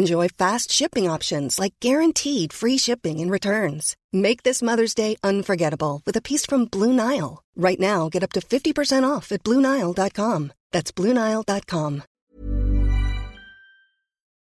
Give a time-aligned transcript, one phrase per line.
[0.00, 3.96] Enjoy fast shipping options like guaranteed free shipping and returns.
[4.14, 7.42] Make this Mother's Day unforgettable with a piece from Blue Nile.
[7.54, 10.52] Right now, get up to 50% off at BlueNile.com.
[10.72, 12.02] That's BlueNile.com.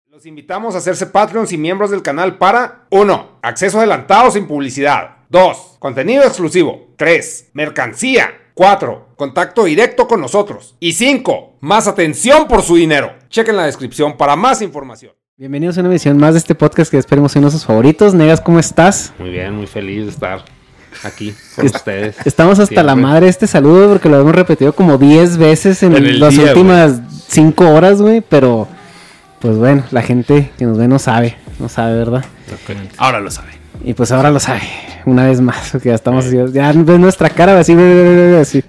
[0.07, 3.39] Los invitamos a hacerse Patreons y miembros del canal para 1.
[3.41, 5.17] Acceso adelantado sin publicidad.
[5.31, 5.79] 2.
[5.79, 6.93] Contenido exclusivo.
[6.95, 7.51] 3.
[7.55, 8.51] Mercancía.
[8.53, 9.15] 4.
[9.17, 10.77] Contacto directo con nosotros.
[10.79, 11.57] Y 5.
[11.59, 13.15] Más atención por su dinero.
[13.29, 15.11] Chequen la descripción para más información.
[15.41, 18.13] Bienvenidos a una emisión más de este podcast que esperemos uno de sus favoritos.
[18.13, 19.11] Negas, ¿cómo estás?
[19.17, 20.45] Muy bien, muy feliz de estar
[21.03, 22.15] aquí con ustedes.
[22.25, 26.19] Estamos hasta la madre de este saludo porque lo hemos repetido como 10 veces en,
[26.19, 28.21] las día, últimas 5 horas, güey.
[28.21, 28.67] Pero,
[29.39, 32.23] pues bueno, la gente que nos ve no sabe, no sabe, ¿verdad?
[32.97, 33.55] Ahora lo saben.
[33.83, 34.61] Y pues ahora lo sabe,
[35.07, 37.73] una vez más, porque ya estamos así, ya ves nuestra cara así,
[38.39, 38.63] así.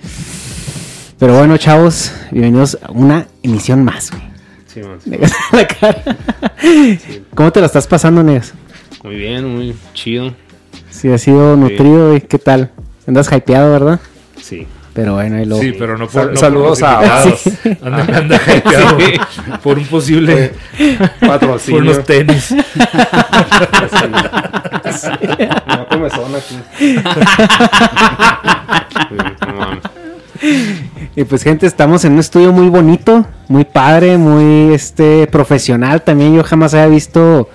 [1.18, 4.31] Pero bueno, chavos, bienvenidos a una emisión más, güey.
[4.72, 4.98] Sí, man.
[5.04, 6.02] Negas la cara.
[7.34, 8.54] ¿Cómo te la estás pasando, Negas?
[9.02, 10.34] Muy bien, muy chido.
[10.90, 12.20] Sí, ha sido nutrido, güey.
[12.20, 12.70] ¿Qué tal?
[13.06, 14.00] Andas hypeado, ¿verdad?
[14.40, 14.66] Sí.
[14.94, 15.56] Pero bueno, ahí lo...
[15.58, 17.22] Sí, pero no por Sal- no saludos por a.
[17.36, 17.50] Sí.
[17.82, 18.98] Anda, anda hypeado
[19.62, 20.52] por un posible
[21.18, 21.80] por Patrocinio.
[21.80, 22.54] unos tenis.
[25.66, 26.58] No comezón aquí.
[26.78, 26.96] Sí,
[29.46, 29.82] no mames.
[31.14, 36.34] Y pues gente, estamos en un estudio muy bonito, muy padre, muy este profesional también.
[36.34, 37.50] Yo jamás había visto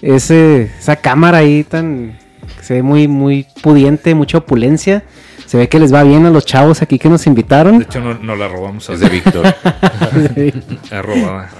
[0.00, 2.18] ese, esa cámara ahí tan...
[2.62, 5.04] se ve muy, muy pudiente, mucha opulencia.
[5.44, 7.82] Se ve que les va bien a los chavos aquí que nos De invitaron.
[7.82, 8.88] hecho, no, no la robamos.
[8.88, 9.44] Es de Víctor.
[10.34, 11.50] Es robada.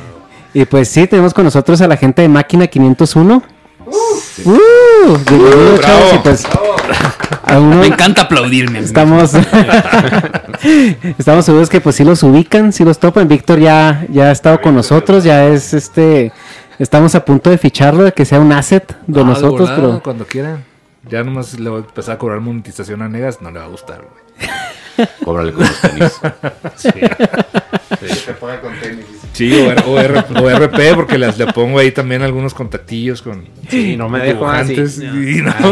[0.54, 3.42] y pues sí, tenemos con nosotros a la gente de Máquina 501.
[3.86, 4.52] ¡Uh!
[5.26, 5.78] bravo.
[5.78, 6.46] chavos, y pues,
[7.80, 8.78] Me encanta aplaudirme.
[8.80, 9.32] Estamos,
[11.18, 13.28] estamos seguros que pues sí los ubican, sí los topan.
[13.28, 16.32] Víctor ya, ya ha estado con nosotros, ya es este,
[16.78, 20.24] estamos a punto de ficharlo, de que sea un asset de Ah, nosotros, pero Cuando
[20.26, 20.64] quieran.
[21.08, 23.42] Ya nomás le voy a empezar a cobrar monetización a Negas.
[23.42, 24.50] No le va a gustar, güey.
[25.24, 26.12] Cóbrale con los tenis.
[26.76, 26.90] Sí,
[28.14, 29.04] Se paga con tenis.
[29.32, 33.20] Sí, o, R- o R- o RP, porque les, le pongo ahí también algunos contactillos
[33.22, 34.46] con Sí, no me dejo.
[35.02, 35.52] Y no,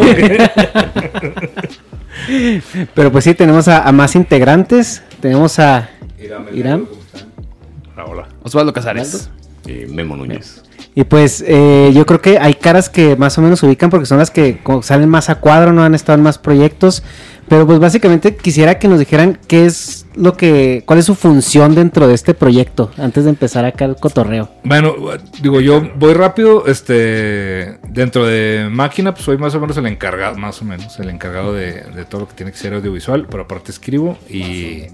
[2.94, 5.88] pero pues sí tenemos a, a más integrantes, tenemos a
[6.52, 6.86] Irán
[7.96, 8.26] Ah, hola.
[8.42, 9.30] Osvaldo Casares.
[9.66, 10.62] Y Memo Núñez.
[10.94, 14.18] Y pues eh, yo creo que hay caras que más o menos ubican porque son
[14.18, 17.02] las que salen más a cuadro, no han estado en más proyectos,
[17.48, 21.74] pero pues básicamente quisiera que nos dijeran qué es lo que, cuál es su función
[21.74, 24.50] dentro de este proyecto antes de empezar acá el cotorreo.
[24.64, 24.94] Bueno,
[25.42, 26.66] digo, yo voy rápido.
[26.66, 31.08] Este, dentro de máquina, pues soy más o menos el encargado, más o menos, el
[31.08, 34.84] encargado de, todo lo que tiene que ser audiovisual, pero aparte escribo y,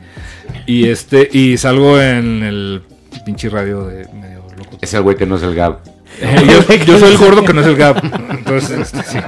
[0.66, 2.82] y este, y salgo en el
[3.24, 4.37] pinche radio de medio.
[4.80, 5.80] Es el güey que no es el Gab.
[6.20, 8.02] Yo, yo soy el gordo que no es el gap.
[8.30, 9.18] Entonces, este, sí.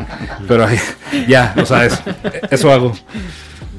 [0.49, 0.79] Pero ahí,
[1.29, 2.03] ya, o sea, eso,
[2.51, 2.93] eso hago.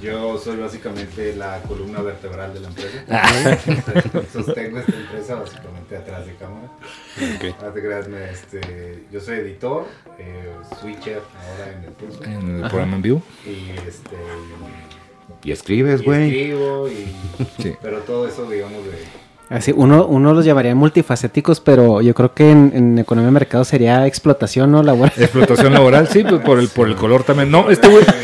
[0.01, 3.59] Yo soy básicamente la columna vertebral de la empresa.
[4.31, 6.69] Sostengo esta empresa básicamente atrás de cámara.
[7.61, 9.85] No te creas, me- este, yo soy editor,
[10.17, 12.23] eh, switcher ahora en el curso.
[12.23, 13.21] En el programa en vivo.
[13.45, 14.15] Y este,
[15.43, 16.27] Y escribes, güey.
[16.29, 17.13] escribo y...
[17.61, 17.75] Sí.
[17.81, 19.20] Pero todo eso, digamos, de...
[19.51, 23.65] Así, uno, uno los llamaría multifacéticos, pero yo creo que en, en economía de mercado
[23.65, 24.81] sería explotación, ¿no?
[24.81, 25.13] Laboral.
[25.17, 27.51] Explotación laboral, sí, pues por el, por el color también.
[27.51, 28.03] No, este güey.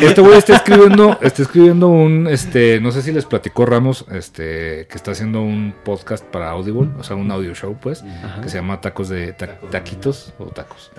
[0.00, 4.86] Este güey está escribiendo, está escribiendo un, este, no sé si les platicó Ramos, este,
[4.88, 8.02] que está haciendo un podcast para Audible, o sea, un audio show, pues,
[8.42, 10.90] que se llama Tacos de ta- Taquitos o Tacos.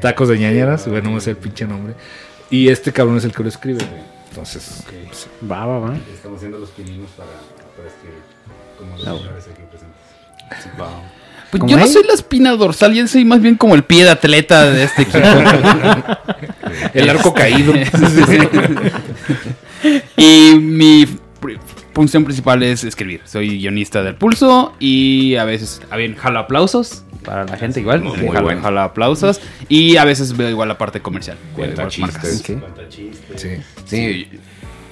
[0.00, 1.94] Tacos de ñañaras, bueno, no es el pinche nombre.
[2.50, 4.02] Y este cabrón es el que lo escribe, güey.
[4.30, 5.96] Entonces, pues, Va, va, va.
[6.12, 7.30] estamos haciendo los pininos para,
[7.76, 8.18] para escribir.
[8.78, 10.72] Como los aquí presentes.
[11.50, 14.04] Pues ¿Cómo yo no soy la espina dorsal, yo soy más bien como el pie
[14.04, 15.18] de atleta de este equipo.
[16.94, 17.72] El arco caído.
[20.16, 21.06] y mi
[21.94, 23.22] función principal es escribir.
[23.24, 28.02] Soy guionista del Pulso y a veces, a bien, jalo aplausos para la gente igual.
[28.02, 28.60] Muy jalo, bueno.
[28.60, 31.38] jalo aplausos y a veces veo igual la parte comercial.
[31.54, 32.44] Cuenta chistes.
[33.36, 33.56] Sí.
[33.86, 34.28] Sí,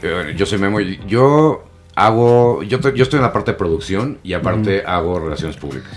[0.03, 0.81] eh, yo soy Memo.
[0.81, 1.65] Yo
[1.97, 2.63] hago.
[2.63, 5.91] Yo, te- yo estoy en la parte de producción y aparte hago relaciones públicas.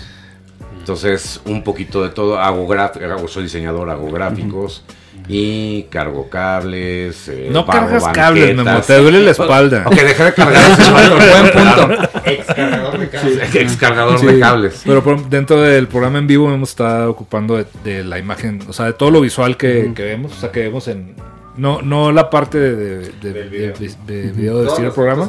[0.78, 2.38] Entonces, un poquito de todo.
[2.40, 4.82] Hago gráficos, soy diseñador, hago gráficos
[5.28, 7.28] y cargo cables.
[7.28, 8.56] eh, No cargas cables.
[8.56, 9.84] Memo, te duele la espalda.
[9.86, 12.08] Ok, dejé de cargar ese Buen punto.
[12.24, 13.54] Excargador de cables.
[13.54, 14.82] Excargador de Sí, cables.
[14.84, 18.72] Pero por- dentro del programa en vivo hemos estado ocupando de, de la imagen, o
[18.72, 21.14] sea, de todo lo visual que, que vemos, o sea, que vemos en...
[21.56, 25.28] No, no la parte de, de, de- de- de- de video de el programa.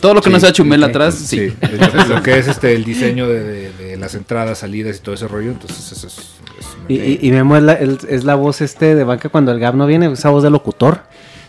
[0.00, 1.54] Todo lo que no Sí, sea chumel atrás, sí.
[2.08, 5.28] Lo que es este el diseño de, de- de las entradas, salidas y todo ese
[5.28, 6.18] rollo, entonces eso es...
[6.18, 9.52] es- Y, y, y Memo es la, el- es la voz este de banca cuando
[9.52, 11.00] el Gab no viene, esa voz de locutor.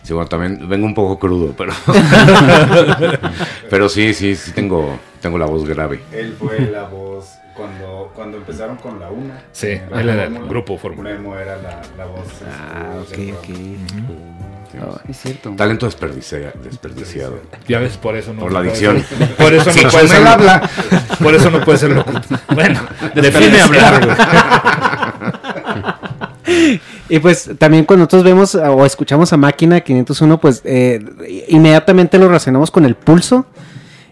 [0.04, 1.74] Sí, bueno, también vengo un poco crudo, pero.
[3.70, 6.02] pero sí, sí, sí tengo, tengo la voz grave.
[6.14, 7.26] Él fue la voz
[7.58, 9.42] cuando, cuando empezaron con la una.
[9.52, 11.10] Sí, La él era el grupo Fórmula.
[11.10, 12.26] Memo era la, la voz.
[12.32, 13.50] este, Ah, ok, ok.
[15.10, 15.52] Es cierto.
[15.58, 17.40] Talento desperdicia- desperdiciado.
[17.68, 18.42] Ya ves, por eso no...
[18.42, 19.04] Por la adicción.
[19.38, 20.28] Por eso no puede ser...
[20.28, 20.70] habla.
[21.24, 22.22] Por eso no puede ser locutor.
[22.54, 22.80] Bueno,
[23.16, 24.18] define hablar, güey.
[27.10, 31.00] Y pues también cuando nosotros vemos o escuchamos a Máquina 501, pues eh,
[31.48, 33.46] inmediatamente lo relacionamos con el pulso,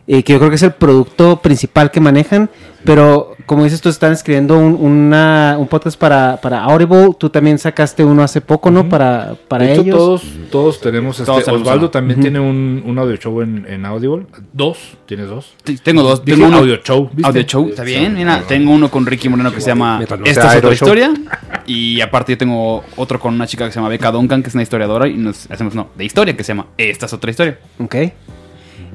[0.08, 2.50] eh, que yo creo que es el producto principal que manejan.
[2.84, 7.58] Pero como dices, tú están escribiendo un, una- un podcast para, para Audible, tú también
[7.58, 8.88] sacaste uno hace poco, ¿no?
[8.88, 9.98] Para, para De hecho, ellos.
[9.98, 11.26] todos, todos tenemos este.
[11.26, 11.90] Todos Osvaldo uno.
[11.90, 14.28] también tiene un, un audio show en, en Audible.
[14.54, 15.56] Dos, tienes dos.
[15.82, 16.24] Tengo dos.
[16.24, 16.58] Dije Tengo uno.
[16.58, 17.28] audio show, ¿viste?
[17.28, 18.14] Audio show, está bien.
[18.14, 21.12] Mira, tengo uno con Ricky Moreno que se llama Esta es otra historia.
[21.66, 24.54] Y aparte yo tengo otro con una chica que se llama Becca Duncan, que es
[24.54, 25.08] una historiadora.
[25.08, 27.58] Y nos hacemos, no, de historia, que se llama Esta es otra historia.
[27.80, 27.96] Ok.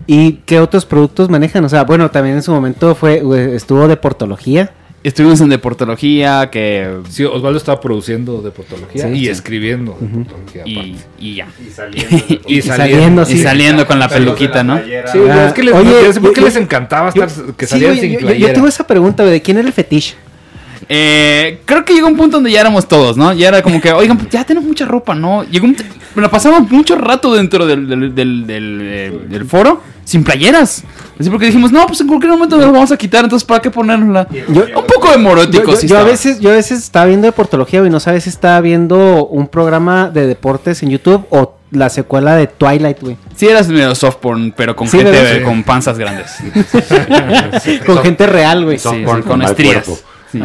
[0.06, 1.64] ¿Y qué otros productos manejan?
[1.64, 4.72] O sea, bueno, también en su momento fue eh, estuvo de portología.
[5.02, 6.98] Estuvimos en deportología, que...
[7.08, 9.28] Sí, Osvaldo estaba produciendo de portología Sí, y sí.
[9.30, 11.04] escribiendo de portología Y, aparte.
[11.18, 11.48] y ya.
[11.66, 12.16] Y saliendo.
[12.46, 13.82] Y Y saliendo.
[13.82, 14.76] Y con la peluquita, ¿no?
[14.76, 15.10] playera.
[15.10, 18.12] Sí, Ah, es que les, oye, por qué yo- les encantaba estar, que oye, sin
[18.12, 18.48] yo, yo- playera.
[18.48, 20.16] yo tengo esa pregunta, ¿de quién era el fetiche?
[20.92, 23.32] Eh, creo que llegó un punto donde ya éramos todos, ¿no?
[23.32, 25.44] Ya era como que, oigan, pues ya tenemos mucha ropa, ¿no?
[25.44, 25.76] Llegó un...
[26.16, 30.82] Me la pasamos mucho rato dentro del, del, del, del, eh, del foro sin playeras.
[31.20, 33.62] Así porque dijimos, no, pues en cualquier momento nos la vamos a quitar, entonces ¿para
[33.62, 34.26] qué ponerla?
[34.48, 37.06] Yo- un poco de Yo, morótico, yo- sí yo a veces, yo a veces estaba
[37.06, 41.54] viendo deportología, güey, no sabes si estaba viendo un programa de deportes en YouTube o
[41.70, 43.16] la secuela de Twilight, güey.
[43.36, 46.32] Sí eras medio soft porn, pero con Sí, gente con panzas grandes.
[47.86, 48.78] Con gente real, güey.
[48.78, 49.86] Soft Sí, porn sí, con mal estrías.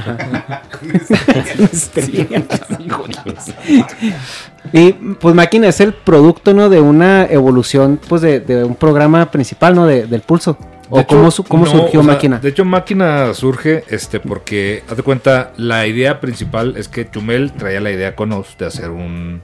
[4.74, 6.70] Y pues Máquina es el producto, ¿no?
[6.70, 9.86] De una evolución, pues de, de un programa principal, ¿no?
[9.86, 10.58] De- del pulso.
[10.90, 12.38] ¿O De cómo, su- cómo no, surgió o sea, Máquina?
[12.40, 17.54] De hecho, Máquina surge este porque, haz de cuenta, la idea principal es que Chumel
[17.54, 19.42] traía la idea con Oz de hacer un...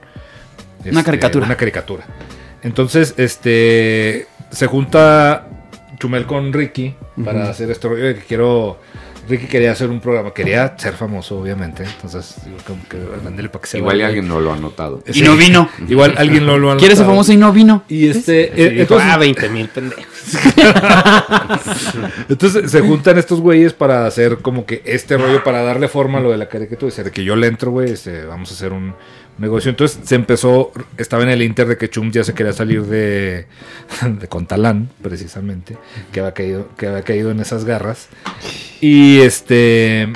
[0.84, 1.46] este, caricatura.
[1.46, 2.04] Una caricatura.
[2.64, 4.28] Entonces, este...
[4.52, 5.48] Se junta
[5.98, 6.94] Chumel con Ricky
[7.24, 7.96] para hacer esto.
[7.96, 8.78] Que quiero...
[9.30, 11.84] Ricky quería hacer un programa, quería ser famoso, obviamente.
[11.84, 14.08] Entonces, digo, como que mándele para que se Igual y vaya.
[14.08, 15.04] alguien no lo ha notado.
[15.14, 15.70] Y no vino.
[15.88, 17.16] Igual alguien lo, lo ha ¿Quieres ser notado.
[17.18, 17.84] famoso y no vino?
[17.88, 18.52] Y este...
[18.56, 20.06] Y eh, dijo, entonces- ah, 20 mil pendejos.
[22.30, 26.22] Entonces se juntan estos güeyes para hacer como que este rollo, para darle forma a
[26.22, 26.90] lo de la caricatura.
[26.90, 28.94] Dice, de que yo le entro, güey, este, vamos a hacer un
[29.38, 29.70] negocio.
[29.70, 33.48] Entonces se empezó, estaba en el inter de que Chum ya se quería salir de,
[34.20, 35.78] de Contalán, precisamente,
[36.12, 38.08] que había, caído, que había caído en esas garras.
[38.82, 40.12] Y este...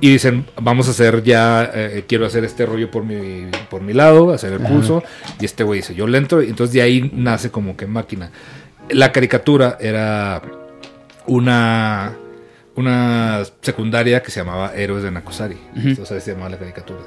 [0.00, 3.92] Y dicen, vamos a hacer ya, eh, quiero hacer este rollo por mi, por mi
[3.92, 5.04] lado, hacer el pulso.
[5.40, 6.42] Y este güey dice, yo le entro.
[6.42, 8.30] Y entonces de ahí nace como que máquina.
[8.90, 10.42] La caricatura era
[11.26, 12.16] una
[12.76, 15.56] una secundaria que se llamaba Héroes de Nakosari.
[15.76, 16.02] Ujú.
[16.02, 17.00] O sea, se llamaba la caricatura.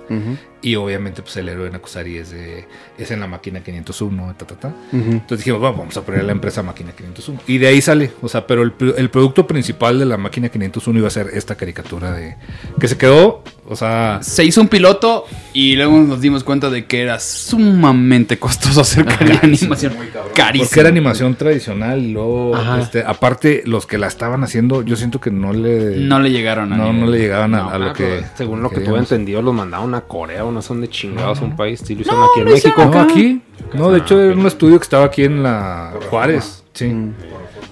[0.62, 2.65] Y obviamente, pues el héroe de Nakosari es, de,
[2.97, 4.67] es en la máquina 501, ta, ta, ta.
[4.69, 5.12] Ujú.
[5.12, 7.41] Entonces dijimos, bueno, vamos a poner la empresa máquina 501.
[7.47, 11.07] Y de ahí sale, o sea, pero el producto principal de la máquina 501 iba
[11.07, 12.38] a ser esta caricatura de.
[12.79, 14.19] que se quedó, o sea.
[14.21, 19.05] Se hizo un piloto y luego nos dimos cuenta de que era sumamente costoso hacer
[19.41, 19.93] animación.
[20.33, 20.65] Carísimo.
[20.67, 25.19] Porque era animación tradicional y luego, este, aparte, los que la estaban haciendo, yo siento
[25.19, 25.97] que no le.
[25.97, 27.00] No le llegaron a no, nivel.
[27.01, 28.24] no le llegaban a, No, a lo ah, que.
[28.36, 31.55] según lo que tuve entendido, los mandaron a Corea o no son de chingados, un
[31.55, 31.81] país.
[31.86, 32.86] Sí, lo hicieron No, aquí en México.
[32.86, 33.41] No, aquí.
[33.74, 36.63] No, de hecho, era un estudio que estaba aquí en la Juárez.
[36.74, 36.93] Sí,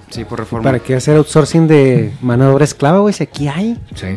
[0.10, 0.64] Sí, por reforma.
[0.64, 3.14] ¿Para qué hacer outsourcing de mano de obra esclava, güey?
[3.14, 3.78] Si aquí hay.
[3.96, 4.08] sí.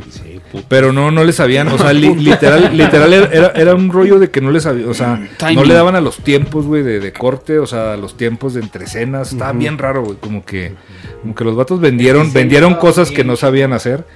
[0.68, 3.12] Pero no, no le sabían, o sea, li- literal, literal
[3.54, 5.20] era, un rollo de que no le sabían, o sea,
[5.54, 8.54] no le daban a los tiempos, güey, de, de corte, o sea, a los tiempos
[8.54, 10.72] de entre escenas, estaba bien raro, güey, como que,
[11.20, 14.06] como que los vatos vendieron, vendieron cosas que no sabían hacer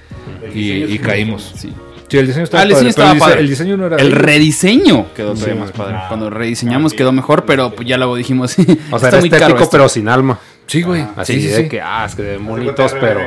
[0.55, 1.53] y, y caímos.
[1.55, 1.71] Sí.
[2.07, 3.39] Sí, el diseño estaba Ah, el diseño padre, el, dise- padre.
[3.41, 5.95] el diseño no era El rediseño quedó todavía más padre.
[6.07, 8.55] Cuando rediseñamos quedó mejor, pero pues ya luego dijimos.
[8.91, 10.39] O sea, está era muy estético, pero sin alma.
[10.67, 11.05] Sí, güey.
[11.15, 11.69] Así sí, sí, de sí.
[11.69, 13.21] que, ah, es que de bonitos, pero.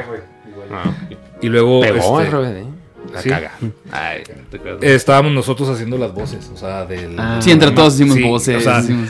[0.73, 0.93] Ah,
[1.41, 2.67] Y luego Pegó este, RBD.
[3.13, 3.29] La sí.
[3.29, 3.53] caga.
[3.93, 4.79] Ay, no te creas.
[4.83, 7.39] estábamos nosotros haciendo las voces, o sea, del Ah.
[7.41, 8.57] Sí, entre todos hicimos Sí, voces.
[8.57, 9.09] o sea, hicimos-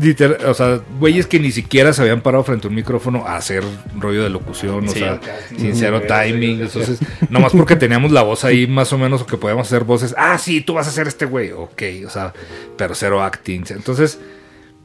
[0.00, 3.36] Literal, o sea, güeyes que ni siquiera se habían parado frente a un micrófono a
[3.36, 3.64] hacer
[3.98, 5.00] rollo de locución, o Sí.
[5.00, 5.18] sea,
[5.58, 6.60] sin cero timing.
[6.60, 10.14] Entonces, nomás porque teníamos la voz ahí más o menos, o que podíamos hacer voces,
[10.16, 12.32] ah, sí, tú vas a ser este güey, ok, o sea,
[12.76, 13.64] pero cero acting.
[13.70, 14.20] Entonces,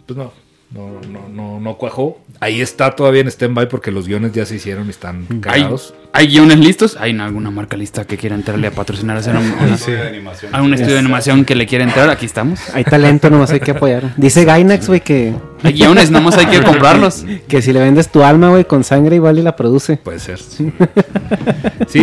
[0.07, 0.33] pues no,
[0.73, 2.19] no, no, no, no cuajó.
[2.39, 5.93] Ahí está todavía en stand-by porque los guiones ya se hicieron y están ¿Hay, cagados.
[6.13, 6.97] ¿Hay guiones listos?
[6.99, 9.77] ¿Hay alguna marca lista que quiera entrarle a patrocinar a hacer un, una-
[10.57, 12.09] algún estudio de animación que le quiera entrar?
[12.09, 12.59] Aquí estamos.
[12.73, 14.13] Hay talento, nomás hay que apoyar.
[14.17, 17.25] Dice Gainax, güey, que, Hay guiones, nada más hay que comprarlos.
[17.47, 19.97] que si le vendes tu alma, güey, con sangre, igual y la produce.
[19.97, 20.39] Puede ser.
[20.39, 20.71] Sí,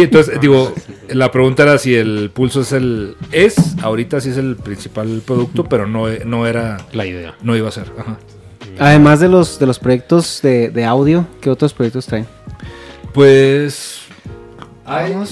[0.03, 0.75] entonces digo,
[1.09, 5.65] la pregunta era si el pulso es el es, ahorita sí es el principal producto,
[5.65, 7.35] pero no, no era La idea.
[7.43, 7.91] no iba a ser.
[7.99, 8.19] Ajá.
[8.79, 12.27] Además de los, de los proyectos de, de audio, ¿qué otros proyectos traen?
[13.13, 14.08] Pues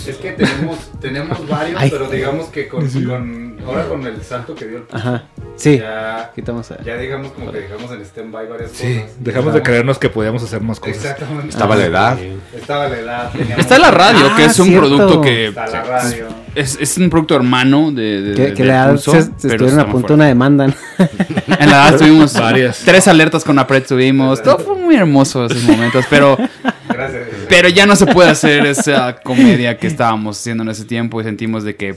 [0.07, 1.91] es que tenemos, tenemos varios, Ay.
[1.91, 5.25] pero digamos que con, con- ahora con el salto que dio el Ajá.
[5.57, 5.79] Sí.
[5.79, 6.83] ya, Quitamos a...
[6.83, 9.17] ya digamos como que dejamos en stand-by varias sí, cosas.
[9.21, 10.97] dejamos de creernos que podíamos hacer más cosas.
[10.97, 11.49] Exactamente.
[11.49, 12.19] Estaba la edad.
[12.55, 13.33] Estaba la edad.
[13.33, 14.87] teníamos- Está la radio, que Ah, es un cierto.
[14.89, 16.27] producto que Está la radio.
[16.55, 19.23] es, es un producto hermano de, de- Que, de- que de le da- Pulso, se,
[19.23, 20.67] se estuvieron a punto de una demanda.
[20.67, 20.75] ¿no?
[21.59, 22.83] En la edad tuvimos Varias.
[22.85, 24.43] tres alertas con la pred tuvimos.
[24.43, 26.37] Todo fue muy hermoso esos momentos, pero.
[27.49, 31.25] Pero ya no se puede hacer esa comedia que estábamos haciendo en ese tiempo y
[31.25, 31.97] sentimos de que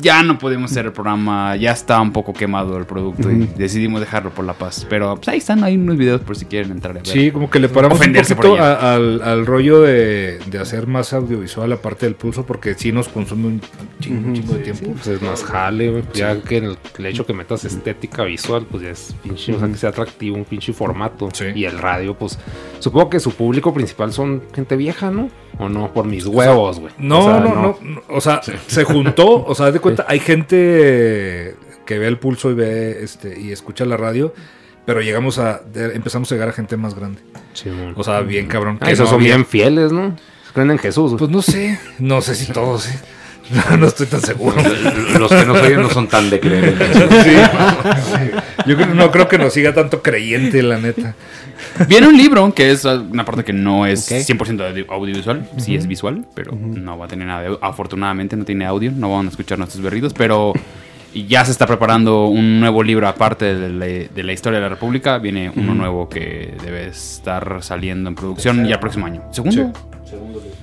[0.00, 4.00] ya no podíamos hacer el programa, ya estaba un poco quemado el producto y decidimos
[4.00, 4.86] dejarlo por la paz.
[4.90, 7.06] Pero pues, ahí están, hay unos videos por si quieren entrar a ver.
[7.06, 10.86] Sí, como que le paramos un Ofenderse poquito a- al, al rollo de, de hacer
[10.88, 13.60] más audiovisual aparte del pulso, porque sí nos consume un
[14.00, 14.90] chingo, un chingo de tiempo.
[14.92, 16.02] Pues es más jale, güey.
[16.12, 19.68] Ya que el, el hecho que metas estética visual, pues ya es pinche, o sea,
[19.68, 21.28] que sea atractivo, un pinche formato.
[21.32, 21.46] Sí.
[21.54, 22.38] Y el radio, pues
[22.80, 25.28] supongo que su público principal son gente vieja, ¿no?
[25.56, 26.92] O no, por mis huevos, güey.
[26.98, 29.44] No, O sea, no, no, no, O sea, se juntó.
[29.46, 31.54] O sea, de cuenta, hay gente
[31.86, 34.34] que ve el pulso y ve este y escucha la radio,
[34.86, 35.60] pero llegamos a.
[35.74, 37.20] empezamos a llegar a gente más grande.
[37.52, 37.94] Simón.
[37.96, 38.78] O sea, bien cabrón.
[38.80, 40.16] Ah, que esos no son había- bien fieles, ¿no?
[40.54, 41.14] Creen en Jesús.
[41.18, 41.78] Pues no sé.
[41.98, 42.98] No sé si todos, ¿eh?
[43.70, 44.56] No, no estoy tan seguro.
[45.18, 46.64] Los que nos oyen no son tan de creer.
[46.64, 47.04] en Jesús.
[47.24, 48.30] Sí.
[48.66, 51.14] Yo creo- no creo que nos siga tanto creyente, la neta.
[51.88, 54.18] Viene un libro que es uh, una parte que no es Ok.
[54.18, 58.44] 100% audio- audiovisual, sí es visual, pero no va a tener nada de Afortunadamente no
[58.44, 60.52] tiene audio, no van a escuchar nuestros berridos, pero
[61.14, 64.68] ya se está preparando un nuevo libro aparte de la, de la historia de la
[64.68, 65.18] República.
[65.18, 69.22] Viene uno nuevo que debe estar saliendo en producción ya el próximo año.
[69.30, 69.72] ¿Segundo?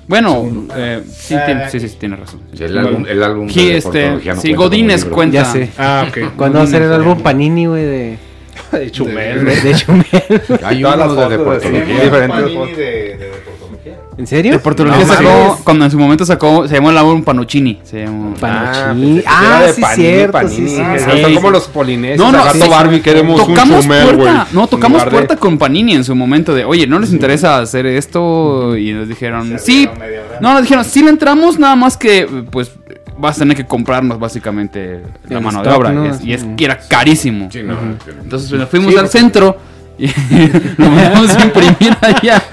[0.08, 2.42] Bueno, eh, sí, tiene, sí, sí, sí, tiene razón.
[2.54, 5.34] Sí, el álbum, el álbum Sí, de este, no sí, cuenta Godínez cuenta.
[5.36, 5.70] Ya sé.
[5.78, 6.36] Ah, ok.
[6.36, 8.18] ¿Cuándo va a ser el álbum Panini, güey, de,
[8.72, 9.46] De Chumel.
[9.46, 10.06] de, de Chumel?
[10.64, 11.86] Hay Todas las uno de fotos de Portología.
[11.86, 12.04] cine.
[12.04, 13.98] Diferentes de, de, de Portología.
[14.18, 14.52] ¿En serio?
[14.52, 17.80] De Portología No sacó, cuando en su momento sacó, se llamó el álbum Panuccini.
[17.84, 20.32] Se llamó, pensé que Ah, de sí, Panini, cierto.
[20.34, 20.56] Panini.
[20.70, 22.32] sí, sí, Ah, como los polinesios.
[22.32, 22.60] No, sí.
[22.70, 24.18] Barbie queremos tocamos un chumel, güey.
[24.18, 27.86] puerta, no, tocamos puerta con Panini en su momento de, oye, ¿no les interesa hacer
[27.86, 28.78] esto?
[28.78, 29.90] Y nos dijeron, sí.
[30.40, 32.72] No, nos dijeron, sí le entramos, nada más que, pues,
[33.22, 35.92] vas a tener que comprarnos básicamente la El mano de obra.
[35.92, 36.06] ¿no?
[36.06, 37.50] Y, es, y es que era carísimo.
[37.52, 37.78] Sí, no,
[38.22, 39.58] Entonces nos fuimos al centro
[39.98, 40.08] y
[40.78, 42.44] lo mandamos a imprimir allá.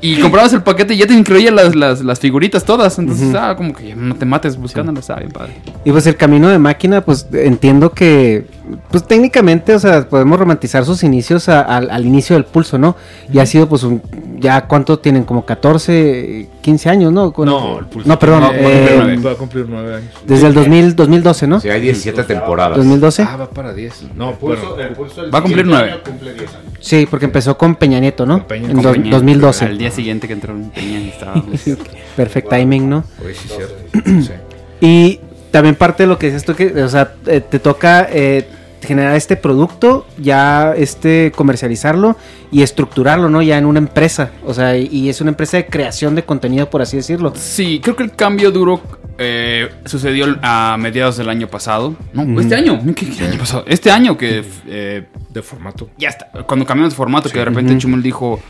[0.00, 2.98] Y compramos el paquete y ya te incluía las, las, las figuritas todas.
[2.98, 5.54] Entonces, ah, como que no te mates buscándolas, ah, bien padre.
[5.84, 8.46] Y pues el camino de máquina, pues entiendo que
[8.90, 12.96] pues técnicamente, o sea, podemos romantizar sus inicios a- al, al inicio del pulso, ¿no?
[13.32, 14.02] Y ha sido pues un,
[14.38, 17.32] ya cuánto tienen, como 14, 15 años, ¿no?
[17.32, 18.08] Con- No, el pulso.
[18.08, 20.10] No, perdón, No, eh, va a cumplir nueve años.
[20.26, 21.60] desde el 2000, 2012, ¿no?
[21.60, 22.76] Sí, hay 17 temporadas.
[22.76, 23.22] 2012.
[23.22, 24.02] Ah, va para 10.
[24.14, 24.82] No, El pulso, bueno.
[24.88, 25.92] el pulso del Va a cumplir siguiente nueve.
[25.92, 26.64] año Cumple 10 años.
[26.80, 28.46] Sí, porque empezó con Peña Nieto, ¿no?
[28.46, 29.64] Peña- en do- Peña, 2012.
[29.66, 31.44] Al día siguiente que entró en Peña estábamos.
[32.16, 33.04] Perfect timing, ¿no?
[33.24, 33.74] Oye, sí, cierto.
[34.22, 34.32] Sí.
[34.80, 38.46] Y también parte de lo que dices tú, que, o sea, eh, te toca eh,
[38.82, 42.16] generar este producto, ya este comercializarlo
[42.50, 43.42] y estructurarlo, ¿no?
[43.42, 44.30] Ya en una empresa.
[44.44, 47.32] O sea, y, es una empresa de creación de contenido, por así decirlo.
[47.36, 48.80] Sí, creo que el cambio duro
[49.18, 51.94] eh, sucedió a mediados del año pasado.
[52.12, 52.80] No, este año.
[52.94, 53.64] ¿Qué, qué año pasado?
[53.66, 55.90] Este año que eh, De formato.
[55.98, 56.26] ya está.
[56.46, 58.40] Cuando cambiamos de formato, que de repente Chumel dijo.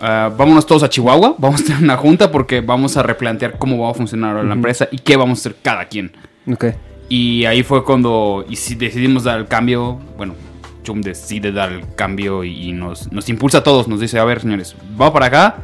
[0.00, 3.78] ah, vámonos todos a Chihuahua, vamos a tener una junta porque vamos a replantear cómo
[3.78, 6.12] va a funcionar ahora la empresa y qué vamos a hacer cada quien.
[6.50, 6.66] Ok.
[7.08, 10.34] Y ahí fue cuando y si decidimos dar el cambio, bueno,
[10.82, 14.24] Chum decide dar el cambio y, y nos, nos impulsa a todos, nos dice, a
[14.24, 15.56] ver señores, va para acá,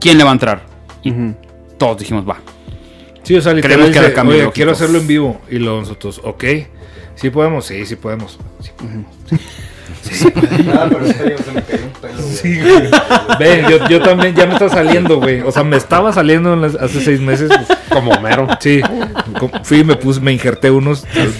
[0.00, 0.62] ¿quién le va a entrar?
[1.02, 1.12] Y
[1.78, 2.38] todos dijimos, va.
[3.22, 4.52] Sí, o sea, literal que dice, Oye, lógico".
[4.52, 5.40] quiero hacerlo en vivo.
[5.50, 6.44] Y luego nosotros, ok.
[7.14, 8.38] Sí podemos, sí, sí podemos.
[8.60, 8.70] Sí.
[10.66, 12.22] Nada, pero este año se me cayó un pelo.
[12.22, 12.90] güey.
[13.38, 15.40] Ven, yo, yo también, ya me está saliendo, güey.
[15.42, 17.50] O sea, me estaba saliendo en las- hace seis meses.
[17.66, 18.46] pues, Como mero.
[18.60, 18.80] sí,
[19.64, 21.00] fui y me puse, me injerté unos.
[21.12, 21.32] Sal-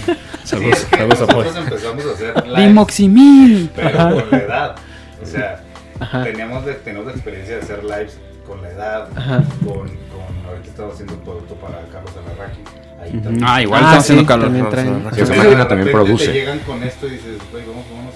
[0.43, 3.69] Sí, Saludos, es que saludos a nosotros empezamos a hacer live, Dimoximil.
[3.73, 4.75] pero con la edad.
[5.21, 5.61] O sea,
[6.01, 6.23] Ajá.
[6.23, 9.37] teníamos, de- tenemos la experiencia de hacer lives con la edad, Ajá.
[9.65, 12.59] con, con ahorita estamos haciendo producto para Carlos Alarraqui.
[13.01, 13.45] Ahí también.
[13.47, 14.45] Ah, igual Ah, haciendo sí, calor.
[14.47, 15.03] también traen.
[15.13, 16.25] Sí, esa máquina de también produce.
[16.27, 18.12] Te llegan con esto y dices, güey, vamos, vamos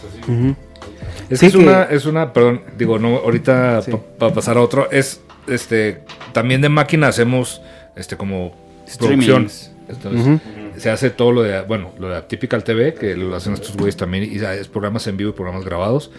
[1.30, 3.92] Es Sí, que es que- una, es una, perdón, digo, no, ahorita Sí.
[4.18, 6.04] para pasar a otro, es, este,
[6.34, 7.62] también de máquina hacemos,
[7.96, 8.54] este, como
[9.00, 9.48] producción.
[9.90, 10.42] Entonces,
[10.78, 13.96] se hace todo lo de, bueno, lo de Typical TV, que lo hacen estos güeyes
[13.98, 16.12] también, y es programas en vivo y programas grabados.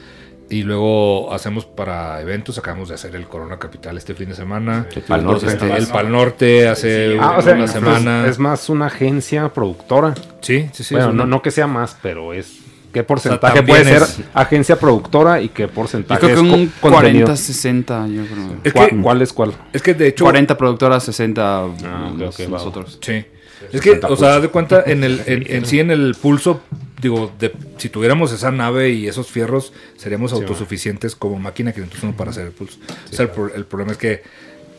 [0.51, 4.87] Y luego hacemos para eventos, acabamos de hacer el Corona Capital este fin de semana.
[4.97, 5.47] El Pal Norte.
[5.47, 8.27] Este, el Pal Norte hace Ah, o sea, una es- semana.
[8.27, 10.15] Es más una agencia productora.
[10.41, 10.95] sí, sí, sí.
[10.95, 12.61] bueno, no, una- no que sea más, pero es.
[13.01, 16.41] ¿Qué porcentaje también puede ser es- agencia productora y qué Yo porcentaje creo que es
[16.41, 17.27] un contenido?
[17.27, 18.57] 40, 60, yo creo.
[18.65, 19.53] Es ¿Cuál, que- cuál es cuál?
[19.73, 20.25] Es que de hecho...
[20.25, 21.81] 40 productoras, 60 ok,
[22.17, 22.51] nos- ok, va.
[22.51, 22.99] nosotros.
[23.01, 23.25] Sí.
[23.73, 26.61] Es que, 60 o sea, de cuenta, en, el, en, en sí, en el pulso,
[27.03, 32.31] digo, de, si tuviéramos esa nave y esos fierros, seríamos autosuficientes como máquina 501 para
[32.31, 32.79] hacer el pulso.
[33.11, 34.23] o sea, el problema es que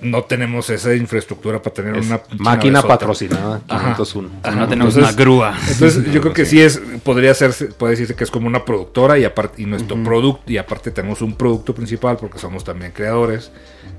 [0.01, 3.61] no tenemos esa infraestructura para tener Es una máquina patrocinada.
[3.67, 3.95] Ajá.
[3.95, 4.27] 501.
[4.27, 5.57] O sea, no tenemos Entonces- una grúa.
[5.69, 9.17] Entonces, yo creo que sí es, podría ser, puede decirse que es como una productora
[9.19, 13.51] y aparte, y nuestro producto, y aparte tenemos un producto principal porque somos también creadores,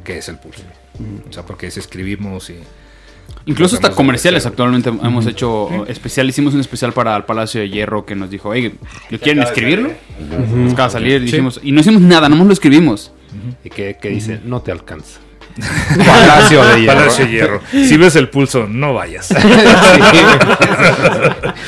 [0.04, 0.62] que es el pulso.
[1.28, 2.56] O sea, porque es escribimos y...
[3.46, 8.04] Incluso hasta comerciales actualmente hemos hecho especial, hicimos un especial para el Palacio de Hierro
[8.04, 8.74] que nos dijo, oye,
[9.08, 9.90] ¿quieren acaba de escribirlo?
[10.56, 13.12] Nos acaba de salir, dijimos, y no hicimos nada, nomás lo escribimos.
[13.64, 15.20] Y que, que dice, no te alcanza.
[16.06, 16.94] Palacio de hierro.
[16.98, 17.60] Palacio de Hierro.
[17.70, 19.30] Si ves el pulso, no vayas.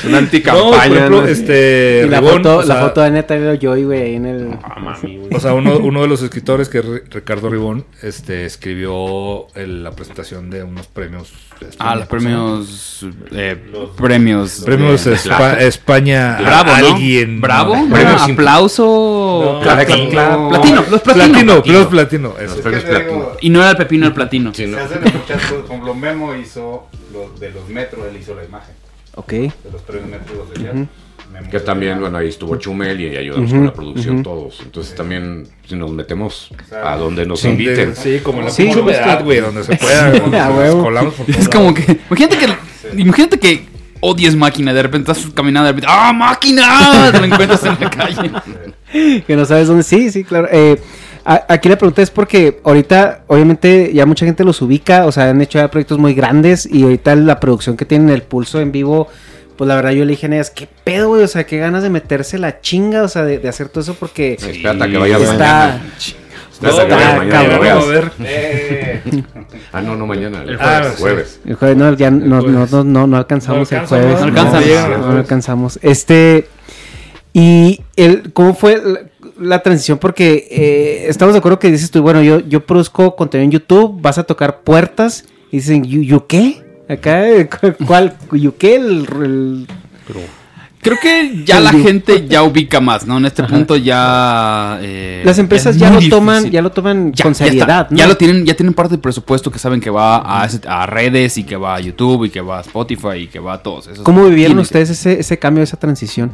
[0.05, 0.71] Una No, anticampaña.
[0.87, 1.27] por ejemplo, ¿no?
[1.27, 2.03] este.
[2.05, 4.25] Y la Ribón, foto, o sea, la foto de neta veo yo y güey en
[4.25, 4.47] el.
[4.79, 5.29] Mami, güey.
[5.33, 9.83] O sea, uno, uno de los escritores, que es Ri- Ricardo Ribón, este, escribió el-
[9.83, 11.31] la presentación de unos premios.
[11.79, 13.55] Ah, los premios, eh,
[13.95, 14.63] premios.
[14.65, 16.37] Premios Espa- España.
[16.41, 16.87] Bravo, a ¿no?
[16.87, 17.39] alguien.
[17.39, 17.93] Bravo, No, ¿no?
[17.95, 19.51] premios aplauso.
[19.55, 19.95] No, platino.
[20.89, 21.61] los platino.
[21.61, 22.33] Platino, los platino.
[22.37, 22.41] eso.
[22.47, 23.27] Los Es premios platino.
[23.39, 24.53] Y no era el pepino, el platino.
[24.53, 24.77] Sí, ¿no?
[24.77, 25.51] Se hacen muchas cosas.
[25.51, 28.73] Por ejemplo, Memo hizo los de los metros, él hizo la imagen
[29.15, 29.31] Ok.
[29.31, 30.73] de los premios metros los de jazz.
[31.31, 34.23] Memo Que también, bueno, ahí estuvo Chumel y ayudamos Ujú, con la producción ujú.
[34.23, 34.59] todos.
[34.63, 36.49] Entonces también, si nos metemos
[36.83, 37.95] a donde nos Sí, inviten.
[37.95, 38.65] Sí, como en la Sí,
[39.23, 40.11] güey, donde se pueda.
[40.81, 43.65] colamos por Es como que, imagínate que, imagínate que
[44.01, 47.09] odies máquina, de repente estás caminando, de repente, ¡ah, máquina!
[47.11, 48.31] Te lo encuentras en la calle.
[49.25, 49.81] Que no sabes dónde.
[49.81, 50.47] Sí, sí, claro.
[50.51, 50.79] Eh,
[51.25, 55.05] a- aquí la pregunta es porque ahorita, obviamente, ya mucha gente los ubica.
[55.05, 56.65] O sea, han hecho ya proyectos muy grandes.
[56.65, 59.07] Y ahorita la producción que tienen el pulso en vivo.
[59.57, 61.23] Pues la verdad, yo le dije a ¿qué pedo, güey?
[61.23, 63.03] O sea, qué ganas de meterse la chinga.
[63.03, 64.33] O sea, de, de hacer todo eso porque.
[64.33, 65.79] Espérate a que vaya Está.
[66.61, 67.67] vaya está mañana cabrón.
[67.67, 68.11] a ver.
[68.23, 69.01] Eh,
[69.71, 70.43] Ah, no, no mañana.
[70.43, 70.79] El El jueves.
[70.79, 71.39] jueves, jueves.
[71.45, 72.71] El jueves, no, ya no, no, jueves.
[72.71, 74.19] no, no, no alcanzamos No el jueves.
[74.19, 74.59] no alcanza.
[74.59, 74.87] No, llega.
[74.97, 75.79] no alcanzamos.
[75.81, 76.47] Este.
[77.33, 78.81] Y el, ¿cómo fue
[79.39, 79.97] la, transición?
[79.97, 84.01] Porque eh, estamos de acuerdo que dices tú, bueno, yo, yo produzco contenido en YouTube,
[84.01, 85.25] vas a tocar puertas.
[85.51, 86.63] Y dicen, ¿you, you qué?
[86.89, 88.15] Acá, cu- ¿cuál?
[88.31, 88.75] ¿You qué?
[88.75, 89.67] El, el-
[90.81, 93.17] Creo que ya la gente ya ubica más, ¿no?
[93.17, 94.79] En este punto ya...
[94.81, 96.51] eh, las empresas es ya lo toman, difícil.
[96.51, 98.09] ya lo toman Ya- con ya seriedad, Ya, ¿no?
[98.11, 101.45] lo tienen, ya tienen parte del presupuesto que saben que va a, a redes y
[101.45, 104.03] que va a YouTube y que va a Spotify y que va a todos esos.
[104.03, 106.31] ¿Cómo vivieron ustedes ese, ese cambio, esa transición?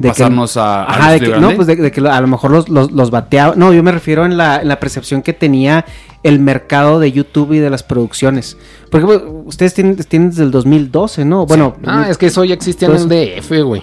[0.00, 2.26] De pasarnos que, a, a ajá, de que, no, pues de, de que a lo
[2.26, 3.54] mejor los, los, los bateaba.
[3.54, 5.84] No, yo me refiero en la, en la percepción que tenía
[6.22, 8.56] el mercado de YouTube y de las producciones.
[8.90, 9.06] Porque
[9.44, 11.46] ustedes tienen, tienen desde el 2012, ¿no?
[11.46, 13.82] Bueno, Ah, es que eso ya existía en el DF, güey.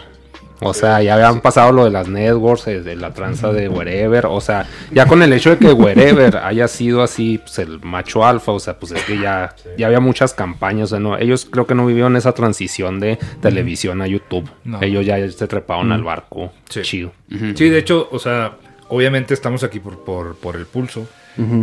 [0.60, 4.26] O sea, ya habían pasado lo de las networks, eh, de la tranza de Wherever.
[4.26, 8.26] O sea, ya con el hecho de que Wherever haya sido así, pues el macho
[8.26, 10.86] alfa, o sea, pues es que ya, ya había muchas campañas.
[10.86, 14.50] O sea, no, ellos creo que no vivieron esa transición de televisión a YouTube.
[14.64, 14.82] No.
[14.82, 16.52] Ellos ya se treparon al barco.
[16.70, 16.82] Sí.
[16.82, 17.12] Chido.
[17.30, 18.54] Sí, de hecho, o sea,
[18.90, 21.08] obviamente estamos aquí por, por, por el pulso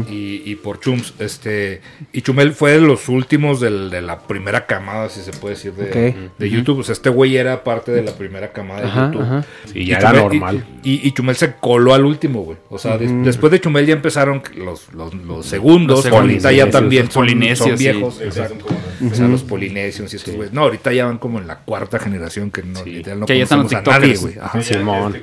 [0.09, 1.15] y, y por Chums.
[1.19, 1.81] Este,
[2.13, 5.73] y Chumel fue de los últimos del- de la primera camada, si se puede decir,
[5.73, 6.79] de, de YouTube.
[6.81, 9.23] O sea, este güey era parte de la primera camada de Ajá, YouTube.
[9.23, 9.45] ajá.
[9.73, 10.67] Sí, ya era Chumel- normal.
[10.83, 12.59] Y, y- y Chumel se coló al último, güey.
[12.71, 16.05] O sea, des- después de Chumel ya empezaron los, los, los segundos.
[16.05, 17.85] Los ahorita ya también los son, polinesios, son sí.
[17.85, 18.21] viejos.
[18.21, 18.67] exacto.
[19.11, 20.53] O sea, los polinesios y estos güeyes.
[20.55, 23.43] No, ahorita ya van como en la cuarta generación que no, literal no Que ya
[23.45, 24.35] están los conocemos a nadie, güey.
[24.41, 24.63] Ajá.
[24.63, 25.17] Simón.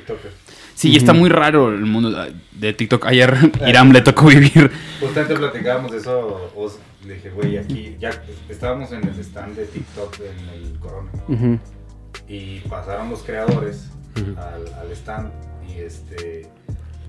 [0.74, 2.10] Sí, y está muy raro el mundo
[2.52, 3.06] de TikTok.
[3.06, 4.70] Ayer Iram le tocó vivir.
[5.00, 6.50] Justamente platicábamos de eso.
[6.56, 8.10] Os, le dije, güey, aquí ya
[8.48, 11.10] estábamos en el stand de TikTok en el Corona.
[12.28, 15.32] Y pasaron los creadores al, al stand.
[15.68, 16.50] Y este.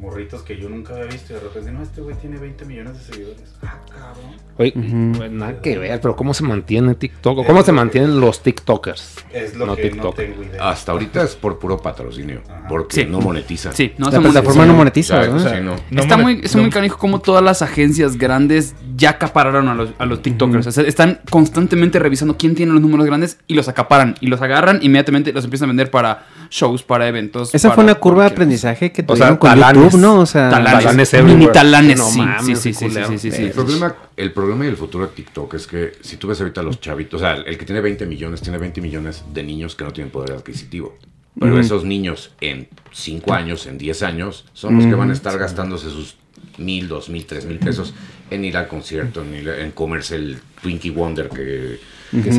[0.04, 1.32] Morritos que yo nunca había visto.
[1.32, 3.56] Y de repente, no, este güey tiene 20 millones de seguidores.
[3.64, 4.36] Ah, cabrón.
[4.58, 4.74] Oye,
[5.18, 7.40] pues, nada que ver, pero ¿cómo se mantiene TikTok?
[7.40, 9.16] ¿O ¿Cómo se mantienen los TikTokers?
[9.32, 10.04] Es lo No que TikTok.
[10.04, 10.70] no tengo idea.
[10.70, 13.06] Hasta ahorita es por puro patrocinio, porque Sí.
[13.10, 13.72] no monetiza.
[13.72, 15.26] Sí, no La plataforma no monetiza,
[15.62, 15.76] no.
[15.90, 19.74] No está muy, es no- muy canijo como todas las agencias grandes ya acapararon a
[19.74, 20.68] los, a los TikTokers.
[20.68, 24.42] O sea, están constantemente revisando quién tiene los números grandes y los acaparan y los
[24.42, 27.54] agarran inmediatamente los empiezan a vender para shows, para eventos.
[27.56, 29.84] Esa para fue una curva de aprendizaje que O sea, tuvieron con talanes.
[29.84, 30.20] YouTube, ¿no?
[30.20, 31.54] O sea, Talanes, Talanes mini everywhere.
[31.54, 34.68] talanes, No sí, mames, sí, sí, sí, sí, sí, sí, El problema, el problema y
[34.68, 37.34] el futuro de TikTok es que si tú ves ahorita a los chavitos, o sea,
[37.36, 40.96] el que tiene 20 millones, tiene 20 millones de niños que no tienen poder adquisitivo.
[41.40, 45.36] Pero esos niños en 5 años, en 10 años, son los que van a estar
[45.40, 46.16] gastándose sus
[46.60, 47.96] mil, dos mil, tres mil pesos
[48.30, 51.80] en ir al concierto, en, ir a- en comerse el Twinkie Wonder que...
[52.12, 52.30] que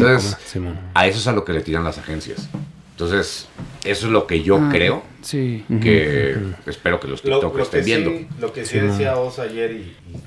[0.94, 2.48] a eso es a lo que le tiran las agencias.
[2.94, 3.48] Entonces,
[3.85, 5.64] eso es lo que yo Ah, creo Sí.
[5.83, 8.11] que espero que los Lo, TikTok lo estén viendo.
[8.11, 9.74] sí, lo que sí decía Oz ayer y,
[10.12, 10.20] y-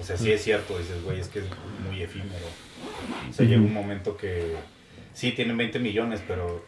[0.00, 1.46] o sea, sí es cierto, dices, güey, es que es
[1.88, 2.44] muy efímero.
[3.30, 4.54] O sea, llega un momento que
[5.14, 6.64] sí tienen 20 millones, pero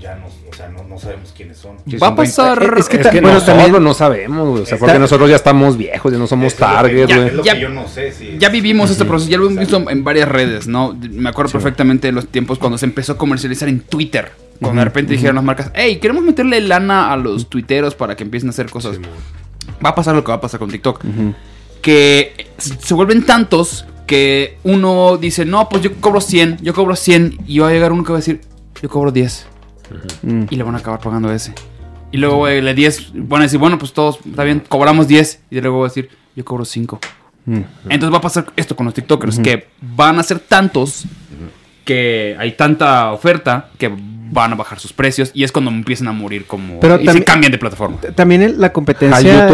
[0.00, 1.76] ya no, o sea, no, no sabemos quiénes son.
[1.88, 2.36] Sí, Va a son 20.
[2.36, 2.74] pasar.
[2.78, 4.62] Es que Es ta- que bueno, nosotros también- no sabemos, güey.
[4.62, 6.72] O sea, Está- porque nosotros ya estamos viejos, ya no somos Eso es lo que-
[6.74, 7.28] target, ya, güey.
[7.28, 8.36] Es lo Ya- que yo no sé si...
[8.38, 10.96] Ya vivimos este proceso, ya lo hemos visto en varias redes, ¿no?
[11.10, 14.32] Me acuerdo perfectamente de los tiempos cuando se empezó a comercializar en Twitter.
[14.60, 18.24] Cuando de repente dijeron las marcas, hey, queremos meterle lana a los tuiteros para que
[18.24, 18.98] empiecen a hacer cosas.
[19.84, 21.02] Va a pasar lo que va a pasar con TikTok.
[21.82, 27.38] Que se vuelven tantos que uno dice, no, pues yo cobro 100, yo cobro 100.
[27.46, 28.40] Y va a llegar uno que va a decir,
[28.82, 29.46] yo cobro 10.
[30.50, 31.52] Y le van a acabar pagando ese.
[32.12, 35.40] Y luego el de 10 van a decir, bueno, pues todos, está bien, cobramos 10.
[35.50, 36.98] Y luego va a decir, yo cobro 5.
[37.46, 37.60] Mm.
[37.88, 41.04] Entonces va a pasar esto con los TikTokers, que van a ser tantos
[41.84, 43.90] que hay tanta oferta que
[44.30, 47.22] van a bajar sus precios y es cuando empiezan a morir como Pero y se
[47.22, 47.98] cambian de plataforma.
[48.14, 49.46] También el- la competencia...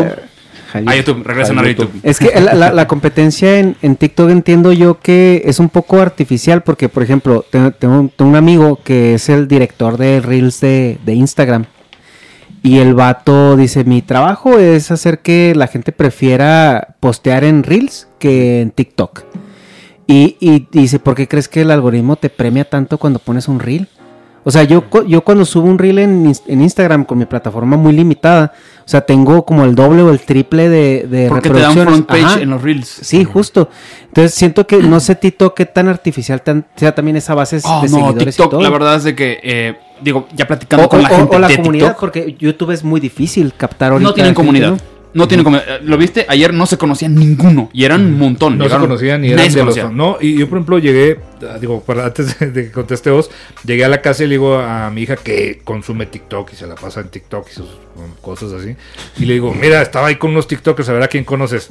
[0.75, 0.89] A YouTube.
[0.89, 1.91] A A YouTube, regresan a YouTube.
[2.03, 6.01] Es que la, la- la competencia en, en TikTok entiendo yo que es un poco
[6.01, 10.21] artificial porque, por ejemplo, tengo, tengo un- tengo un amigo que es el director de
[10.21, 11.65] Reels de, de Instagram
[12.63, 18.09] y el vato dice, mi trabajo es hacer que la gente prefiera postear en Reels
[18.19, 19.25] que en TikTok.
[20.07, 23.61] Y, y dice, ¿por qué crees que el algoritmo te premia tanto cuando pones un
[23.61, 23.89] Reel?
[24.45, 27.93] O sea, yo, yo cuando subo un reel en, en Instagram con mi plataforma muy
[27.93, 28.53] limitada,
[28.85, 32.41] o sea, tengo como el doble o el triple de, de Porque front page Ajá.
[32.41, 32.89] en los reels.
[32.89, 33.69] Sí, justo.
[34.09, 37.83] Entonces siento que no sé TikTok qué tan artificial tan- sea también esa base Oh,
[37.83, 38.61] de no, seguidores y TikTok, todo.
[38.63, 41.49] la verdad es de que, eh, digo, ya platicando o, con la gente o la
[41.49, 44.09] de comunidad, TikTok, porque YouTube es muy difícil captar ahorita.
[44.11, 44.79] no tienen comunidad.
[45.15, 45.23] ¿No?
[45.25, 45.77] No tienen comunidad.
[45.77, 46.25] Eh, ¿Lo viste?
[46.29, 47.71] Ayer no se conocían ninguno.
[47.73, 48.57] Y eran un montón.
[48.59, 49.75] No Llegaron- se conocían y eran de los...
[49.77, 49.89] conocía.
[49.91, 53.31] No, y yo, por ejemplo, llegué, ah, digo, para antes de, que conteste vos,
[53.65, 56.67] llegué a la casa y le digo a mi hija que consume TikTok y se
[56.67, 58.75] la pasa en TikTok y sus um, cosas así.
[59.19, 61.69] Y le digo, mira, estaba ahí con unos TikTokers, a ver a quién conoces.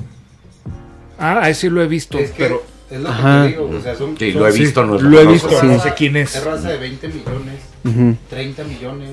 [1.17, 2.63] Ah, a ese lo he visto, Es que pero...
[2.89, 3.43] es lo Ajá.
[3.47, 5.19] que te digo, o sea, son, Sí, son- lo he Sí, visto, no es lo
[5.19, 5.67] he visto, Sí.
[5.67, 6.35] no sé quién es.
[6.35, 9.09] Es raza de 20 millones, Ujú, 30 millones,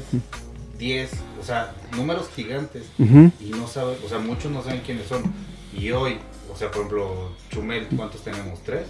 [0.78, 1.10] 10,
[1.40, 2.84] o sea, números gigantes.
[2.98, 5.22] Y no saben, o sea, muchos no saben quiénes son.
[5.76, 6.18] Y hoy,
[6.52, 8.62] o sea, por ejemplo, Chumel, ¿cuántos tenemos?
[8.64, 8.82] ¿Tres?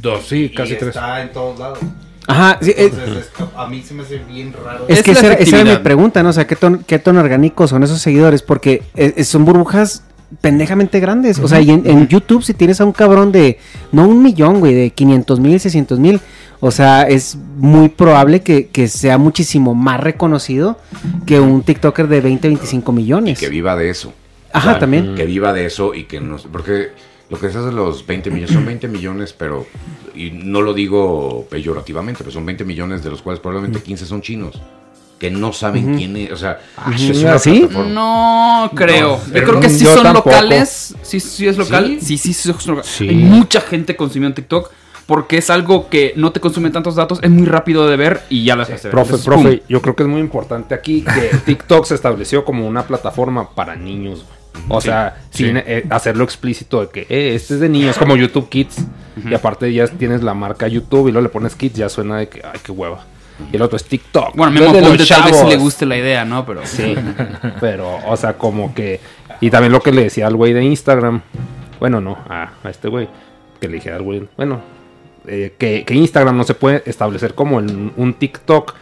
[0.00, 0.94] Dos, sí, y casi tres.
[0.94, 1.78] está en todos lados.
[2.26, 4.84] Ajá, sí, eh, Entonces, es que a mí se me hace bien raro.
[4.88, 6.28] Es, Es que esa, era- esa era mi pregunta, ¿no?
[6.28, 8.42] O sea, ¿qué ton, qué tan orgánicos son esos seguidores?
[8.42, 10.04] Porque eh, eh, son burbujas
[10.40, 11.38] pendejamente grandes.
[11.38, 13.58] O sea, y en, en YouTube si tienes a un cabrón de,
[13.92, 16.20] no un millón, güey, de 500 mil, 600 mil,
[16.60, 20.78] o sea, es muy probable que, que sea muchísimo más reconocido
[21.26, 23.38] que un TikToker de 20, 25 millones.
[23.38, 24.12] Que viva de eso.
[24.52, 25.14] Ajá, también.
[25.14, 26.42] Que viva de eso y que nos...
[26.42, 26.88] Porque
[27.30, 29.66] lo que se hace de los 20 millones, son 20 millones, pero...
[30.14, 34.20] Y no lo digo peyorativamente, pero son 20 millones de los cuales probablemente 15 son
[34.20, 34.60] chinos.
[35.20, 36.58] Que no saben quién es, o sea...
[36.76, 37.60] Ah, es una ¿sí?
[37.60, 37.90] plataforma.
[37.92, 39.20] No creo.
[39.26, 40.30] yo creo no- que sí son tampoco.
[40.30, 40.94] locales.
[41.02, 41.98] Sí, sí es local.
[42.00, 42.84] Sí, sí, sí, es local.
[42.84, 43.06] Sí.
[43.08, 44.70] Hay mucha gente consumiendo TikTok
[45.04, 48.44] porque es algo que no te consume tantos datos, es muy rápido de ver y
[48.44, 48.92] ya las hace ver.
[48.92, 49.66] Profe, Entonces, profe, ¡pum!
[49.68, 53.76] yo creo que es muy importante aquí que TikTok se estableció como una plataforma para
[53.76, 54.24] niños.
[54.24, 54.64] güey.
[54.70, 58.48] O sea, sin eh, hacerlo explícito de que eh, este es de niños, como YouTube
[58.48, 58.76] Kids.
[59.28, 62.28] Y aparte ya tienes la marca YouTube y luego le pones Kids, ya suena de
[62.28, 63.04] que, ay, qué hueva.
[63.52, 64.36] Y el otro es TikTok.
[64.36, 66.44] Bueno, Memo Aponte tal vez sí le guste la idea, ¿no?
[66.46, 66.94] Pero Sí,
[67.60, 69.00] pero, o sea, como que.
[69.40, 71.22] Y también lo que le decía al güey de Instagram.
[71.78, 73.08] Bueno, no, a, a este güey.
[73.60, 74.28] Que le dije al güey.
[74.36, 74.60] Bueno,
[75.26, 78.74] eh, que, que Instagram no se puede establecer como en un TikTok.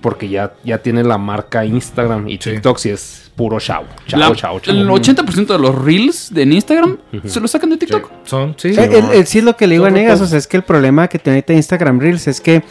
[0.00, 2.28] Porque ya, ya tiene la marca Instagram.
[2.28, 3.86] Y TikTok sí es puro chavo.
[4.06, 4.78] Chavo, La- chavo, chavo.
[4.78, 8.10] el 80% de los reels de en Instagram se los sacan de TikTok.
[8.24, 8.68] Son, sí.
[8.68, 10.58] El- el- sí es lo que le digo a Son Negas, o sea, es que
[10.58, 12.62] el problema que tiene ahorita Instagram Reels es que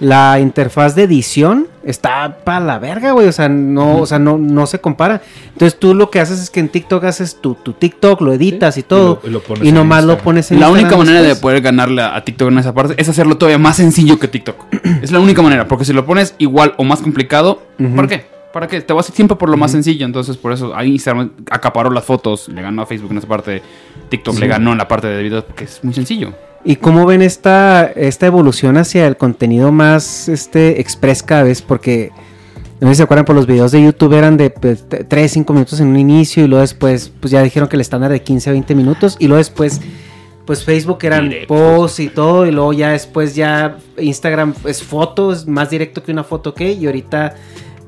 [0.00, 4.36] la interfaz de edición está para la verga, güey, o sea, no, o sea, no,
[4.38, 5.22] no se compara.
[5.52, 8.76] Entonces tú lo que haces es que en TikTok haces tu, tu TikTok, lo editas
[8.76, 10.82] y todo, y lo- y lo pones y en nomás lo pones en La única
[10.88, 14.18] Instagram manera de poder ganarle a TikTok en esa parte es hacerlo todavía más sencillo
[14.18, 14.56] que TikTok.
[15.02, 17.62] es la única manera, porque si lo pones igual o más complicado,
[17.94, 18.26] ¿para qué?
[18.52, 18.80] ¿Para qué?
[18.80, 22.48] Te vas siempre por lo más sencillo, entonces por eso ahí Instagram acaparó las fotos,
[22.48, 23.62] le ganó a Facebook en esa parte,
[24.08, 26.32] TikTok le ganó en la parte de videos porque es muy sencillo.
[26.68, 31.62] ¿Y cómo ven esta, esta evolución hacia el contenido más este, express cada vez?
[31.62, 32.10] Porque,
[32.80, 35.78] no sé si se acuerdan, por los videos de YouTube eran de 3, 5 minutos
[35.78, 38.52] en un inicio y luego después, pues ya dijeron que el estándar de 15 a
[38.52, 39.80] 20 minutos y luego después,
[40.44, 45.70] pues Facebook eran posts y todo y luego ya después ya Instagram es fotos, más
[45.70, 47.36] directo que una foto que y ahorita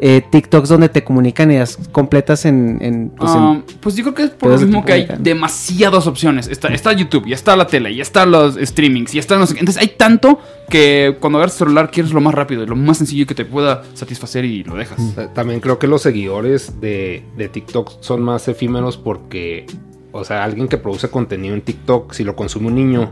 [0.00, 2.78] eh, TikToks donde te comunican ideas completas en...
[2.80, 6.46] en, pues, en- pues yo creo que es por lo mismo que hay demasiadas opciones.
[6.48, 9.54] Está, está YouTube, ya está la tele, ya están los streamings, ya están no sé
[9.54, 9.60] qué.
[9.60, 12.98] Entonces hay tanto que cuando agarras tu celular quieres lo más rápido y lo más
[12.98, 14.98] sencillo que te pueda satisfacer y lo dejas.
[15.14, 19.66] Sea, También creo que los seguidores de, de TikTok son más efímeros porque,
[20.12, 23.10] o sea, alguien que produce contenido en TikTok, si lo consume un niño,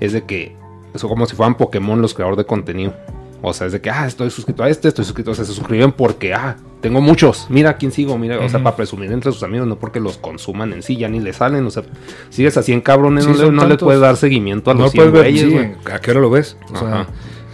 [0.00, 0.54] es de que,
[0.94, 2.94] es como si fueran Pokémon los creadores de contenido.
[3.40, 5.52] O sea, es de que, ah, estoy suscrito a este, estoy suscrito a este, se
[5.52, 9.30] suscriben porque, ah, tengo muchos, mira a quién sigo, mira, o sea, para presumir entre
[9.32, 11.84] sus amigos, no porque los consuman en sí, ya ni le salen, o sea,
[12.30, 14.92] sigues así en cabrones, Sí, no, le, no le puedes dar seguimiento a No los
[14.92, 15.52] puedes 100 ver güeyes, sí,
[15.84, 15.94] güey.
[15.94, 16.56] a qué hora lo ves.
[16.72, 17.06] O sea, Ajá.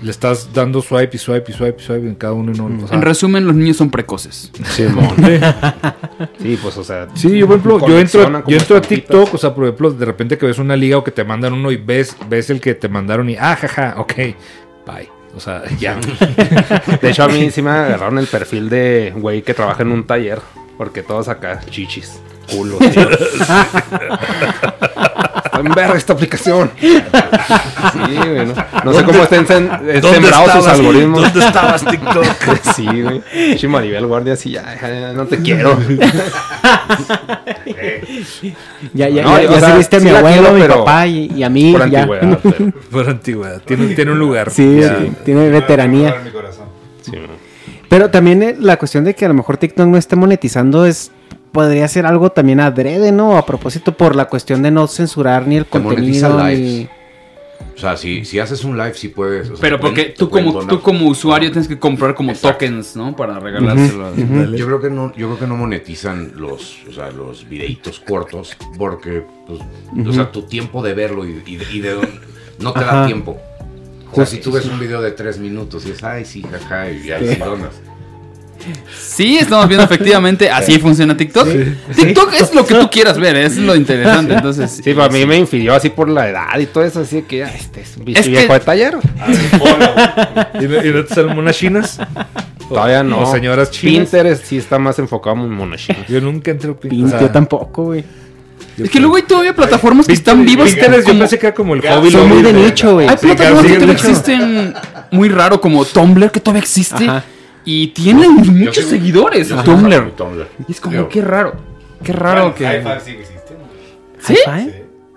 [0.02, 2.84] le estás dando swipe y swipe y swipe y swipe en cada uno y no.
[2.84, 4.50] o sea, En resumen, los niños son precoces.
[4.64, 5.14] Simón.
[6.38, 7.08] Sí, pues, o sea.
[7.14, 8.80] Sí, yo por ejemplo, yo entro, yo entro a.
[8.80, 11.52] TikTok, o sea, por ejemplo, de repente que ves una liga o que te mandan
[11.54, 14.14] uno y ves, ves el que te mandaron y ah, jaja, ok,
[14.86, 15.08] bye.
[15.36, 15.98] O sea, ya.
[17.00, 20.06] De hecho, a mí sí me agarraron el perfil de güey que trabaja en un
[20.06, 20.40] taller.
[20.76, 22.20] Porque todos acá, chichis,
[22.50, 22.80] culos.
[25.58, 26.70] en verga esta aplicación.
[27.92, 28.46] Sí, güey.
[28.46, 31.22] No, no sé cómo estén sen- eh, sembrados sus algoritmos.
[31.22, 32.24] ¿Dónde estabas, TikTok?
[32.74, 33.22] Sí, güey.
[33.58, 35.78] Sí, Maribel Guardia, así ya, ya, no te quiero.
[38.94, 41.30] ya ya, No, ya, sea, serviste a sí mi la abuelo, quiero, mi papá y,
[41.34, 41.72] y a mí.
[41.72, 42.02] Por ya.
[42.02, 43.62] antigüedad, pero- Por antigüedad.
[43.64, 44.50] Tiene, tiene un lugar.
[44.50, 44.98] Sí, Ya.
[44.98, 46.14] sí, tiene veteranía.
[47.02, 47.12] Sí.
[47.88, 51.10] Pero también eh, la cuestión de que a lo mejor TikTok no esté monetizando es
[51.54, 53.38] podría ser algo también adrede, ¿no?
[53.38, 56.88] A propósito por la cuestión de no censurar ni el Te monetiza contenido ni.
[57.76, 59.48] O sea, si, si haces un live, sí puedes.
[59.48, 60.76] o sea, Pero pueden- porque tú pueden como, donar.
[60.76, 62.52] tú como usuario tienes que comprar como Exacto.
[62.58, 63.14] tokens, ¿no?
[63.16, 64.16] Para regalárselos.
[64.56, 68.56] Yo creo que no, yo creo que no monetizan los, o sea, los videitos cortos
[68.76, 69.60] porque, pues,
[70.06, 72.20] o sea, tu tiempo de verlo y, y de, y de dónde-
[72.58, 73.38] no te da tiempo.
[74.12, 76.90] O sea, si tú ves un video de tres minutos y es, ay, sí, jaja,
[76.90, 77.70] y ahí sí donas.
[78.98, 81.48] Sí, estamos viendo efectivamente así funciona TikTok.
[81.94, 84.35] TikTok es lo que tú quieras ver, es lo interesante.
[84.35, 87.24] Entonces, Sí, para mí me infirió así por la edad y todo eso, así de
[87.24, 88.96] que ah, este es un bicho Es que- viejo de taller.
[90.61, 91.98] ¿Y no, y no te salen unas chinas?
[92.68, 93.20] Todavía no.
[93.20, 94.09] O señoras chinas.
[94.11, 96.07] Pinterest sí está más enfocado en monochinas.
[96.09, 97.20] Yo nunca entré a Pin- Pinterest.
[97.22, 98.05] yo tampoco, güey.
[98.79, 100.70] es que luego hay todavía plataformas que están vivas.
[100.72, 102.11] Pinterest yo pensé que era como el hobby.
[102.11, 103.07] Son muy de nicho, güey.
[103.09, 104.74] Hay Sí, plataformas que todavía existen
[105.11, 107.24] muy raro como Tumblr que todavía existe Ajá.
[107.64, 109.48] Y tiene muchos seguidores.
[109.48, 110.12] Yo Tumblr.
[110.68, 111.55] Y es como Yo- qué raro.
[112.03, 112.64] Qué raro Bueno, que.
[112.66, 113.00] High Five
[114.20, 114.37] sí.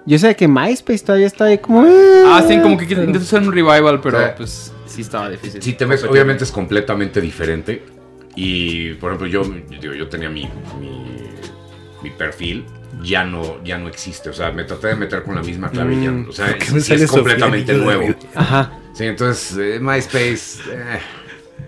[0.06, 1.86] Yo sé que MySpace todavía está ahí como...
[1.86, 4.26] eh, Ah, sí, como que quieren intentar hacer un revival, pero Sí.
[4.38, 5.62] pues sí estaba difícil.
[5.62, 7.84] Si te ves, obviamente es completamente diferente.
[8.36, 9.44] Y, por ejemplo, yo,
[9.82, 10.48] digo, yo tenía mi,
[10.80, 11.08] mi
[12.04, 12.64] mi perfil
[13.04, 14.30] ya no, ya no existe.
[14.30, 15.84] O sea, me traté de meter con la misma ya.
[15.84, 16.28] Mm.
[16.30, 18.16] O sea, ¿Por qué es, completamente nuevo.
[18.36, 18.80] Ajá.
[18.94, 20.62] Sí, entonces eh, MySpace.
[20.72, 21.00] eh,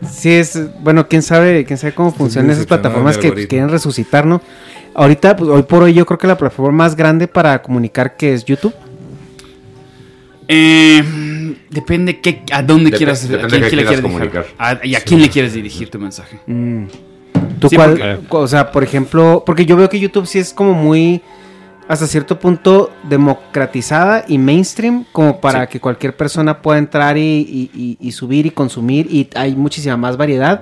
[0.08, 3.50] Sí, es, bueno, quién sabe, quién sabe cómo funcionan esas plataformas que pues, algoritmo.
[3.50, 4.42] quieren resucitar, ¿no?
[4.94, 8.34] Ahorita, pues, hoy por hoy, yo creo que la plataforma más grande para comunicar que
[8.34, 8.74] es YouTube.
[10.48, 11.04] Eh,
[11.70, 14.44] depende qué, a dónde Dep- quieras, a quién, de qué quién le quieras quieres comunicar.
[14.46, 14.78] dejar.
[14.82, 16.40] A- y a quién le quieres dirigir tu mensaje.
[16.48, 16.86] Mm.
[17.60, 17.90] ¿Tú Sí, cuál?
[17.92, 21.22] porque- O sea, por ejemplo, porque yo veo que YouTube sí es como muy,
[21.90, 27.72] hasta cierto punto, democratizada y mainstream, como para que cualquier persona pueda entrar y, y-
[27.74, 30.62] y- y subir y consumir, y hay muchísima más variedad,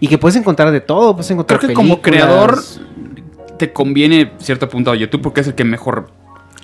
[0.00, 2.58] y que puedes encontrar de todo, puedes encontrar Creo que como creador
[3.58, 6.10] te conviene cierto punto a YouTube porque es el que mejor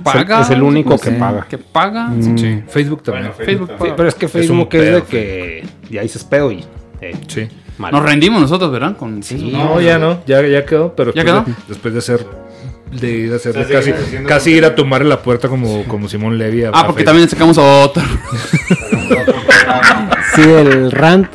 [0.05, 0.43] paga.
[0.43, 1.47] es el único no que paga.
[1.49, 2.07] Que paga.
[2.07, 2.39] Mm.
[2.39, 3.33] Sí, Facebook también.
[3.37, 3.69] Bueno, Facebook.
[3.73, 3.97] Sí, paga.
[3.97, 6.65] pero es que Es un Facebook es, pedo, de que ya dices pedo y.
[7.01, 7.49] eh, Sí.
[7.79, 7.91] mal.
[7.93, 8.97] Nos rendimos nosotros, ¿verdad?
[8.97, 9.51] Con Facebook.
[9.53, 11.57] No, ya no, ya, ya quedó, pero ¿Ya después quedó?
[11.57, 12.44] De, después de hacer
[13.01, 13.93] de ir a hacer O sea, casi,
[14.27, 16.65] casi ir a tomar la puerta como, como Simón Levy.
[16.65, 17.05] a- Ah, a porque Facebook.
[17.07, 18.03] también sacamos otro.
[20.35, 21.35] Sí, el rant.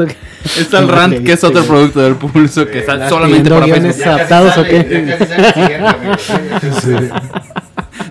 [0.57, 3.95] Está el rant, que es otro producto del pulso, que está ¿Estás solamente para guiones
[3.97, 4.13] Facebook.
[4.13, 5.17] adaptados o qué?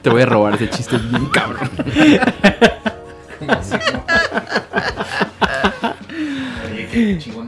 [0.02, 1.68] Te voy a robar ese chiste bien cabrón.
[6.70, 7.47] Oye, qué güey.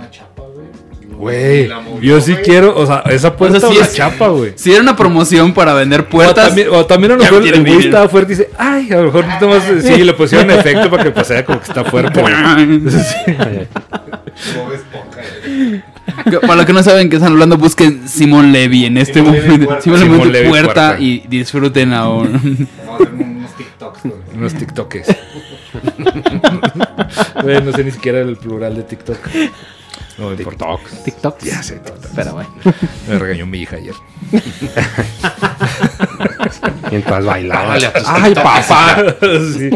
[1.20, 3.94] Güey, La yo sí quiero, o sea, esa puerta O sea, o sí la es-
[3.94, 4.52] chapa, güey.
[4.56, 6.46] Si era una promoción para vender O puertas.
[6.48, 8.96] también, o también a lo mejor me el güey estaba fuerte y dice, ay, a
[8.96, 12.22] lo mejor nomás, sí, le pusieron efecto para que pasara como que está fuerte.
[16.42, 19.66] Para los que no saben que están hablando, busquen Simón Levy en este Simón momento.
[19.66, 19.82] Puerta.
[19.82, 21.00] Simón Simón Levy puerta, Puerta.
[21.00, 22.30] y disfruten ahora.
[22.32, 24.14] Vamos a hacer unos TikToks, güey.
[24.34, 25.06] Unos TikTokes.
[27.42, 29.18] Güey, no sé ni siquiera el plural de TikTok.
[30.20, 30.80] No, TikTok.
[31.04, 31.38] TikTok.
[31.42, 32.10] Ya sé, TikTok.
[32.14, 32.50] Pero bueno.
[33.08, 33.94] Me regañó mi hija ayer.
[36.90, 37.74] Mientras bailaba.
[38.06, 38.96] ¡Ay, papá!
[39.56, 39.70] Sí.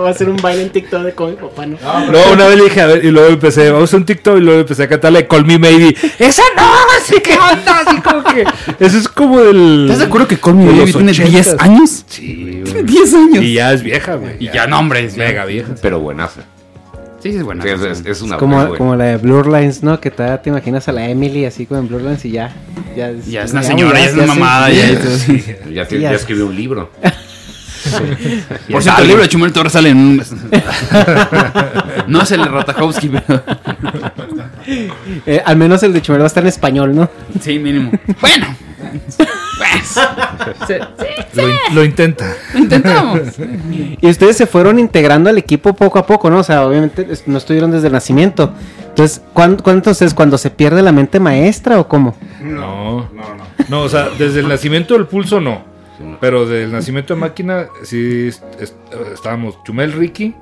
[0.00, 1.76] Va a ser un baile en TikTok de con mi papá, ¿no?
[2.10, 4.38] Luego una vez le dije, a ver, y luego empecé, vamos a hacer un TikTok
[4.38, 5.94] y luego empecé a cantarle Call Me Maybe.
[6.18, 6.62] ¡Esa no!
[6.98, 8.44] Así que onda, así como que.
[8.82, 9.82] Eso es como del.
[9.84, 11.60] ¿Estás de acuerdo que Call Me los tiene 10 ochentas.
[11.66, 12.04] años?
[12.08, 12.84] Sí, Tiene güey.
[12.84, 13.44] 10 años.
[13.44, 14.36] Y ya es vieja, güey.
[14.38, 15.74] Y ya, no, hombre, es Mega vieja.
[15.82, 16.40] pero buenaza.
[17.22, 17.62] Sí, es buena.
[17.62, 18.78] Sí, es, es- es una Como, buena, güey.
[18.78, 20.00] como la de Blur Lines, ¿no?
[20.00, 22.52] Que te, te imaginas a la Emily así con Blur Lines y ya.
[22.96, 24.70] Ya es, Ya es una señora, ya es una mamada.
[24.70, 25.26] ya es-
[25.72, 26.90] Ya, escribió un libro.
[28.70, 30.22] Por cierto, el libro de Chumel Torres sale en un...
[32.08, 33.42] No es el de Ratajkowski, pero...
[35.26, 37.08] Eh, al menos el de Chumel va a estar en español, ¿no?
[37.40, 37.90] Sí, mínimo.
[38.20, 38.46] Bueno.
[40.66, 40.80] Pues...
[41.34, 42.34] Lo, in- lo intenta.
[42.54, 43.20] Lo intentamos.
[44.00, 46.38] Y ustedes se fueron integrando al equipo poco a poco, ¿no?
[46.38, 48.52] O sea, obviamente no estuvieron desde el nacimiento.
[48.88, 50.14] Entonces, ¿cuándo, cuándo entonces?
[50.14, 52.16] ¿Cuando se pierde la mente maestra o cómo?
[52.42, 53.08] No.
[53.12, 53.44] No, no.
[53.68, 55.62] No, o sea, desde el nacimiento del pulso no.
[56.20, 58.74] Pero del nacimiento de máquina sí est- est-
[59.12, 60.34] estábamos Chumel, Ricky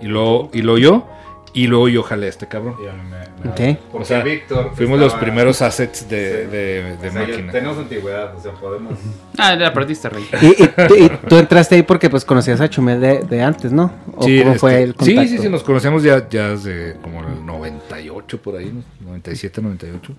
[0.00, 1.06] y luego, y luego yo.
[1.54, 2.76] Y luego yo jalé a este cabrón.
[2.82, 3.78] Y a mí me- me- Ok.
[3.90, 6.50] Porque O sea, Víctor Fuimos los estaba- primeros assets de, Sí.
[6.50, 7.52] de, de O sea, yo- máquina.
[7.52, 8.94] tenemos antigüedad, o sea, podemos.
[9.36, 10.24] Ah, era partista, rey.
[10.40, 13.70] Y, y tú- y tú entraste ahí porque pues conocías a Chumel de, de antes,
[13.72, 13.92] ¿no?
[14.16, 15.22] ¿O Sí, cómo este, fue el sí, contacto?
[15.30, 18.82] sí, sí, nos conocemos ya, ya desde como el 98 por ahí, ¿no?
[19.06, 20.14] 97, 98.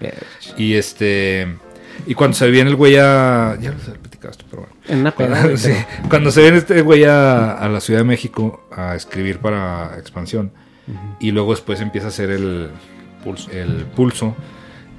[0.57, 1.47] Y este.
[2.05, 3.57] Y cuando se viene el güey a.
[3.59, 4.75] Ya los he platicado esto, pero bueno.
[4.87, 5.11] En una.
[5.13, 5.71] Cuando, sí,
[6.09, 10.51] cuando se viene este güey a, a la Ciudad de México a escribir para expansión.
[11.19, 12.69] Y luego después empieza a hacer el
[13.23, 13.49] pulso.
[13.51, 14.35] El pulso.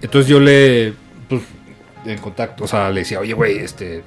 [0.00, 0.92] Entonces yo le.
[1.28, 1.42] Pues,
[2.06, 2.64] en contacto.
[2.64, 4.02] O sea, le decía, oye, güey, este.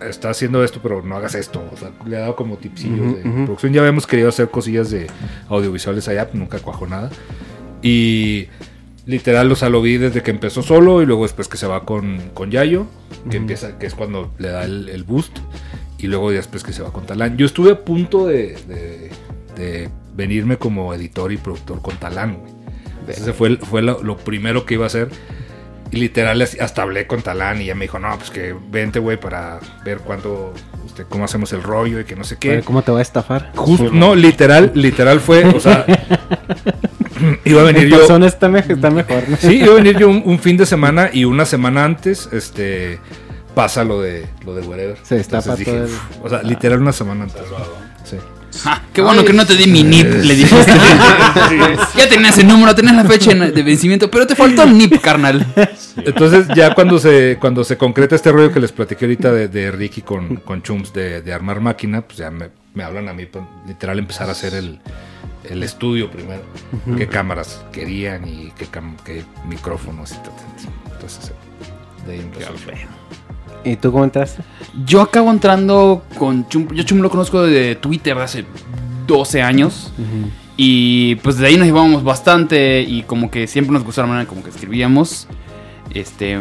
[0.00, 1.62] Está haciendo esto, pero no hagas esto.
[1.72, 3.44] O sea, le he dado como tipsillos Ujú, de ujú.
[3.44, 3.72] producción.
[3.72, 5.06] Ya habíamos querido hacer cosillas de
[5.48, 7.10] audiovisuales allá, nunca cuajó nada.
[7.80, 8.48] Y
[9.06, 11.84] literal, o sea, lo vi desde que empezó solo y luego después que se va
[11.84, 12.86] con, con Yayo,
[13.30, 15.38] que empieza, que es cuando le da el, el boost,
[15.98, 17.36] y luego después que se va con Talán.
[17.36, 19.10] Yo estuve a punto de, de-
[19.56, 22.52] de venirme como editor y productor con Talán, güey.
[23.08, 25.08] Ese fue, fue lo, lo primero que iba a hacer.
[25.90, 29.20] Y literal, hasta hablé con Talán y ya me dijo, no, pues que vente, güey,
[29.20, 30.52] para ver cuánto,
[30.86, 32.48] este, cómo hacemos el rollo y que no sé A qué.
[32.48, 33.52] ver, ¿Cómo te va a estafar?
[33.54, 35.84] Justo, no, literal, literal fue, o sea,
[37.44, 38.26] iba a venir En yo.
[38.26, 39.36] está, me- está mejor, ¿no?
[39.36, 42.98] Sí, iba a venir yo un, un fin de semana y una semana antes, este,
[43.54, 44.98] pasa lo de lo de Wherever.
[45.02, 47.42] Se destapa Entonces todo el- "Uf", O sea, literal una semana antes.
[48.04, 48.16] Sí.
[48.64, 50.72] Ah, qué bueno que no te di mi NIP, le dijiste.
[51.96, 55.44] ya tenías el número, tenías la fecha de vencimiento, pero te faltó el NIP, carnal.
[55.96, 59.70] Entonces ya cuando se cuando se concreta este rollo que les platiqué ahorita de, de
[59.70, 63.26] Ricky con, con Chums de, de armar máquina, pues ya me, me hablan a mí,
[63.26, 64.80] pues, literal empezar a hacer el,
[65.48, 66.42] el estudio primero.
[66.96, 68.66] Qué cámaras querían y qué,
[69.04, 70.34] qué micrófonos y todo.
[70.92, 71.32] Entonces,
[72.06, 72.52] de ahí empezó.
[73.64, 74.42] ¿Y tú cómo entraste?
[74.86, 76.68] Yo acabo entrando con Chum.
[76.74, 78.44] Yo Chum lo conozco de Twitter de hace
[79.06, 79.92] 12 años.
[80.56, 82.82] Y pues de ahí nos llevábamos bastante.
[82.82, 85.26] Y como que siempre nos gustó la manera como que escribíamos.
[85.92, 86.38] Este.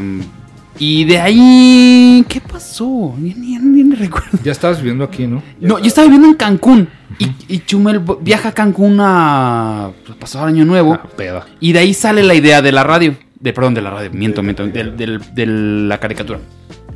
[0.79, 2.25] Y de ahí.
[2.27, 3.13] ¿Qué pasó?
[3.17, 4.39] Ni, ni- ni- ni recuerdo.
[4.43, 5.41] Ya estabas viviendo aquí, ¿no?
[5.59, 6.89] No, yo estaba viviendo en Cancún.
[7.19, 9.91] Y, y Chumel viaja a Cancún a.
[10.05, 10.93] Pues, pasado el año nuevo.
[10.95, 11.45] Ah, peda.
[11.59, 13.15] Y de ahí sale la idea de la radio.
[13.39, 14.09] De, perdón, de la radio.
[14.13, 14.65] Miento, miento.
[14.65, 16.39] de la caricatura.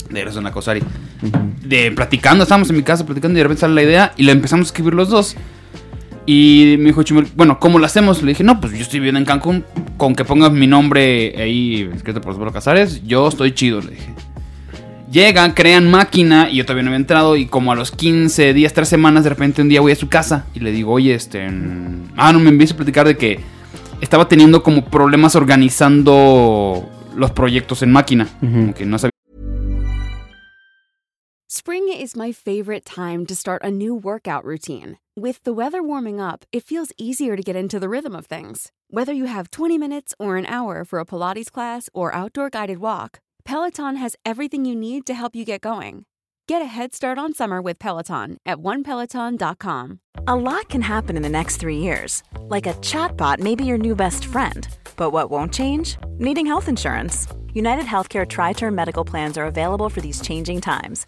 [0.10, 0.82] De una Cosari.
[1.64, 4.32] De platicando, estábamos en mi casa platicando y de repente sale la idea y la
[4.32, 5.36] empezamos a escribir los dos.
[6.26, 8.22] Y me dijo Chumel, bueno, ¿cómo lo hacemos?
[8.22, 9.64] Le dije, no, pues yo estoy viviendo en Cancún.
[9.95, 14.14] Con que pongas mi nombre ahí escrito por Osvaldo Casares, yo estoy chido, le dije.
[15.10, 18.74] Llegan, crean máquina y yo todavía no había entrado y como a los 15 días,
[18.74, 21.47] 3 semanas, de repente un día voy a su casa y le digo, oye, este...
[22.18, 23.39] Ah, no, me empiezo a platicar de que
[24.01, 28.28] estaba teniendo como problemas organizando los proyectos en máquina.
[28.41, 29.12] Como que no sabía
[31.49, 34.97] Spring is my favorite time to start a new workout routine.
[35.15, 38.73] With the weather warming up, it feels easier to get into the rhythm of things.
[38.89, 42.79] Whether you have 20 minutes or an hour for a Pilates class or outdoor guided
[42.79, 46.03] walk, Peloton has everything you need to help you get going.
[46.49, 49.99] Get a head start on summer with Peloton at onepeloton.com.
[50.27, 52.23] A lot can happen in the next three years.
[52.41, 54.67] Like a chatbot may be your new best friend.
[54.97, 55.95] But what won't change?
[56.17, 57.25] Needing health insurance.
[57.53, 61.07] United Healthcare Tri Term Medical Plans are available for these changing times.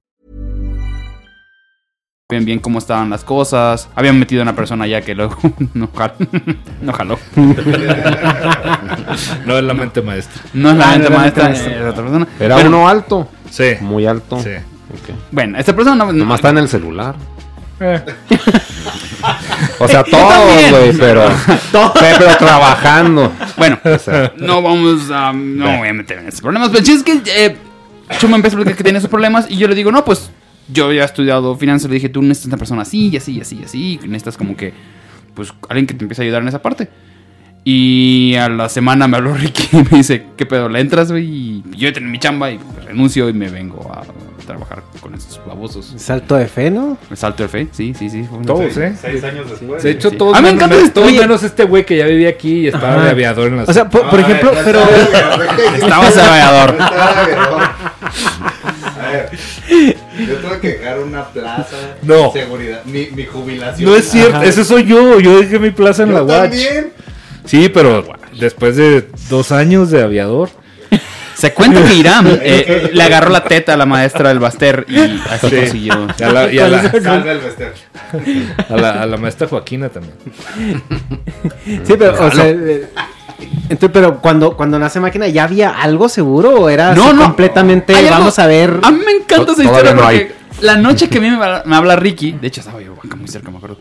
[2.31, 3.89] bien, bien cómo estaban las cosas.
[3.95, 5.37] Habían metido a una persona ya que luego
[5.75, 6.13] no, jal-
[6.81, 7.19] no jaló.
[9.45, 10.41] No es la mente maestra.
[10.53, 11.79] No es la Ah, mente no era la maestra, mente maestra.
[11.81, 12.27] era otra persona.
[12.39, 13.29] Era Bueno, uno alto.
[13.49, 13.73] Sí.
[13.81, 14.39] Muy alto.
[14.41, 14.51] Sí.
[15.31, 17.15] Bueno, esta persona no, Nomás está en el celular.
[17.79, 18.01] Eh.
[19.79, 21.23] O sea, todos, güey, pero,
[21.99, 23.31] pero trabajando.
[23.57, 25.33] Bueno, O sea, no vamos a.
[25.33, 26.69] No voy a meter en esos problemas.
[26.69, 27.57] Pero el chiste es que eh,
[28.19, 30.29] Chuma empezó a que tiene esos problemas y yo le digo, no, pues
[30.67, 31.89] yo ya he estudiado finanzas.
[31.89, 33.99] Le dije, tú necesitas una persona así, y así, y así, y así.
[34.03, 34.73] y Necesitas como que,
[35.33, 36.89] pues, alguien que te empiece a ayudar en esa parte.
[37.63, 40.67] Y a la semana me habló Ricky y me dice, ¿qué pedo?
[40.67, 41.25] ¿Le entras, güey?
[41.25, 44.01] Y yo tengo mi chamba y renuncio y me vengo a
[44.47, 45.93] trabajar con estos babosos.
[45.97, 46.97] Salto de fe, ¿no?
[47.11, 48.25] El salto de fe, sí, sí, sí.
[48.47, 48.95] Todos, ¿eh?
[48.99, 49.83] seis años después.
[49.83, 50.17] De hecho, Sí.
[50.17, 50.93] todos, A mí me menos, encanta esto.
[51.01, 51.19] todos Oye.
[51.19, 53.03] menos este güey que ya vivía aquí y estaba Ajá.
[53.03, 54.79] de aviador en la O sea, por, por Ah, ejemplo, pero...
[55.13, 56.69] ya, Estabas de aviador.
[56.71, 57.61] Estaba de aviador.
[58.99, 59.29] A ver,
[60.27, 61.75] yo tuve que dejar una plaza.
[62.01, 62.31] No.
[62.31, 62.83] Seguridad.
[62.85, 63.89] Mi, mi jubilación.
[63.89, 64.45] No es cierto, Ajá.
[64.45, 65.19] ese soy yo.
[65.19, 66.41] Yo dejé mi plaza en Yo la Watch.
[66.51, 66.93] también.
[67.45, 68.05] Sí, pero
[68.39, 70.49] después de dos años de aviador.
[71.35, 74.99] Se cuenta que Irán eh, le agarró la teta a la maestra del Baster y
[74.99, 75.55] así Sí.
[75.55, 76.07] consiguió.
[76.19, 77.73] Y a la, y a la- Salga el Bester.
[78.69, 80.13] a la- a la maestra Joaquina también.
[81.83, 82.87] Sí, pero, o sea, eh,
[83.39, 87.23] entonces, pero cuando, cuando nace máquina, ¿ya había algo seguro o era No, así no.
[87.23, 88.79] completamente, algo- vamos a ver?
[88.83, 90.31] A mí me encanta esa historia no porque hay.
[90.61, 93.27] la noche que a mí me, me habla Ricky, de hecho estaba yo acá muy
[93.27, 93.77] cerca, me acuerdo.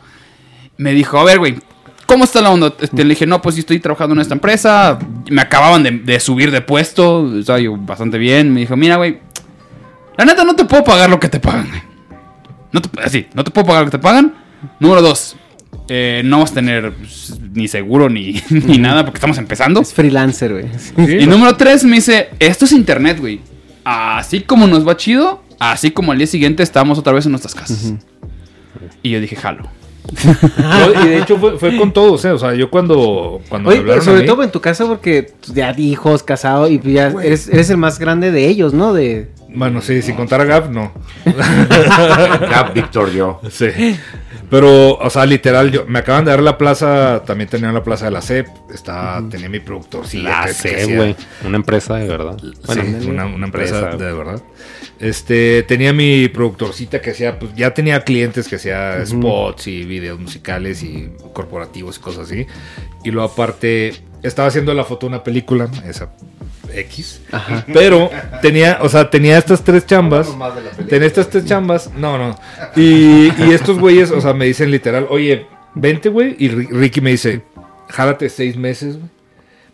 [0.76, 1.58] Me dijo, a ver, güey,
[2.06, 2.72] ¿cómo está la onda?
[2.80, 4.98] Este, le dije, no, pues sí estoy trabajando en esta empresa.
[5.30, 8.52] Me acababan de, de subir de puesto, estaba yo bastante bien.
[8.54, 9.20] Me dijo, mira, güey,
[10.16, 11.82] la neta no te puedo pagar lo que te pagan, güey.
[12.72, 14.34] No te, así, no te puedo pagar lo que te pagan.
[14.78, 15.36] Número dos,
[15.88, 19.80] eh, no vas a tener pues, ni seguro ni, ni nada porque estamos empezando.
[19.80, 21.20] Es freelancer, güey.
[21.22, 23.40] Y número 3 me dice, esto es internet, güey.
[23.84, 27.54] Así como nos va chido, así como al día siguiente estamos otra vez en nuestras
[27.54, 27.94] casas.
[29.02, 29.68] Y yo dije, jalo.
[30.58, 32.30] No, y de hecho fue, fue con todos, ¿eh?
[32.30, 34.86] O sea, yo cuando, cuando me Oye, hablaron a sobre mí- todo en tu casa
[34.86, 38.72] porque pues, ya hijos, casado y pues, ya eres, eres el más grande de ellos,
[38.74, 38.92] ¿no?
[38.92, 39.28] De...
[39.54, 40.92] Bueno, sí, sin contar a Gap, no.
[42.50, 43.40] Gap, Víctor, yo.
[43.50, 43.66] Sí.
[44.50, 48.06] Pero, o sea, literal, yo, me acaban de dar la plaza, también tenía la plaza
[48.06, 50.06] de la CEP, estaba, tenía mi productor.
[50.06, 51.14] Sí, La hacía- güey.
[51.44, 52.36] Una empresa de verdad.
[52.66, 54.04] Bueno, sí, una, una empresa empresa.
[54.04, 54.42] de verdad.
[54.98, 60.18] Este, tenía mi productorcita que hacía, pues ya tenía clientes que hacía spots y videos
[60.18, 62.46] musicales y corporativos y cosas así.
[63.04, 66.10] Y luego aparte, estaba haciendo la foto de una película, esa
[66.74, 67.20] X.
[67.72, 68.10] Pero
[68.42, 70.28] tenía, o sea, tenía estas tres chambas.
[70.88, 71.90] Tenía estas tres chambas.
[71.96, 72.38] No, no.
[72.76, 76.36] Y, y estos güeyes, o sea, me dicen literal, oye, vente, güey.
[76.38, 77.42] Y Ri- Ricky me dice,
[77.88, 79.08] jálate seis meses, güey.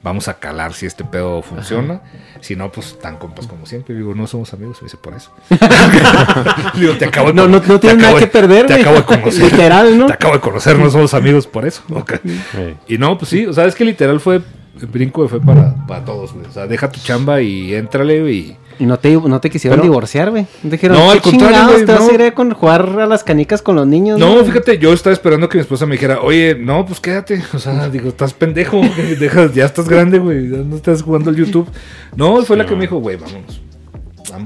[0.03, 2.01] Vamos a calar si este pedo funciona.
[2.41, 3.93] Si no, pues tan compas como siempre.
[3.93, 5.33] Digo, no somos amigos, me dice por eso.
[6.75, 8.83] Digo, te acabo de No, no, tienes nada que de- perder, Te güey.
[8.83, 9.43] acabo de conocer.
[9.51, 10.07] Literal, ¿no?
[10.07, 11.83] Te acabo de conocer, no somos amigos por eso.
[11.91, 12.15] Ok.
[12.23, 12.75] Sí.
[12.95, 14.43] Y no, pues sí, o sea, es que literal fue
[14.81, 16.47] el brinco fue para, para todos, güey.
[16.47, 18.37] O sea, deja tu chamba y éntrale, güey.
[18.39, 20.47] y- no te, no te quisieron Pero- divorciar, güey.
[20.63, 22.11] Dijeron, No, al "¿Qué contrario, güey, te vas no.
[22.11, 24.19] a ir a con jugar a las canicas con los niños?
[24.19, 27.43] No, güey?" fíjate, yo estaba esperando que mi esposa me dijera, oye, no, pues quédate.
[27.55, 31.31] O sea, digo, estás pendejo, güey, deja, ya estás grande, güey, ya no estás jugando
[31.31, 31.67] al YouTube.
[32.17, 33.63] No, fue la que me dijo, güey, vámonos.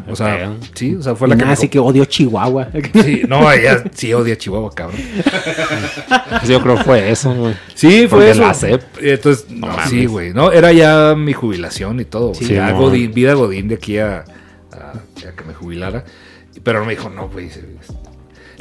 [0.08, 2.68] O sea, sí, o sea, fue la Y que así que odio Chihuahua.
[3.04, 5.00] Sí, no, ella sí odia a Chihuahua, cabrón.
[6.46, 7.54] Yo creo que fue eso, güey.
[7.74, 8.40] Sí, fue Porque eso.
[8.42, 8.82] la CEP.
[9.00, 9.90] Entonces, No no, mames.
[9.90, 10.52] sí, güey, ¿no?
[10.52, 12.34] Era ya mi jubilación y todo.
[12.34, 12.72] Sí, ya.
[12.72, 14.24] Godín, vida Godín de aquí a,
[14.72, 14.92] a-
[15.28, 16.04] a que me jubilara.
[16.62, 17.50] Pero me dijo, no, güey.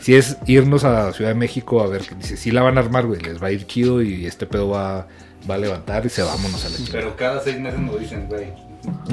[0.02, 2.82] Si, es irnos a Ciudad de México a ver, que dice, sí la van a
[2.82, 5.08] armar, güey, les va a ir chido y este pedo va,
[5.50, 6.94] va a levantar y se vámonos a la chingada.
[7.00, 8.48] Pero cada seis meses nos dicen, güey.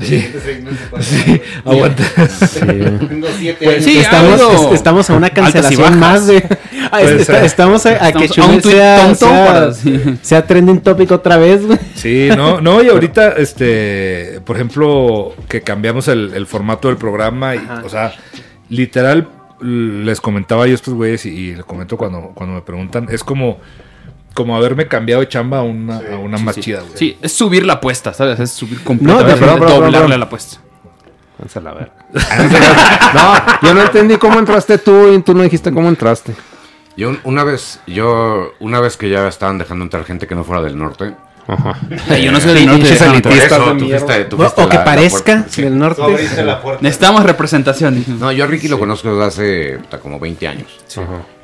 [0.00, 0.24] Sí.
[0.32, 0.66] pueden
[1.00, 2.04] Sí, aguanta.
[3.08, 3.96] Tengo siete Pues, años.
[4.04, 6.42] estamos, es- estamos a una cancelación más de.
[6.92, 10.00] Ah, está- estamos a, a que Estamos Chumel sea, sea, para- sí.
[10.22, 11.78] sea trending topic otra vez, güey.
[11.96, 17.56] Sí, no, no, y ahorita, este, por ejemplo, que cambiamos el, el formato del programa,
[17.56, 18.12] y, o sea,
[18.68, 19.28] literal,
[19.60, 23.24] les comentaba yo a estos güeyes y, y les comento cuando, cuando me preguntan, es
[23.24, 23.58] como,
[24.36, 26.60] como haberme cambiado de chamba a una, a una más sí.
[26.60, 26.92] chida, güey.
[26.96, 28.38] Sí, es subir la apuesta, ¿sabes?
[28.38, 30.20] Es subir No, completamente, perdón, perdón, perdón, doblarle perdón.
[30.20, 30.56] la apuesta.
[31.54, 31.92] A la verga.
[33.62, 36.34] no, yo no entendí cómo entraste tú y tú no dijiste cómo entraste.
[36.96, 40.44] Yo un- una vez, yo una vez que ya estaban dejando entrar gente que no
[40.44, 41.14] fuera del norte.
[41.48, 41.78] Ajá.
[42.18, 44.76] Yo no soy del norte, de Por eso, tú fuiste- tú No, fuiste o que
[44.76, 45.44] la- parezca.
[45.48, 45.62] Sí.
[45.62, 46.02] del norte.
[46.80, 48.04] Necesitamos representación.
[48.18, 49.24] No, yo a Ricky lo conozco desde
[49.78, 50.66] hace como 20 años.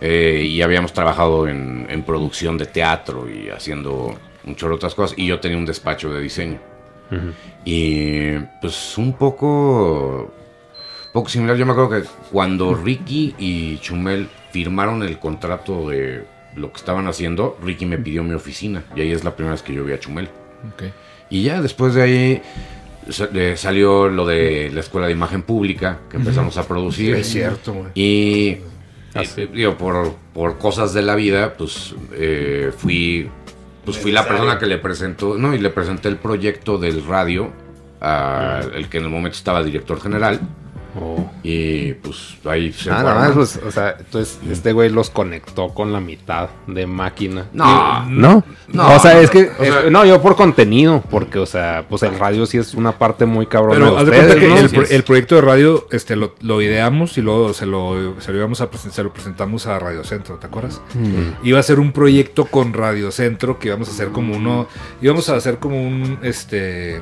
[0.00, 4.94] Eh, y habíamos trabajado en, en producción de teatro y haciendo un chorro de otras
[4.94, 5.16] cosas.
[5.16, 6.58] Y yo tenía un despacho de diseño.
[7.64, 10.32] Y pues un poco,
[11.12, 11.56] poco similar.
[11.56, 16.24] Yo me acuerdo que cuando Ricky y Chumel firmaron el contrato de
[16.56, 18.84] lo que estaban haciendo, Ricky me pidió mi oficina.
[18.96, 20.28] Y ahí es la primera vez que yo vi a Chumel.
[20.74, 20.84] Ok.
[21.30, 22.42] Y ya después de ahí
[23.08, 27.14] sa- eh, salió lo de la Escuela de Imagen Pública, que empezamos a producir.
[27.16, 27.90] Sí, es cierto, güey.
[27.94, 28.58] Y,
[29.52, 33.28] digo, por, por cosas de la vida, pues eh, fui
[33.84, 37.50] pues fui la persona que le presentó, no, y le presenté el proyecto del radio,
[38.00, 40.40] al que en el momento estaba director general.
[41.42, 45.68] Y pues ahí se Ah, nada más, pues, o sea, entonces este güey los conectó
[45.68, 47.46] con la mitad de máquina.
[47.52, 48.04] No.
[48.08, 51.38] No, No, o sea, no, es que, o sea- es- no, yo por contenido, porque,
[51.38, 54.40] o sea, pues el radio sí es una parte muy cabrona Pero de ustedes, cuenta
[54.40, 54.58] que ¿no?
[54.58, 58.30] el, pro- el proyecto de radio este, lo, lo ideamos y luego se lo, se
[58.32, 60.80] lo íbamos a presen- se lo presentamos a Radio Centro, ¿te acuerdas?
[60.94, 61.46] Mm.
[61.46, 64.68] Iba a ser un proyecto con Radio Centro que íbamos a hacer como uno,
[65.00, 67.00] íbamos a hacer como un, este,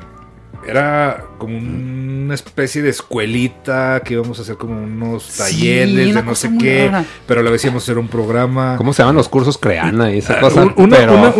[0.67, 6.35] era como una especie de escuelita que íbamos a hacer como unos talleres de no
[6.35, 7.03] sé qué, rara.
[7.27, 8.75] pero a la vez íbamos a hacer un programa.
[8.77, 10.61] ¿Cómo se llaman los cursos Creana y esa Ah, cosa?
[10.63, 11.31] un- una, pero una-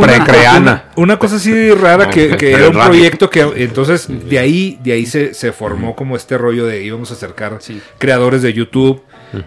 [1.19, 2.89] cosa así rara Ah, que, pero era un radio.
[2.89, 7.11] proyecto que entonces de ahí de ahí se, se formó como este rollo de íbamos
[7.11, 7.59] a acercar
[7.99, 9.01] creadores de YouTube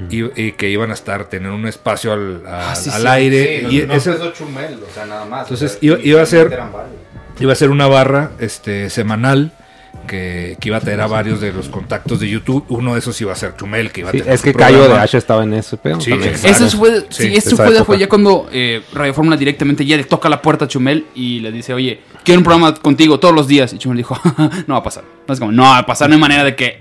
[0.09, 3.07] y, y que iban a estar tener un espacio al, a- Ah, sí, al sí.
[3.09, 5.43] aire Sí, y no, no ese- empezó Chumel, o sea, nada más.
[5.43, 6.59] entonces o sea, iba, iba a ser.
[7.41, 9.53] Iba a ser una barra este semanal
[10.07, 13.19] que, que iba a tener a varios de los contactos de YouTube uno de esos
[13.21, 15.03] iba a ser Chumel que iba a Sí, tener es que Cayo de programa.
[15.05, 16.01] H estaba en ese pedo.
[16.01, 16.13] Sí.
[16.13, 20.05] Eso fue, sí, Sí, eso fue, fue ya cuando eh, Radio Fórmula directamente ya le
[20.05, 23.47] toca la puerta a Chumel y le dice, oye, quiero un programa contigo todos los
[23.49, 23.73] días.
[23.73, 24.21] Y Chumel dijo,
[24.67, 25.05] no va a pasar.
[25.27, 26.81] No, es como, no va a pasar, no hay manera de que,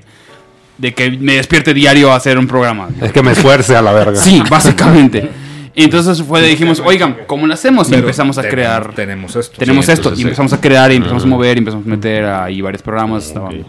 [0.80, 2.90] de que me despierte diario a hacer un programa.
[3.00, 4.20] Es que me esfuerce a la verga.
[4.20, 5.30] Sí, básicamente.
[5.76, 7.90] Y entonces fue, de- dijimos, oigan, ¿cómo lo hacemos?
[7.92, 8.94] Y empezamos a crear.
[8.94, 9.58] tenemos esto.
[9.58, 10.02] Tenemos Sí, esto.
[10.10, 10.28] entonces, Y sí.
[10.28, 13.26] empezamos a crear y empezamos a mover y empezamos a meter ahí varios programas.
[13.28, 13.66] Estaban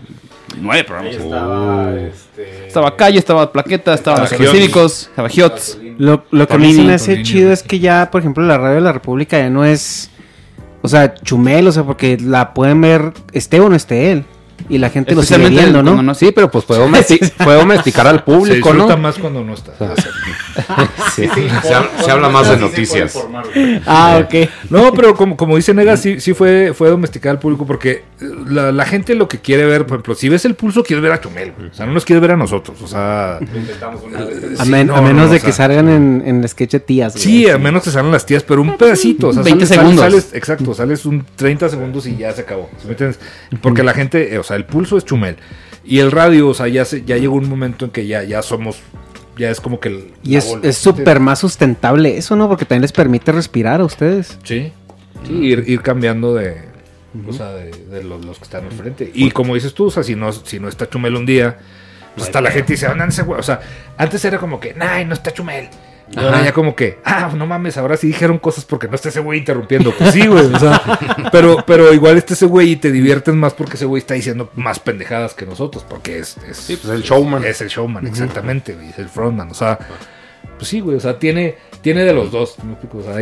[0.60, 1.14] nueve programas.
[1.16, 5.78] Ahí estaba, este, Estaba Calle, estaba Plaqueta, estaban los cívicos, estaba Hiots.
[5.98, 8.58] Lo, lo que a mí se me hace chido es que ya, por ejemplo, la
[8.58, 10.10] radio de la República ya no es.
[10.82, 14.24] O sea, chumel, o sea, porque la pueden ver, esté o no esté él.
[14.68, 16.14] Y la gente lo sigue viendo, ¿no?
[16.14, 16.80] Sí, pero pues puede
[17.58, 19.02] domesticar al se público, disfruta ¿no?
[19.02, 19.72] más cuando no está
[21.14, 21.28] Sí.
[21.62, 23.16] Se, habla- se habla más de noticias.
[23.86, 24.48] Ah, ok.
[24.70, 28.24] No, pero como, como dice Nega, sí, sí fue, fue domesticar al público porque eh,
[28.48, 31.12] la, la gente lo que quiere ver, por ejemplo, si ves el pulso, quieres ver
[31.12, 31.52] a Chumel.
[31.70, 32.80] O sea, no nos quieres ver a nosotros.
[32.82, 34.58] O sea, Lo intentamos una vez.
[34.60, 36.80] A, men- no, a menos no, de o que salgan en, en el sketch de
[36.80, 37.12] tías.
[37.14, 37.22] güey.
[37.24, 39.28] Sí, a menos que salgan las tías, pero un pedacito.
[39.28, 40.04] O sea, 20 sales- sales- segundos.
[40.24, 42.70] sales- exacto, sales un 30 segundos y ya se acabó.
[42.78, 43.18] ¿sí me entiendes?
[43.60, 45.36] Porque la gente, eh, o sea, el pulso es Chumel.
[45.84, 48.42] Y el radio, o sea, ya, se, ya llegó un momento en que ya, ya
[48.42, 48.78] somos,
[49.36, 50.12] ya es como que el...
[50.22, 52.48] Y es súper más sustentable eso, ¿no?
[52.48, 54.38] Porque también les permite respirar a ustedes.
[54.44, 54.72] Sí.
[55.26, 56.58] Sí, ir, ir cambiando de,
[57.26, 59.10] o sea, de, de los, los que están al frente.
[59.14, 61.58] Y como dices tú, o sea, si no, si no está Chumel un día,
[62.14, 63.40] pues hasta la gente dice, "Ah, ese güey".
[63.40, 63.60] O sea,
[63.96, 65.68] antes era como que, ay, no está Chumel.
[66.16, 69.08] Y ahora ya como que, ah, no mames, ahora sí dijeron cosas porque no está
[69.08, 69.92] ese güey interrumpiendo.
[69.92, 70.44] Pues sí, güey.
[70.44, 70.80] O sea,
[71.32, 74.50] pero, pero igual está ese güey y te diviertes más porque ese güey está diciendo
[74.54, 75.84] más pendejadas que nosotros.
[75.88, 76.36] Porque es.
[76.48, 77.44] es Sí, pues el showman.
[77.44, 78.90] Es el showman, exactamente, güey.
[78.90, 79.50] Es el frontman.
[79.50, 79.78] O sea,
[80.56, 80.96] pues sí, güey.
[80.96, 82.56] O sea, tiene, tiene de los dos.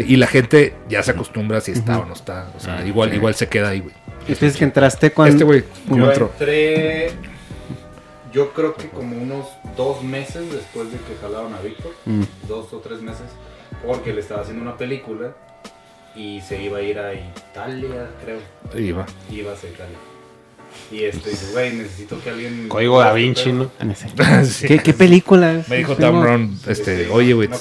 [0.07, 2.49] y la gente ya se acostumbra si está o no está.
[2.57, 3.95] O sea, igual, igual se queda ahí, güey.
[4.29, 5.33] Entonces que entraste cuando...
[5.33, 6.31] Este güey, Yo entró.
[6.33, 7.11] entré,
[8.33, 12.23] yo creo que como unos dos meses después de que jalaron a Víctor, Mm.
[12.49, 13.27] dos o tres meses,
[13.87, 15.35] porque le estaba haciendo una película
[16.15, 18.41] y se iba a ir a Italia, creo.
[18.81, 19.07] Iba.
[19.31, 19.97] Iba hacia Italia.
[20.91, 22.69] Y este dice, güey, necesito que alguien...
[22.69, 23.71] Código Da Vinci, ¿no?
[24.45, 24.67] Sí.
[24.67, 25.63] ¿Qué, qué película?
[25.69, 27.57] Me dijo Tom Brown, este, oye, güey, No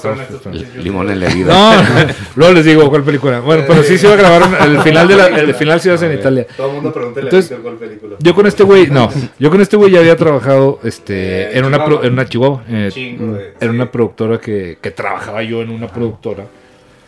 [0.83, 1.53] Limón en la herida.
[1.53, 3.39] No, luego les digo cuál película.
[3.39, 5.93] Bueno, pero sí se iba a grabar el final de la, el final se iba
[5.93, 6.45] a hacer en Italia.
[6.57, 8.15] Todo el mundo a Víctor cuál película.
[8.19, 9.09] Yo con este güey, no,
[9.39, 12.07] yo con este güey ya había trabajado este, Eh, en, una pro- Chihuahua.
[12.07, 13.65] en una Chihuahua, eh, Chingo de- en sí.
[13.67, 16.45] una productora que, que trabajaba yo en una productora.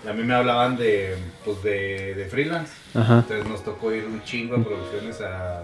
[0.10, 2.72] A mí me hablaban de, pues de, de freelance.
[2.93, 3.20] Ajá.
[3.20, 5.62] Entonces nos tocó ir un chingo de producciones a,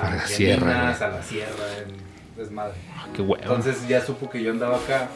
[0.00, 1.52] A la Llaninas, sierra, a la sierra,
[1.86, 2.74] en desmadre.
[3.14, 3.36] Qué huevo.
[3.42, 5.08] Entonces ya supo que yo andaba acá,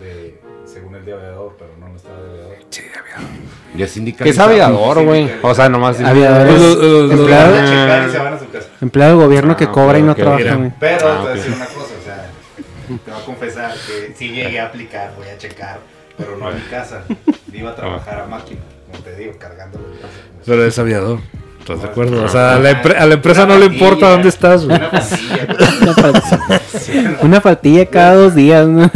[0.00, 2.56] de, según el de aviador, pero no, no estaba de aviador.
[2.70, 3.30] Sí, aviador.
[3.76, 5.30] Ya es ¿Qué es aviador, güey?
[5.42, 6.00] O sea, nomás.
[6.00, 8.68] Aviadores, Los- los- los- empleado, Van a checar y se van a su casa.
[8.80, 10.72] empleado de gobierno que Ah, cobra y no ok, trabaja, güey.
[10.80, 12.30] Pero Ah, te voy a decir una cosa, o sea,
[12.86, 15.80] te voy a confesar que sí llegué a aplicar, voy a checar,
[16.16, 17.02] pero no a mi casa.
[17.52, 19.84] Iba a trabajar a máquina, como te digo, cargándolo.
[20.46, 21.18] Pero es aviador.
[21.68, 22.18] ¿Estás de No, acuerdo?
[22.18, 24.76] O no, sea, a la, a la empresa una no le importa dónde estás, güey.
[24.78, 25.46] Una plantilla,
[25.82, 28.90] Una, fal- una faltilla cada dos días, ¿no?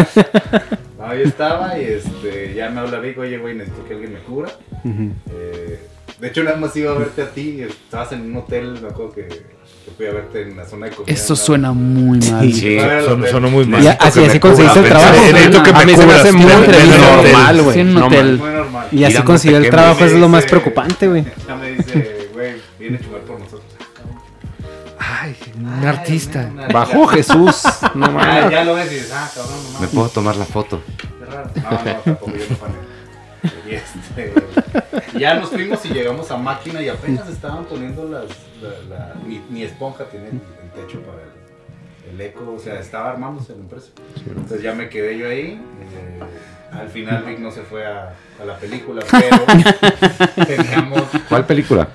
[0.99, 4.18] No, yo estaba y este, ya me habla Vic, oye, güey, necesito que alguien me
[4.20, 4.51] cubra.
[4.85, 5.81] Eh,
[6.20, 9.12] de hecho, nada más iba a verte a ti, estabas en un hotel, me acuerdo
[9.12, 11.12] que, que fui a verte en la zona de comida.
[11.12, 11.37] Esto ¿no?
[11.37, 12.53] suena muy mal.
[12.53, 13.83] Sí, Son- sonó muy mal.
[13.83, 15.12] Y así, así conseguiste el trabajo.
[15.14, 18.41] pensé, Necesito que A me mí se me hace muy normal, güey.
[18.93, 21.25] Y así consiguió el trabajo, es lo más preocupante, güey.
[21.49, 22.22] Ya me dice, güey,
[22.99, 23.62] viene a por nosotros.
[24.99, 26.49] Ay, un artista.
[26.53, 27.62] Una- Bajo Jesús.
[27.95, 28.51] No Ah, mames.
[28.51, 30.80] ya lo ves y dices, ah, cabrón, no ¿Me puedo tomar la foto?
[31.20, 32.93] No, no, tampoco yo no.
[33.68, 34.32] Y este,
[35.18, 38.24] ya nos fuimos y llegamos a máquina y apenas estaban poniendo las.
[38.62, 42.78] La, la- ni, ni esponja tiene el, el techo para el, el eco, o sea,
[42.78, 43.88] estaba armándose la empresa.
[44.26, 45.61] Entonces ya me quedé yo ahí.
[45.80, 46.20] eh,
[46.72, 51.03] al final Vic no se fue a, a la película, pero teníamos.
[51.28, 51.88] ¿Cuál película?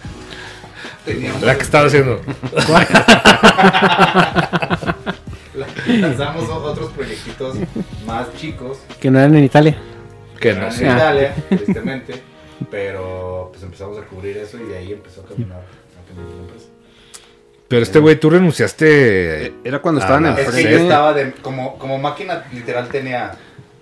[1.07, 2.21] Teníamos La que estaba haciendo.
[5.87, 7.55] Lanzamos otros proyectitos
[8.05, 9.77] más chicos Que no eran en Italia.
[10.39, 10.83] Que no no en sé.
[10.85, 12.21] Italia, tristemente,
[12.69, 16.35] pero pues empezamos a cubrir eso y de ahí empezó a caminar, a caminar.
[17.67, 19.53] Pero este güey, tú renunciaste.
[19.63, 23.31] Era cuando Ah, estaban en Es que yo estaba de, como, como máquina literal tenía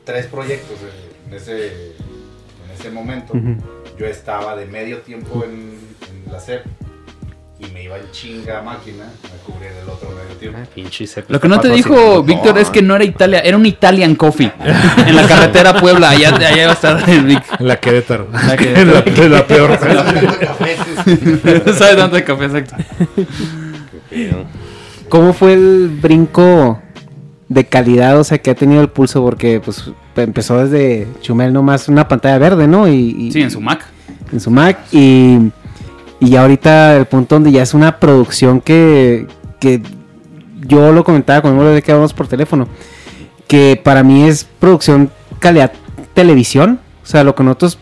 [0.05, 3.33] tres proyectos en, en ese, en ese momento.
[3.99, 5.77] Yo estaba de medio tiempo en,
[6.09, 6.63] en la SEP
[7.57, 10.59] y me iba en chinga máquina a cubrir el otro medio tiempo.
[10.75, 13.65] Pinche Zeppelin Lo que no te dijo Víctor es que no era Italia, era un
[13.65, 14.51] Italian Coffee.
[15.07, 17.43] en la carretera Puebla, allá, allá iba a estar el Vic.
[17.59, 18.27] En la Querétaro.
[18.31, 19.03] La Querétaro.
[19.29, 19.79] la, la peor.
[21.65, 22.75] No sabe tanto de café, exacto.
[25.09, 26.81] ¿Cómo fue el brinco
[27.47, 29.21] de calidad, o sea, que ha tenido el pulso?
[29.23, 32.87] Porque pues empezó desde Chumel nomás una pantalla verde, ¿no?
[32.87, 33.85] Y, y- Sí, en su Mac.
[34.31, 35.51] en su Mac y,
[36.25, 39.27] y ya ahorita el punto donde ya es una producción que,
[39.59, 39.81] que
[40.67, 42.67] yo lo comentaba con de que hablamos por teléfono,
[43.47, 45.71] que para mí es producción calidad
[46.13, 47.77] televisión, o sea, lo que nosotros,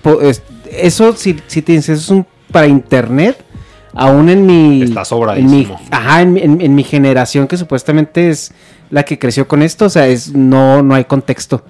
[0.72, 3.44] eso si, si te dices, eso es un, para internet,
[3.94, 4.82] aún en mi...
[4.84, 5.06] Está
[5.38, 8.52] en mi, ajá, en, mi- en- en mi generación que supuestamente es
[8.90, 11.64] la que creció con esto, o sea, es no, no hay contexto.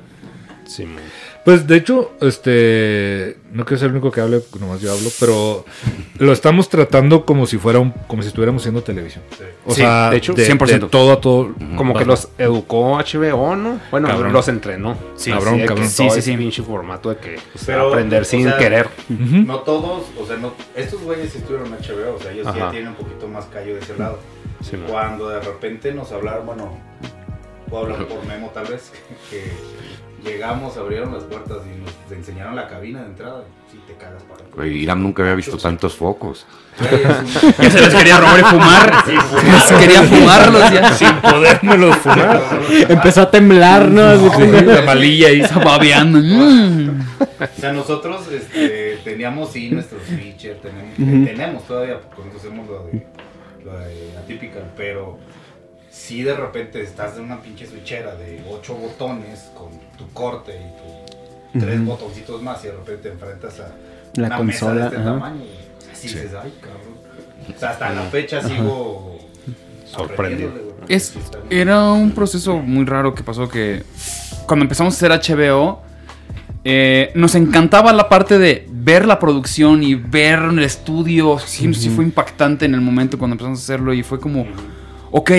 [0.65, 1.03] Sí, man.
[1.46, 3.38] Pues de hecho, este.
[3.52, 5.66] No quiero ser el único que hable, nomás yo hablo, pero
[6.18, 9.24] lo estamos tratando como si fuera un, como si estuviéramos haciendo televisión.
[9.66, 10.66] O Sí, sea, de hecho, de, 100%.
[10.80, 11.54] de todo a todo.
[11.76, 13.80] Como que los educó HBO, ¿no?
[13.91, 14.32] Bueno, Cabrón.
[14.34, 14.98] los entrenó.
[15.18, 15.88] Sí, Cabrón, que cabrón.
[15.89, 16.38] Sí, sí, sí.
[16.38, 18.89] pinche formato de que pues, Pero, aprender o sin sea, querer.
[19.10, 22.58] No todos, o sea, no, estos güeyes sí estuvieron en HBO, o sea, ellos Ajá.
[22.58, 24.18] ya tienen un poquito más callo de ese lado.
[24.62, 24.78] Sí.
[24.88, 26.78] Cuando de repente nos hablaron, bueno,
[27.70, 28.91] puedo hablar por Memo tal vez,
[29.30, 29.52] que
[30.24, 33.43] llegamos, abrieron las puertas y nos enseñaron la cabina de entrada.
[33.71, 34.43] Sí, te cagas para.
[34.55, 36.45] Güey, Iram nunca había visto tantos focos.
[37.59, 39.03] Ya se les quería robar y fumar.
[39.05, 39.61] Sí, fumar.
[39.61, 40.93] Se quería fumarlos ya.
[40.93, 42.41] Sin podérmelos fumar.
[42.89, 44.13] Empezó a temblar, ¿no?
[44.13, 45.41] La malilla ahí.
[45.41, 46.19] Está babeando.
[46.19, 47.01] Mm.
[47.19, 51.26] O sea, nosotros este, teníamos sí nuestros features, tenemos, Ujú.
[51.26, 53.07] tenemos todavía, porque nosotros hacemos lo de,
[53.65, 55.19] lo de Atypical, pero
[55.89, 61.58] si de repente estás en una pinche switchera de ocho botones con tu corte y
[61.58, 61.89] tu tres Ujú.
[61.91, 63.72] botoncitos más y de repente te enfrentas a
[64.20, 65.06] La una consola, mesa de este ajá.
[65.20, 66.16] tamaño y así Sí.
[66.16, 67.54] dices, ay, cabrón.
[67.56, 68.48] O sea, hasta la fecha Ajá.
[68.50, 69.18] sigo
[69.86, 70.52] Sorprendido.
[70.88, 71.14] Es,
[71.50, 73.84] era un proceso muy raro que pasó que
[74.48, 75.82] cuando empezamos a hacer HBO,
[76.66, 81.38] eh, nos encantaba la parte de ver la producción y ver el estudio.
[81.39, 84.48] Sí, sí fue impactante en el momento cuando empezamos a hacerlo y fue como,
[85.12, 85.32] ok,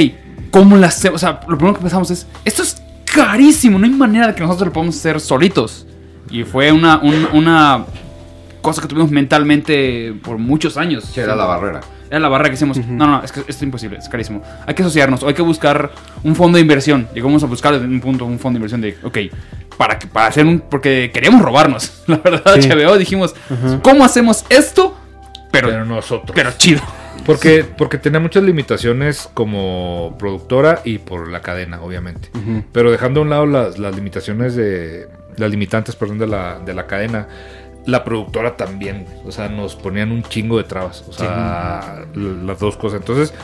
[0.51, 1.17] ¿cómo la hacemos?
[1.17, 2.81] O sea, lo primero que pensamos es, esto es
[3.15, 5.87] carísimo, no hay manera de que nosotros lo podamos hacer solitos.
[6.31, 7.85] Y fue una, un- una
[8.62, 11.05] cosa que tuvimos mentalmente por muchos años.
[11.05, 11.81] Sí, era la barrera.
[12.11, 12.77] Era la barrera que hicimos.
[12.87, 14.43] No, no, es que esto es imposible, es carísimo.
[14.67, 15.91] Hay que asociarnos, o hay que buscar
[16.23, 17.09] un fondo de inversión.
[17.15, 19.19] Llegamos a buscar en un punto un fondo de inversión de, ok,
[19.77, 20.61] para, que, para hacer un.
[20.61, 22.03] Porque queríamos robarnos.
[22.07, 22.69] La verdad, Sí.
[22.73, 23.35] HBO dijimos,
[23.83, 24.97] ¿cómo hacemos esto?
[25.51, 26.33] Pero, Pero nosotros.
[26.35, 26.81] pero chido.
[27.27, 32.31] Porque, porque tenía muchas limitaciones como productora y por la cadena, obviamente.
[32.72, 35.09] Pero dejando a un lado las, las limitaciones de.
[35.37, 37.29] Las limitantes, perdón, de la, de la cadena.
[37.87, 41.05] La productora también, o sea, nos ponían un chingo de trabas.
[41.09, 43.01] O sea, las dos cosas.
[43.01, 43.35] Entonces,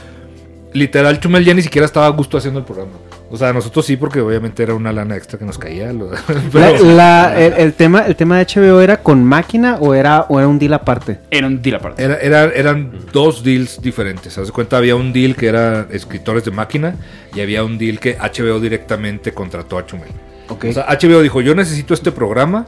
[0.73, 2.93] literal, Chumel ya ni siquiera estaba a gusto haciendo el programa.
[3.33, 5.93] O sea, nosotros sí, porque obviamente era una lana extra que nos caía.
[5.93, 6.11] lo-
[6.53, 10.39] pero- la- el, el tema, ¿El tema de HBO era con máquina o era, o
[10.39, 11.19] era un deal aparte?
[11.31, 12.03] Era un deal aparte.
[12.03, 14.37] Era, era- eran dos deals diferentes.
[14.37, 16.97] Haz de cuenta, había un deal que era escritores de máquina
[17.35, 20.09] y había un deal que HBO directamente contrató a Chumel.
[20.49, 22.67] O sea, HBO dijo, yo necesito este programa,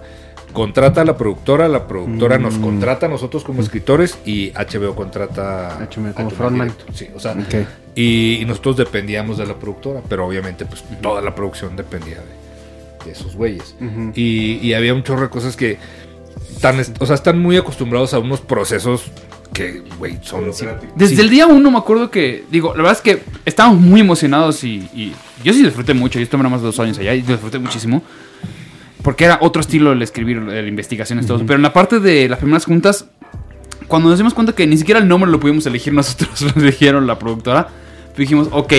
[0.53, 2.63] contrata a la productora, la productora nos Mm.
[2.63, 6.73] contrata a nosotros como escritores y HBO contrata a como frontman.
[6.95, 7.35] Sí, o sea,
[7.95, 13.05] y, y nosotros dependíamos de la productora, pero obviamente pues toda la producción dependía de,
[13.07, 13.75] de esos güeyes.
[14.15, 15.79] Y, y había un chorro de cosas que
[16.61, 19.05] tan, o sea, están muy acostumbrados a unos procesos
[19.53, 20.47] que, güey, son...
[20.97, 21.21] Desde sí.
[21.21, 24.89] el día uno me acuerdo que, digo, la verdad es que estábamos muy emocionados y,
[24.95, 25.13] y
[25.45, 26.19] yo sí disfruté mucho.
[26.19, 28.03] Yo estuve nada más de dos años allá y disfruté muchísimo.
[29.03, 31.39] Porque era otro estilo el escribir, el investigaciones, todo.
[31.41, 33.07] Pero en la parte de las primeras juntas,
[33.89, 37.07] cuando nos dimos cuenta que ni siquiera el nombre lo pudimos elegir nosotros, lo eligieron
[37.07, 37.69] la productora,
[38.17, 38.73] dijimos, ok,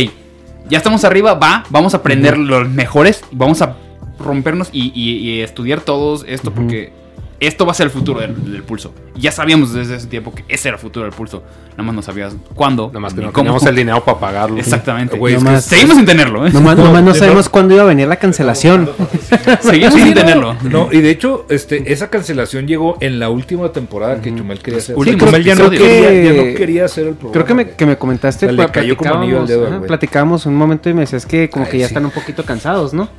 [0.69, 3.75] ya estamos arriba, va, vamos a aprender los mejores, vamos a
[4.19, 6.93] rompernos y, y- y estudiar todos esto porque
[7.39, 8.93] esto va a ser el futuro del, del pulso.
[9.15, 11.43] Ya sabíamos desde ese tiempo que ese era el futuro del pulso.
[11.71, 12.87] Nada más no sabías cuándo.
[12.87, 13.43] Nada más que no cómo.
[13.43, 14.57] teníamos el dinero para pagarlo.
[14.57, 15.17] Exactamente.
[15.17, 16.51] Güey, es que Nomás- seguimos sin tenerlo, ¿eh?
[16.51, 18.89] Nomás, nomás no sabemos cuándo iba a venir la cancelación.
[19.61, 20.55] Seguimos sin tenerlo.
[20.63, 24.79] No, y de hecho, este, esa cancelación llegó en la última temporada que Chumel quería
[24.79, 24.95] hacer.
[24.97, 27.33] Últimos Chumel ya no, quería, ya no quería hacer el programa.
[27.33, 29.77] Creo que me, que me comentaste, O sea, le cayó como anillo al platicábamos, dedo
[29.77, 31.91] ajá, platicábamos un momento y me decías que como Ay, que ya sí.
[31.91, 33.09] están un poquito cansados, ¿no?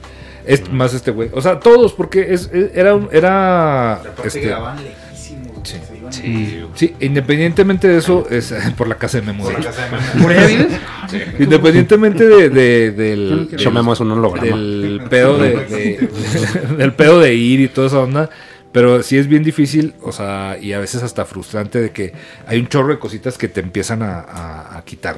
[0.46, 1.30] Es más este güey.
[1.32, 5.48] O sea, todos, porque es, es- era un- era este, grababan lejísimos.
[5.52, 5.76] güey, Sí.
[5.86, 6.64] se iban Sí.
[6.74, 9.44] sí, independientemente de eso, es por la casa de Memo.
[9.44, 10.22] por la casa de Memo.
[10.22, 10.66] ¿Por vives?
[11.38, 14.46] Independientemente de, de- del, Yo Memo es un holograma.
[14.46, 16.08] del pedo de, de-
[16.78, 18.30] del pedo de ir y toda esa onda.
[18.72, 22.12] Pero sí es bien difícil, o sea, y a veces hasta frustrante de que
[22.46, 25.16] hay un chorro de cositas que te empiezan a, a- a quitar.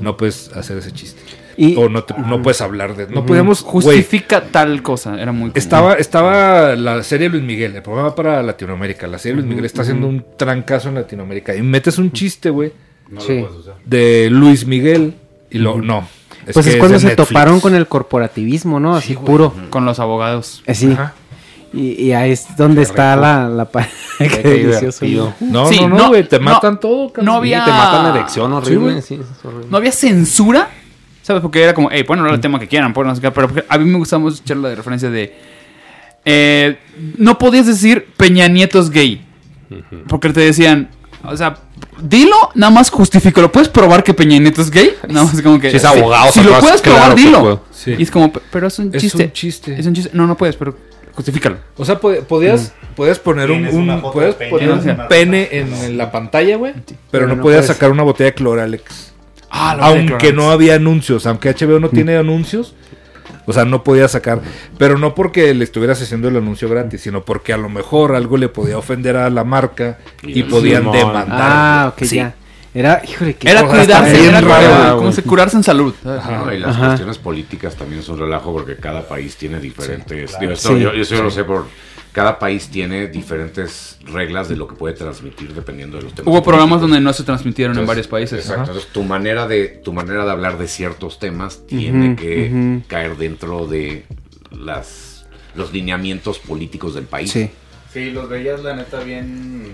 [0.00, 1.20] No puedes hacer ese chiste.
[1.56, 3.06] Y- o no, te- no puedes hablar de...
[3.08, 3.60] No podemos...
[3.62, 5.20] Justifica tal cosa.
[5.20, 5.50] Era muy.
[5.50, 5.52] común.
[5.54, 9.06] estaba, estaba la serie Luis Miguel, el programa para Latinoamérica.
[9.06, 11.54] La serie Luis Miguel está haciendo un trancazo en Latinoamérica.
[11.54, 12.72] Y metes un chiste, güey,
[13.08, 13.40] No Sí.
[13.40, 13.74] lo puedes usar.
[13.84, 15.14] de Luis Miguel
[15.50, 15.80] y lo...
[15.80, 16.06] No.
[16.52, 17.28] pues es cuando se Netflix.
[17.28, 18.96] toparon con el corporativismo, ¿no?
[18.96, 19.54] Así puro.
[19.70, 20.62] Con los abogados.
[20.66, 20.92] Eh, sí.
[20.92, 21.14] Ajá.
[21.72, 23.88] Y, y ahí es donde está la, la pa-
[24.18, 25.04] Qué Qué delicioso.
[25.04, 25.34] divertido.
[25.40, 27.24] No, Sí, no, no, no, güey, te no, matan todo, cabrón.
[27.26, 29.02] no Sí, había- te matan la erección Sí, horrible.
[29.02, 29.66] Sí, es horrible.
[29.70, 30.68] No había censura.
[31.24, 31.40] ¿Sabes?
[31.40, 33.78] Porque era como, hey, pueden hablar del tema que quieran, pueden no qué, pero a
[33.78, 35.34] mí me gustaba mucho echarle de referencia de.
[36.24, 36.76] eh,
[37.16, 39.24] no podías decir Peña Nieto es gay.
[40.06, 40.90] Porque te decían,
[41.24, 41.56] o sea,
[42.00, 43.50] dilo, nada más justifícalo.
[43.50, 44.92] ¿Puedes probar que Peña Nieto es gay?
[45.08, 45.70] Nada más como que.
[45.70, 47.62] Si es abogado, Si lo sacas, puedes probar, dilo.
[47.72, 47.94] Sí.
[47.98, 49.24] Y es como, pero es un Es chiste.
[49.24, 49.74] un chiste.
[49.80, 50.10] Es un chiste.
[50.12, 50.76] No, no puedes, pero
[51.14, 51.56] justifícalo.
[51.78, 55.08] O sea, pod- podías, podías poner un, Tienes un- una foto podías Peña poner un
[55.08, 56.74] pene en, en la pantalla, güey.
[56.74, 57.74] Pero, Pero no, no podías puedes.
[57.74, 59.13] sacar una botella de Cloralex.
[59.56, 62.74] Ah, Aunque no había anuncios, aunque HBO no tiene anuncios.
[63.46, 64.40] O sea, no podía sacar.
[64.78, 68.36] Pero no porque le estuvieras haciendo el anuncio gratis, sino porque a lo mejor algo
[68.38, 70.96] le podía ofender a la marca y, Y podían Simón.
[70.96, 71.38] demandar.
[71.40, 72.16] Ah, ok, Sí.
[72.16, 72.34] ya.
[72.72, 74.40] Era, híjole, qué Era cuidarse, era
[74.96, 75.94] como- se curarse en salud.
[76.02, 76.86] No, y las Ajá.
[76.86, 80.30] cuestiones políticas también es un relajo porque cada país tiene diferentes.
[80.30, 80.40] claro.
[80.40, 81.22] digo, esto Sí, yo, yo eso sí.
[81.22, 81.66] lo sé por.
[82.14, 86.32] Cada país tiene diferentes reglas de lo que puede transmitir dependiendo de los temas.
[86.32, 88.38] Hubo programas donde no se transmitieron en varios países.
[88.38, 88.62] Exacto.
[88.62, 88.70] Ajá.
[88.70, 93.66] Entonces, tu manera de tu manera de hablar de ciertos temas tiene que caer dentro
[93.66, 94.04] de
[94.52, 97.32] las los lineamientos políticos del país.
[97.32, 97.50] Sí.
[97.92, 99.72] Sí, los veías la neta bien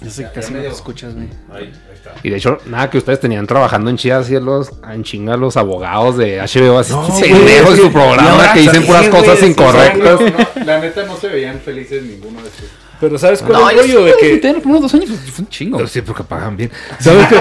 [0.00, 1.28] Ya- casi ya no escuchas, güey.
[1.52, 2.14] Ahí, ahí está.
[2.22, 5.56] Y de hecho, nada que ustedes tenían trabajando en Chivas así los, en chinga los
[5.58, 10.20] abogados de HBO así No, pendejos su programa que dicen puras cosas incorrectas.
[10.20, 12.64] No, la neta no se veían felices ninguno de estos.
[13.00, 14.46] Pero ¿sabes cuál No, es yo el rollo de que...
[14.48, 15.86] en los primeros dos años pues, fue un chingo.
[15.86, 16.70] Sí, porque pagan bien.
[16.98, 17.40] ¿Sabes qué?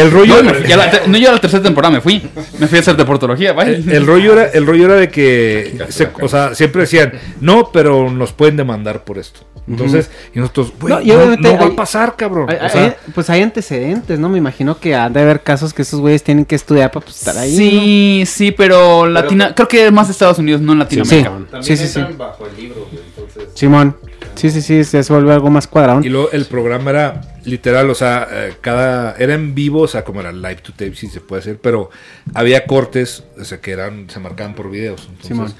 [0.00, 0.42] El rollo...
[0.42, 2.28] No, ya la, te- no, yo a la tercera temporada me fui.
[2.58, 3.70] Me fui a hacer deportología, vaya.
[3.72, 7.70] El, el rollo era, el rollo era de que, se- o sea, siempre decían, no,
[7.72, 9.40] pero nos pueden demandar por esto.
[9.66, 12.48] Entonces, y nosotros, güey, No, no, y obviamente no va hay- a pasar, cabrón.
[12.50, 14.28] Hay- O sea, hay- pues hay antecedentes, ¿no?
[14.30, 17.16] Me imagino que han de haber casos que esos güeyes tienen que estudiar para pues,
[17.18, 17.54] estar ahí.
[17.54, 21.28] Sí, sí, pero Latina, creo que más de Estados Unidos, no en Latinoamérica.
[21.38, 21.44] Sí.
[21.50, 23.50] También Sí, sí, bajo el libro, güey, entonces...
[23.54, 23.94] Simón.
[24.38, 26.00] Sí, sí, sí, se vuelve algo más cuadrado.
[26.02, 30.04] y luego el programa era literal, o sea, eh, cada era en vivo, o sea,
[30.04, 31.90] como era live to tape, si se puede hacer, pero
[32.34, 35.02] había cortes, o sea, que eran, se marcaban por videos.
[35.02, 35.54] Entonces, Simón.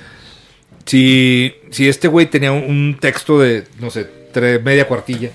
[0.87, 4.09] si, si este güey tenía un, un texto de, no sé,
[4.63, 5.31] media cuartilla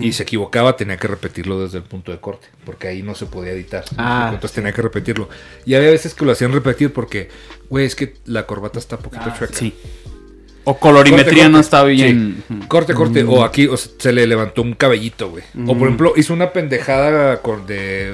[0.00, 3.26] y se equivocaba, tenía que repetirlo desde el punto de corte, porque ahí no se
[3.26, 3.84] podía editar.
[3.96, 4.30] Ah.
[4.32, 5.28] Entonces tenía que repetirlo.
[5.64, 7.28] Y había veces que lo hacían repetir porque,
[7.68, 9.54] güey, es que la corbata está un poquito chueca.
[9.54, 9.74] Sí.
[10.68, 12.42] O colorimetría Corte, no está bien.
[12.48, 12.54] Sí.
[12.66, 13.22] Corte, corte.
[13.22, 15.44] O aquí o sea, se le levantó un cabellito, güey.
[15.64, 18.12] O por ejemplo, hizo una pendejada con, de,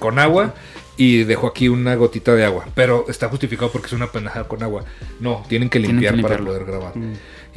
[0.00, 0.54] con agua
[0.96, 2.66] y dejó aquí una gotita de agua.
[2.74, 4.84] Pero está justificado porque es una pendejada con agua.
[5.20, 6.94] No, tienen que Tienen que limpiar para poder grabar.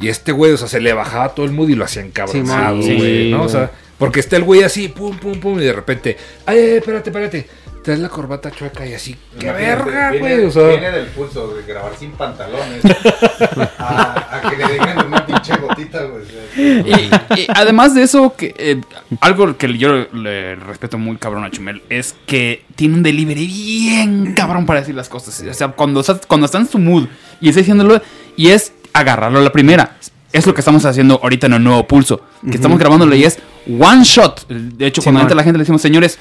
[0.00, 2.80] Y este güey, o sea, se le bajaba todo el mood y lo hacía encabronado,
[2.80, 3.30] Sí, güey.
[3.32, 3.42] ¿no?
[3.42, 6.16] O sea, porque está el güey así, pum, pum, pum, y de repente,
[6.46, 7.48] ay, ay, espérate, espérate.
[7.88, 10.44] Traes la corbata chueca y así, qué Imagínate, verga, viene- güey.
[10.44, 12.82] O sea, Viene del pulso de grabar sin pantalones
[13.78, 16.22] a, a que le dejen una pinche gotita, güey.
[16.58, 18.80] Y, y además de eso, que eh,
[19.22, 24.34] algo que yo le respeto muy cabrón a Chumel es que tiene un delivery bien
[24.34, 25.42] cabrón para decir las cosas.
[25.48, 27.06] O sea, cuando, está- cuando está en su mood
[27.40, 28.02] y está diciéndolo,
[28.36, 29.96] y es agarrarlo a la primera.
[30.30, 32.20] Es lo que estamos haciendo ahorita en el nuevo pulso.
[32.44, 33.38] Que estamos grabándolo y es
[33.80, 34.46] one shot.
[34.46, 36.18] De hecho, cuando entra la gente le decimos, señores,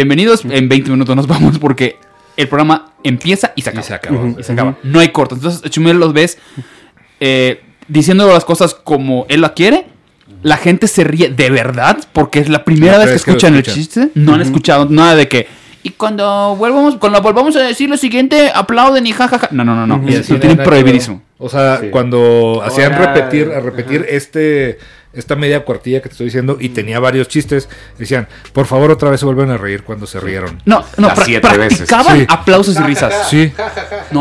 [0.00, 1.96] bienvenidos, en 20 minutos nos vamos porque
[2.36, 3.82] el programa empieza y se acaba.
[3.82, 4.18] se acaba.
[4.38, 4.76] Y se acaba.
[4.82, 5.38] No hay cortos.
[5.38, 6.36] Entonces, Chumel los ves
[7.18, 9.86] eh, diciendo las cosas como él la quiere.
[10.42, 13.62] La gente se ríe de verdad porque es la primera La vez que escuchan el
[13.62, 14.10] chiste.
[14.14, 15.46] No han escuchado nada de que.
[15.82, 19.48] Y cuando volvamos, cuando volvamos a decir lo siguiente, aplauden y jajaja.
[19.52, 20.06] No, no, no, no.
[20.10, 21.22] Y así lo tienen prohibidísimo.
[21.38, 21.88] O sea, Sí.
[21.90, 24.78] cuando hacían Ahora- repetir, a repetir este
[25.16, 29.10] esta media cuartilla que te estoy diciendo y tenía varios chistes, decían, por favor otra
[29.10, 30.60] vez se vuelven a reír cuando se rieron.
[30.64, 31.88] No, no, pra- siete veces.
[31.88, 32.26] Sí.
[32.28, 33.28] aplausos y risas.
[33.28, 33.52] Sí.
[33.56, 33.64] No,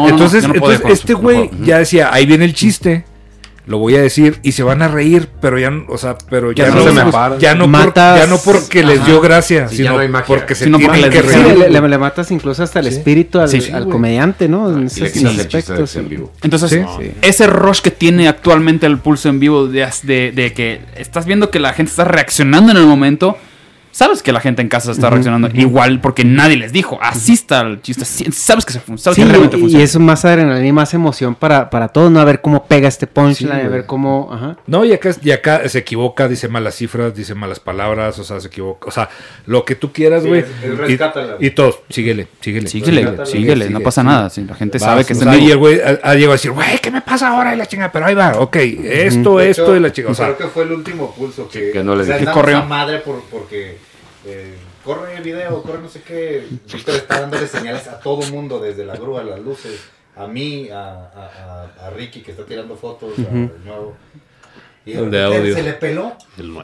[0.04, 0.54] no, no, entonces, no
[0.88, 3.06] este güey ya decía, ahí viene el chiste.
[3.68, 6.52] Lo voy a decir y se van a reír, pero ya, no- o sea, pero
[6.52, 7.38] ya, Ya no, no se me para.
[7.40, 10.78] ya no, por- ya no porque les dio gracia, Sí, sino no porque se Sino
[10.80, 11.58] porque tienen que Sí, reír.
[11.58, 13.92] le, le- le matas incluso hasta el espíritu al, Sí, sí, al güey.
[13.92, 14.70] comediante, ¿no?
[14.70, 15.94] En Y le esos quitas el chiste aspectos.
[15.96, 16.32] de en vivo.
[16.44, 16.80] Entonces, Sí.
[17.00, 17.12] Sí.
[17.24, 21.50] ese rush que tiene actualmente el pulso en vivo de, de- de que estás viendo
[21.50, 23.38] que la gente está reaccionando en el momento,
[23.96, 27.62] sabes que la gente en casa está reaccionando igual porque nadie les dijo, así está
[27.62, 29.84] el chiste, sí, sabes que, se fun- sabes Sí, que realmente y, y funciona.
[29.86, 32.20] es más adrenalina y más emoción para, para todos, ¿no?
[32.20, 33.70] A ver cómo pega este punchline, a güey.
[33.70, 34.30] ver cómo...
[34.34, 34.58] Ajá.
[34.68, 38.42] No, y acá, y acá se equivoca, dice malas cifras, dice malas palabras, o sea,
[38.42, 38.86] se equivoca.
[38.88, 39.10] O sea,
[39.46, 40.42] lo que tú quieras, Sí, güey.
[40.42, 41.38] es y, rescátala.
[41.40, 42.68] y todos, síguele, síguele.
[42.68, 45.58] Síguele, síguele, no pasa nada, sí, la gente Vas, sabe que o está y el
[45.58, 47.54] güey ha, ha llegado a decir, güey, ¿qué me pasa ahora?
[47.54, 50.10] Y la chinga, pero ahí va, ok, esto, esto hecho, y la chinga.
[50.12, 52.32] O sea, creo que fue el último pulso que, que no les o sea, dije.
[52.34, 52.58] corrió.
[52.58, 53.78] a madre por, porque
[54.26, 56.46] eh, corre el video, corre no sé qué.
[56.72, 59.80] Víctor está dándole señales a todo mundo, desde la grúa, las luces,
[60.16, 63.96] a mí, a, a, a, a Ricky que está tirando fotos, al nuevo.
[64.86, 65.56] Y El de repente audio.
[65.56, 66.14] Se le peló.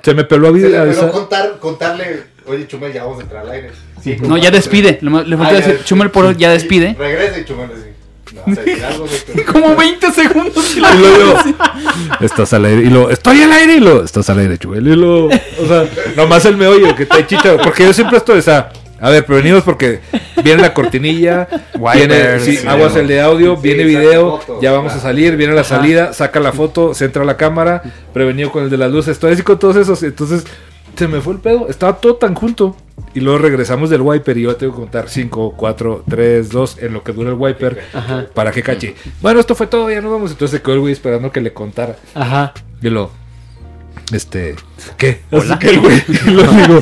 [0.03, 0.83] se me peló a Se le vida.
[0.85, 3.71] peló contar, contarle, oye Chumel, ya vamos a entrar al aire.
[4.01, 5.83] Sí, No, ya despide, le, le Ah, ya decir, despide.
[5.85, 6.93] Chumel por ya despide.
[6.97, 7.69] Regresa y Chumel.
[9.51, 10.75] Como 20 segundos.
[10.75, 11.39] y luego,
[12.21, 12.81] estás al aire.
[12.83, 13.75] Y lo, estoy al aire.
[13.75, 14.87] Y lo, estás al aire, chuel.
[14.87, 17.57] Y lo, o sea, nomás él me oye que está chicha.
[17.57, 19.99] Porque yo siempre estoy, o sea, a ver, prevenimos porque
[20.43, 22.67] viene la cortinilla, viene, Wipers, sí, sí.
[22.67, 26.13] aguas el de audio, Sí, viene video, foto, ya vamos a salir, viene la salida,
[26.13, 27.81] saca la foto, se entra la cámara,
[28.13, 30.03] prevenido con el de las luces, estoy así con todos esos.
[30.03, 30.45] Entonces,
[30.95, 32.75] se me fue el pedo, estaba todo tan junto.
[33.13, 36.93] Y luego regresamos del wiper y yo tengo que contar 5, 4, 3, 2 en
[36.93, 37.81] lo que dura el wiper
[38.33, 38.95] para que cache.
[39.21, 40.31] Bueno, esto fue todo, ya nos vamos.
[40.31, 41.97] Entonces se quedó el güey esperando que le contara.
[42.13, 42.53] Ajá.
[42.81, 43.11] Y lo,
[44.13, 44.55] este,
[44.97, 45.21] ¿qué?
[45.31, 46.79] Así que el güey, y lo digo,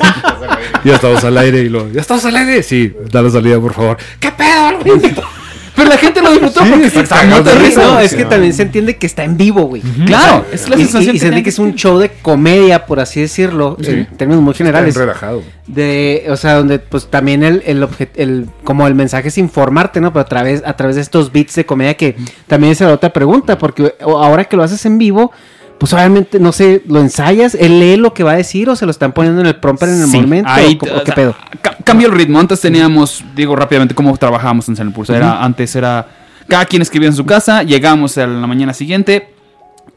[0.84, 2.64] ya estamos al aire y lo, ya estamos al aire.
[2.64, 3.98] Sí, da la salida, por favor.
[4.20, 5.16] ¿Qué pedo, güey?
[5.80, 7.82] Pero la gente lo disfrutó Sí, porque cagado muerto de risa.
[7.82, 9.82] No, es que también se entiende que está en vivo, güey.
[10.06, 12.86] Claro, es la Y, y- sensación y se entiende que es un show de comedia,
[12.86, 14.90] por así decirlo, en términos muy generales.
[14.90, 15.42] Está relajado.
[15.68, 20.12] De, o sea, donde pues también el, el, el como el mensaje es informarte, ¿no?
[20.12, 22.16] Pero a través, a través de estos beats de comedia que
[22.48, 25.32] también es la otra pregunta, porque ahora que lo haces en vivo,
[25.80, 28.86] pues obviamente, no sé, lo ensayas, él lee lo que va a decir o se
[28.86, 30.50] lo están poniendo en el prompter en el Sí, momento.
[30.52, 31.36] ahí, o, o qué pedo?
[31.84, 32.40] cambia el ritmo.
[32.40, 35.16] Antes teníamos, digo rápidamente cómo trabajábamos en San Pulso.
[35.16, 35.44] Era.
[35.44, 36.08] Antes era
[36.48, 39.34] cada quien escribía en su casa, llegábamos a la mañana siguiente,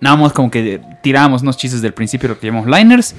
[0.01, 3.15] nada más como que tirábamos unos chistes del principio, lo que llamamos liners,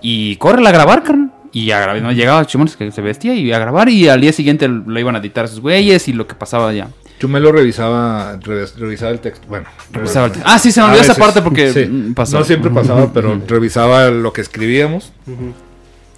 [0.00, 1.32] y córrela a grabar, carnal.
[1.50, 4.32] Y a grabar, no, llegaba Chumel, que se vestía y a grabar, y al día
[4.32, 6.88] siguiente lo iban a editar a sus güeyes y lo que pasaba ya.
[7.18, 9.46] Chumelo revisaba, revis- revisaba el texto.
[9.48, 10.48] Bueno, Revisaba el texto.
[10.50, 12.38] Ah, sí, se me olvidó esa parte porque, mm, pasó.
[12.38, 15.12] No siempre pasaba, pero revisaba lo que escribíamos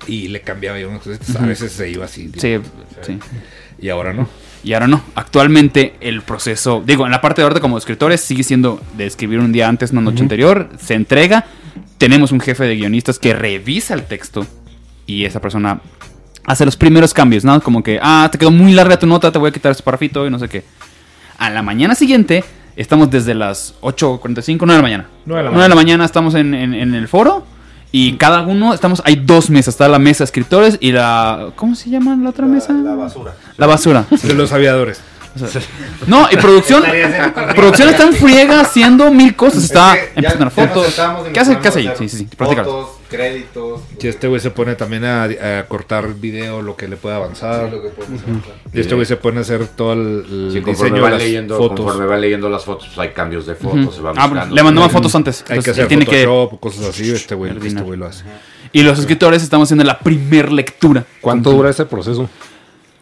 [0.07, 1.35] y le cambiaba yo unas cositas.
[1.37, 2.31] A veces se iba así.
[2.37, 2.59] Sí,
[3.03, 3.19] sí.
[3.81, 4.29] Y ahora no.
[4.63, 5.03] Y ahora no.
[5.15, 9.39] Actualmente el proceso, digo, en la parte de ahorita como escritores sigue siendo de escribir
[9.39, 11.47] un día antes, una noche anterior, se entrega,
[11.97, 14.47] tenemos un jefe de guionistas que revisa el texto
[15.07, 15.81] y esa persona
[16.45, 17.59] hace los primeros cambios, ¿no?
[17.63, 20.27] Como que, ah, te quedó muy larga tu nota, te voy a quitar ese parrafito
[20.27, 20.63] y no sé qué.
[21.41, 22.45] A la mañana siguiente
[22.77, 25.07] estamos desde las 8.45, 9 de la mañana.
[25.27, 27.45] Nueve de la 9 de la mañana estamos en, en- en el foro.
[27.93, 31.75] Y cada uno, estamos, hay dos mesas, está la mesa de escritores y la, ¿cómo
[31.75, 32.73] se llama la otra mesa?
[32.73, 33.35] La basura.
[33.57, 34.05] La basura.
[34.23, 35.01] De los aviadores.
[36.07, 36.85] No, y producción.
[37.57, 39.65] producción está en friega haciendo mil cosas.
[39.65, 41.01] Está Es que empezando fotos.
[41.33, 41.91] ¿Qué hace, qué hace ahí?
[41.99, 42.29] Sí, sí, sí.
[42.37, 43.83] Fotos, créditos.
[44.01, 47.69] Y este güey se pone también a, a cortar video, lo que le pueda avanzar.
[47.69, 47.91] Sí, lo que.
[48.73, 51.15] Y este güey se pone a hacer todo el, el Sí, conforme diseño va de
[51.17, 51.81] las leyendo, fotos.
[51.81, 54.91] conforme va leyendo las fotos, pues hay cambios de fotos, se va Ah, le mandamos
[54.93, 55.45] fotos antes.
[55.49, 56.25] Hay que hacer tiene que-
[56.61, 57.11] cosas así.
[57.11, 58.25] Este güey este lo hace.
[58.73, 61.05] Y los escritores estamos haciendo la primer lectura.
[61.21, 62.31] ¿Cuánto dura ese proceso?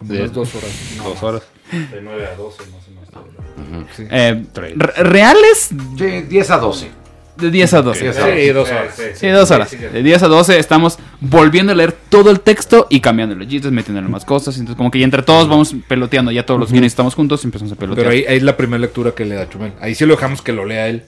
[0.00, 0.70] De dos horas.
[1.04, 1.42] Dos horas.
[1.70, 3.86] De 9 a 12 más o menos.
[3.94, 4.04] Sí.
[4.10, 5.68] Eh, re- ¿Reales?
[5.98, 6.90] Sí, 10 a 12.
[7.38, 8.12] De 10 a 12.
[8.12, 9.00] Sí, sí, dos horas.
[9.14, 9.70] Sí, dos horas.
[9.70, 13.70] De 10 a 12 estamos volviendo a leer todo el texto y cambiando los chistes,
[13.70, 14.56] metiéndole más cosas.
[14.56, 16.32] Entonces, como que ya entre todos vamos peloteando.
[16.32, 18.08] Ya todos los guiones estamos juntos y empezamos a pelotear.
[18.08, 19.72] Pero ahí, ahí es la primera lectura que le da Chumel.
[19.80, 21.04] Ahí sí lo dejamos que lo lea él.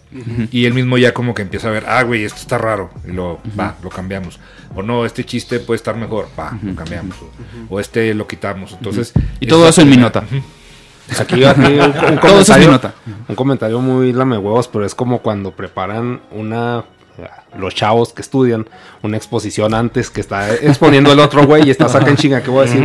[0.53, 2.91] Y él mismo ya como que empieza a ver, ah, güey, esto está raro.
[3.09, 4.39] Y lo, va, lo cambiamos.
[4.77, 6.29] O no, este chiste puede estar mejor.
[6.39, 7.17] Va, lo cambiamos.
[7.21, 8.75] O, o este lo quitamos.
[8.75, 9.13] Entonces.
[9.41, 10.23] Y todo es eso en mi nota.
[11.19, 12.95] Aquí, aquí un, un Todo eso es mi comentario, nota.
[13.29, 16.85] un comentario muy lame huevos, pero es como cuando preparan una
[17.59, 18.67] los chavos que estudian
[19.03, 22.51] una exposición antes que está exponiendo el otro güey y está saca en chinga que
[22.51, 22.83] voy a decir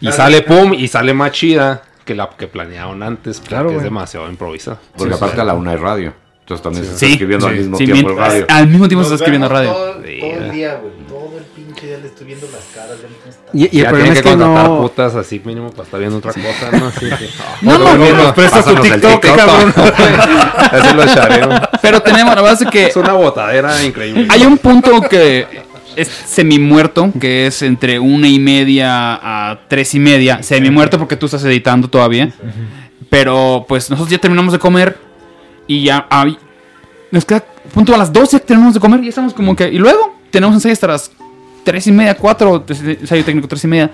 [0.00, 3.82] y sale pum y sale más chida que la que planearon antes Claro, porque es
[3.84, 5.40] demasiado improvisada Porque Sí, aparte sí.
[5.40, 6.12] a la una hay radio.
[6.42, 8.46] Entonces también se está Sí, escribiendo al mismo sí, tiempo el radio.
[8.48, 9.70] Al mismo tiempo se está escribiendo radio.
[9.72, 10.92] Todo, todo el día, güey.
[11.08, 12.96] Todo el pinche día le estoy viendo las caras.
[13.00, 14.80] ya no está- Y, y el ya problema es que que contratar no...
[14.82, 17.26] putas así mínimo para estar viendo otra cosa no Sí, sí.
[17.62, 19.72] No, no, no, nos prestas tu TikTok, cabrón
[20.72, 21.60] eso lo echaré ¿no?
[21.80, 25.46] Pero tenemos, la es que es una botadera increíble hay un punto que
[25.94, 30.42] es semi muerto, que es entre una y media a tres y media.
[30.42, 32.30] Semi muerto porque tú estás editando todavía.
[33.10, 34.96] Pero pues nosotros ya terminamos de comer
[35.66, 36.06] y ya
[37.10, 39.68] nos queda punto a las 12 que terminamos de comer y estamos como que...
[39.68, 41.10] Y luego tenemos ensayo hasta las
[41.64, 43.90] tres y media, cuatro, ensayo técnico tres y media.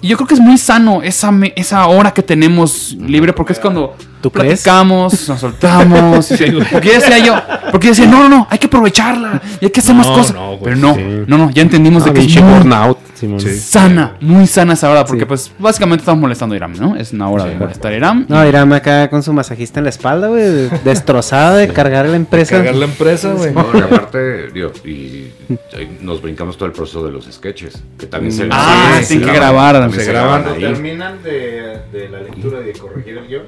[0.00, 3.52] Y yo creo que es muy sano esa, me- esa hora que tenemos libre porque
[3.54, 4.62] es cuando ¿Tú crees?
[4.62, 6.28] platicamos, nos soltamos.
[6.70, 7.34] porque yo decía yo,
[7.72, 10.34] porque decía, no, no, no, hay que aprovecharla y hay que hacer más cosas.
[10.36, 11.00] no, Pero no, sí.
[11.26, 13.40] no, no, ya entendimos de Ah, que es burnout Simón.
[13.40, 15.26] sana, muy sana esa hora porque Sí.
[15.26, 16.96] pues básicamente estamos molestando a Iram, ¿no?
[16.96, 18.26] Es una hora de molestar a Iram.
[18.28, 22.56] No, Irán acá con su masajista en la espalda, güey, destrozada de cargar la empresa.
[22.56, 23.52] Cargar la empresa, güey.
[23.52, 25.28] No, y aparte, digo, y
[25.76, 29.26] ahí nos brincamos todo el proceso de los sketches, que también se Ah, se que
[29.32, 30.28] graban, también se se graban.
[30.42, 30.72] graban Cuando ahí.
[30.74, 33.42] terminan de, de la lectura y de corregir el guion,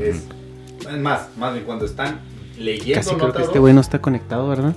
[0.00, 0.16] es,
[0.92, 2.20] es más, más bien cuando están
[2.58, 4.74] leyendo Casi creo que este güey no está conectado, ¿verdad?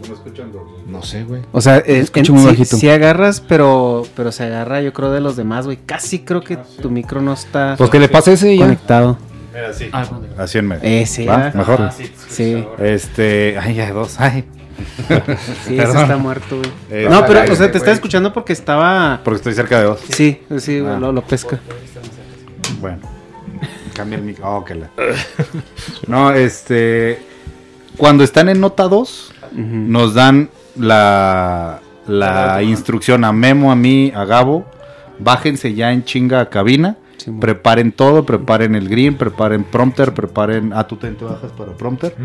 [0.87, 1.41] no sé, güey.
[1.51, 2.77] O sea, eh, escucho muy sí, bajito.
[2.77, 5.77] sí agarras, pero, pero se agarra yo creo de los demás, güey.
[5.85, 9.17] Casi creo que tu micro no está pues que le pase ese y ya conectado.
[9.53, 9.89] Mira, sí.
[9.91, 10.05] Ah,
[10.37, 10.81] Así en medio.
[10.83, 11.37] Ese, ¿Va?
[11.37, 11.53] ¿verdad?
[11.55, 11.81] Mejor.
[11.81, 11.93] Ah,
[12.29, 12.65] sí.
[12.79, 13.57] Este.
[13.59, 14.19] Ay, ya dos.
[14.19, 14.45] Ay.
[15.65, 16.69] Sí, ese está muerto, güey.
[16.91, 19.21] Eh, no, pero, o sea, te estaba escuchando porque estaba...
[19.23, 19.99] Porque estoy cerca de dos.
[20.09, 20.97] Sí, sí, Ah.
[20.99, 21.59] lo, lo pesca.
[22.79, 22.99] Bueno.
[23.95, 24.45] Cambia el micro.
[24.47, 24.91] Oh, que la.
[26.07, 27.19] No, este.
[27.97, 34.25] Cuando están en nota 2, nos dan la, la instrucción a Memo, a mí, a
[34.25, 34.65] Gabo.
[35.19, 36.97] Bájense ya en chinga a cabina.
[37.17, 40.71] Sí, preparen todo, preparen el green, preparen prompter, preparen.
[40.73, 42.15] Ah, tú te te bajas para prompter.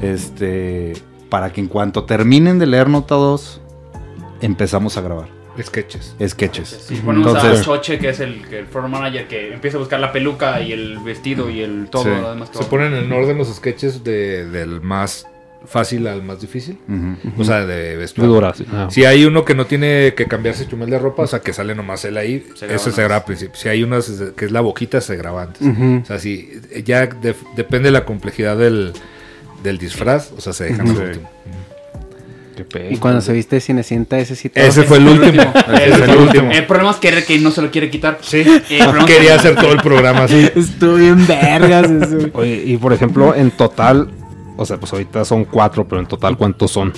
[0.00, 0.94] Este.
[1.28, 3.60] Para que en cuanto terminen de leer nota 2,
[4.40, 5.37] empezamos a grabar.
[5.62, 6.14] Sketches.
[6.26, 6.68] Sketches.
[6.88, 10.00] Sí, ponemos Entonces- a Choche, que es el, el floor manager, que empieza a buscar
[10.00, 12.10] la peluca y el vestido y el todo, Sí.
[12.10, 12.48] lo demás.
[12.52, 12.68] Se todo.
[12.68, 15.26] ponen en orden los sketches de, del más
[15.66, 16.78] fácil al más difícil.
[16.88, 17.42] Ujú.
[17.42, 18.32] O sea, de vestuario.
[18.32, 18.86] duración ah.
[18.90, 21.74] Si hay uno que no tiene que cambiarse chumel de ropa, o sea, que sale
[21.74, 23.54] nomás él ahí, Se graba ese se graba al principio.
[23.56, 25.60] Si hay unas que es la boquita, se graba antes.
[25.66, 26.00] Ujú.
[26.02, 26.48] O sea, si
[26.84, 28.92] ya de- depende de la complejidad del,
[29.64, 31.00] del disfraz, o sea, se dejan Ujú.
[31.00, 31.30] al último.
[32.90, 34.50] Y cuando se viste de Cinecienta, ese sí.
[34.54, 35.42] Ese fue el último.
[35.42, 36.50] Ese fue el último.
[36.50, 38.18] El problema es que, que no se lo quiere quitar.
[38.22, 38.44] Sí.
[38.68, 40.48] Que- Quería hacer todo el programa así.
[40.56, 42.28] Estuvo bien vergas eso.
[42.34, 44.08] Oye, y por ejemplo, en total,
[44.56, 46.92] o sea, pues ahorita son cuatro, pero en total, ¿cuántos son?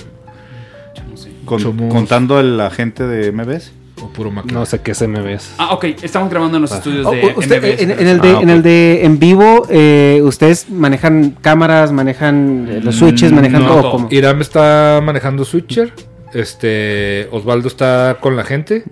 [1.45, 3.71] Con- Contando el agente de MBS.
[4.13, 4.45] Puro Mac.
[4.51, 5.53] No sé qué se me ves.
[5.57, 5.85] Ah, ok.
[6.03, 7.81] Estamos grabando en los estudios Oh, de usted, MBS.
[7.83, 12.67] en, en el de, Ah, en el de en vivo, eh, ustedes manejan cámaras, manejan
[12.69, 13.91] eh, los switches, manejan No, todo.
[13.91, 14.07] ¿cómo?
[14.11, 15.93] Iram está manejando Switcher.
[16.33, 18.83] Este, Osvaldo está con la gente.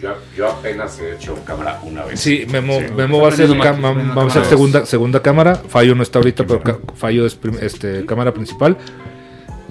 [0.00, 2.18] Yo, yo apenas he hecho cámara una vez.
[2.18, 2.86] Sí, Memo, Sí.
[2.96, 5.54] Memo va a ser, va a ser segunda, segunda cámara.
[5.54, 8.76] Fallo no está ahorita, pero ca- Fallo es este, cámara principal.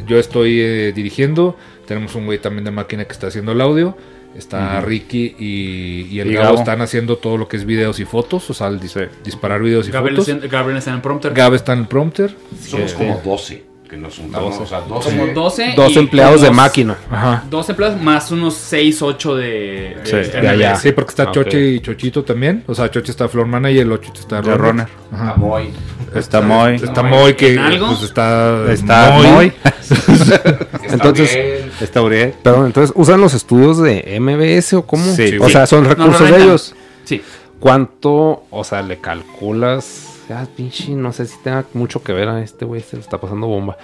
[0.08, 1.58] Yo estoy eh, dirigiendo.
[1.86, 3.98] Tenemos un güey también de máquina que está haciendo el audio.
[4.36, 6.60] Está Ricky y, y el Y Gabo Gabo.
[6.60, 8.50] están haciendo todo lo que es videos y fotos.
[8.50, 10.50] O sea, el dis- disparar videos y Gabriel, fotos.
[10.50, 11.34] Gabriel está en el prompter.
[11.34, 12.36] Gab está en el prompter.
[12.66, 14.58] Somos como 12 que nos juntamos.
[14.58, 15.10] O sea, 12.
[15.10, 15.74] Como 12.
[15.76, 16.98] Dos y empleados de unos- máquina.
[17.12, 17.44] Ajá.
[17.50, 20.76] 12 empleados más unos 6, 8 de, Sí, de De allá.
[20.78, 21.34] Sí, porque está Ok.
[21.34, 22.64] Choche y Chochito también.
[22.68, 24.88] O sea, Choche está Floor Manager y el Choche está De Runner.
[25.12, 25.32] Ajá.
[25.32, 25.72] Amoy.
[26.16, 26.76] Está Moy.
[26.76, 29.28] Está Moy que pues está Está Moy.
[29.28, 29.54] Moy.
[30.90, 31.66] Entonces-.
[31.82, 32.34] Está Uriel.
[32.44, 35.04] Perdón, entonces, ¿usan los estudios de MBS o cómo?
[35.16, 35.38] Sí.
[35.40, 35.52] o Sí.
[35.52, 36.76] sea, son No, recursos no de ellos.
[37.04, 37.22] Sí.
[37.60, 40.08] ¿Cuánto, o sea, le calculas?
[40.56, 43.48] Pinche, no sé si tenga mucho que ver a este güey, se le está pasando
[43.48, 43.78] bomba.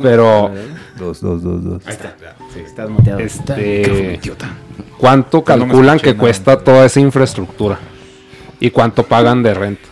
[0.00, 0.50] Pero,
[0.98, 1.86] Dos, dos, dos, dos.
[1.86, 2.16] Ahí está.
[2.56, 3.20] Estás muteado.
[3.20, 4.20] este,
[4.98, 6.18] ¿cuánto calculan que nada.
[6.20, 7.78] cuesta toda esa infraestructura?
[8.60, 9.88] ¿Y cuánto pagan de renta?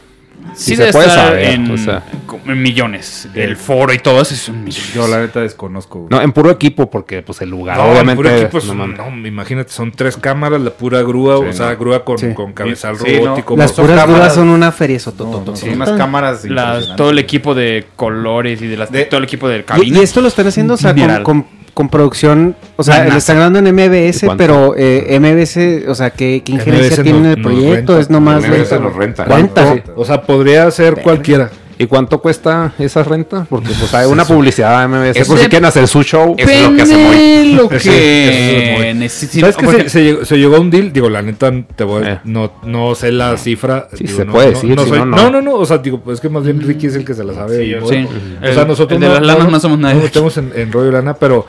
[0.54, 2.02] Sí, se puede estar saber, en, o sea.
[2.26, 3.28] como en millones.
[3.34, 4.84] El foro y todo eso es un millón.
[4.94, 6.00] Yo la neta desconozco.
[6.00, 6.08] güey.
[6.10, 8.16] No, en puro equipo, porque pues el lugar, No, obviamente.
[8.16, 11.74] puro equipo es- no no, imagínate, son tres cámaras, la pura grúa, Sí, o sea,
[11.74, 12.34] grúa con, Sí.
[12.34, 13.24] con cabezal Sí, no.
[13.26, 13.56] robótico.
[13.56, 15.14] Las son puras cámaras- dudas son una feria eso.
[15.18, 19.04] No, no, son unas cámaras La- todo el equipo de colores y de las, De-
[19.04, 19.98] todo el equipo del Y, cabina.
[19.98, 21.46] y esto lo están haciendo, o sea, con, con,
[21.80, 26.42] con producción, o sea, lo están grabando en MBS, pero eh, MBS, o sea, ¿qué,
[26.44, 27.94] qué injerencia MBS tiene en el proyecto?
[27.94, 28.00] renta.
[28.00, 29.24] es nomás MBS renta.
[29.24, 29.82] nos renta.
[29.96, 31.50] O sea, podría ser cualquiera.
[31.82, 33.46] ¿Y cuánto cuesta esa renta?
[33.48, 35.16] Porque pues hay una publicidad a MBS.
[35.18, 36.34] Eso por si de- quieren hacer su show.
[36.36, 36.94] Eso es lo que hace.
[36.96, 38.94] Depende lo Eso- eso que es Moy.
[38.94, 39.40] necesite.
[39.40, 40.92] ¿Sabes que Porque- se, se llegó, se llegó a un deal?
[40.92, 42.20] Digo, la neta, te voy a- Eh.
[42.24, 43.88] no, no sé la cifra.
[43.94, 45.40] Sí, digo, se no- puede no- decir, no, si soy- no, no.
[45.40, 47.32] no, O sea, digo, pues es que más bien Ricky es el que se la
[47.32, 47.64] sabe.
[47.64, 48.06] y yo- sí.
[48.06, 49.96] O sea, El- nosotros el de las lanas no somos nadie.
[49.96, 51.46] No metemos en, en rollo lana, pero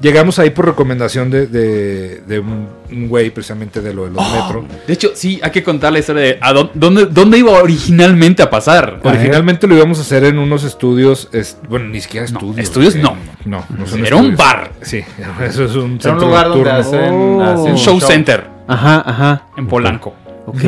[0.00, 4.24] llegamos ahí por recomendación de, de, de un, un güey precisamente de lo de los
[4.24, 4.34] Oh.
[4.44, 4.64] metro.
[4.86, 8.42] De hecho, sí, hay que contar la historia de a dó- dónde, dónde iba originalmente
[8.42, 9.00] a pasar.
[9.02, 12.58] Originalmente lo íbamos a hacer en unos estudios, es- bueno, ni siquiera No, estudios.
[12.58, 13.16] estudios eh, no.
[13.44, 14.72] No, no son Era un bar.
[14.82, 15.02] Sí,
[15.44, 16.78] eso es un, Era un centro lugar donde nocturno.
[16.78, 17.42] hacen, Oh.
[17.42, 19.42] hacen Un show center Ajá, ajá.
[19.56, 20.14] en Polanco.
[20.46, 20.64] Ok.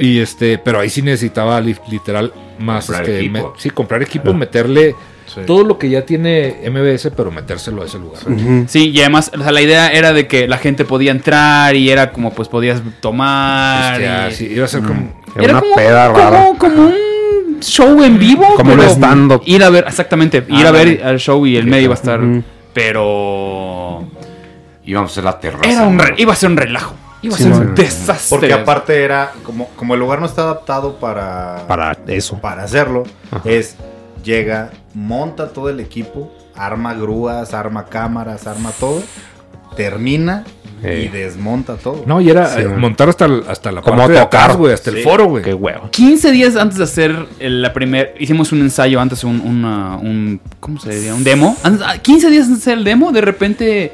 [0.00, 3.52] Y este, pero ahí sí necesitaba li- literal más Comprar este, equipo.
[3.54, 4.94] me- sí, comprar equipo, meterle
[5.46, 8.20] todo lo que ya tiene MBS, pero metérselo a ese lugar.
[8.68, 11.90] Sí, y además, o sea, la idea era de que la gente podía entrar y
[11.90, 13.94] era como, pues podías tomar.
[13.94, 16.30] Este, y- ah, sí, iba a ser como Era Era una como, peda rara.
[16.46, 18.46] como, como un show en vivo.
[18.56, 19.42] Como un pero stand-up.
[19.46, 21.02] Ir a ver, exactamente, ir Ah, a ver vale.
[21.04, 22.20] al show y el medio iba a estar.
[22.72, 24.04] Pero.
[24.84, 25.70] Íbamos a hacer la terraza.
[25.70, 26.94] Era un iba a ser un relajo.
[27.20, 27.58] Iba a Sí, ser no.
[27.58, 28.26] un desastre.
[28.30, 32.38] Porque aparte era, como, como el lugar no está adaptado para, Para eso.
[32.40, 33.42] para hacerlo, Ajá.
[33.50, 33.76] es,
[34.24, 39.02] llega, monta todo el equipo, arma grúas, arma cámaras, arma todo,
[39.76, 40.44] termina
[40.82, 41.04] Eh.
[41.06, 42.02] y desmonta todo.
[42.06, 44.40] No, y era Sí, eh, montar hasta, hasta la Como parte de tocar.
[44.42, 45.02] atrás, güey, hasta el Sí.
[45.02, 45.42] foro, güey.
[45.42, 45.90] Qué huevo.
[45.90, 50.40] 15 días antes de hacer el- la primer hicimos un ensayo antes un, una- un
[50.60, 51.14] ¿cómo se diría?
[51.14, 53.92] un demo Antes- ah, 15 días antes de hacer el demo de repente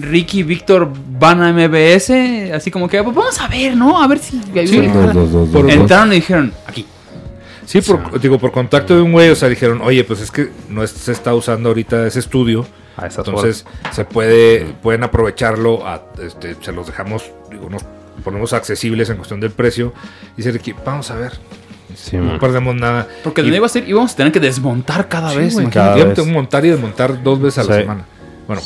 [0.00, 4.06] Ricky y Víctor van a MBS así como que "Pues vamos a ver no a
[4.06, 4.36] ver si
[5.52, 6.86] Por- entraron y dijeron aquí
[7.68, 10.48] Sí, por, digo, por contacto de un güey, o sea, dijeron, oye, pues es que
[10.70, 12.66] no es- se está usando ahorita ese estudio.
[12.96, 17.82] A esas Entonces, se puede, pueden aprovecharlo, a- este, se los dejamos, digo, nos
[18.24, 19.92] ponemos accesibles en cuestión del precio.
[20.36, 21.32] Dice Ricky, vamos a ver.
[21.94, 22.38] Sí, no man.
[22.38, 23.06] perdemos nada.
[23.22, 25.64] porque Y- no iba a ser íbamos a tener que desmontar cada Sí, vez güey,
[25.66, 25.98] imagínate.
[26.00, 28.04] íbamos a montar y desmontar dos veces a la semana.
[28.48, 28.62] Bueno,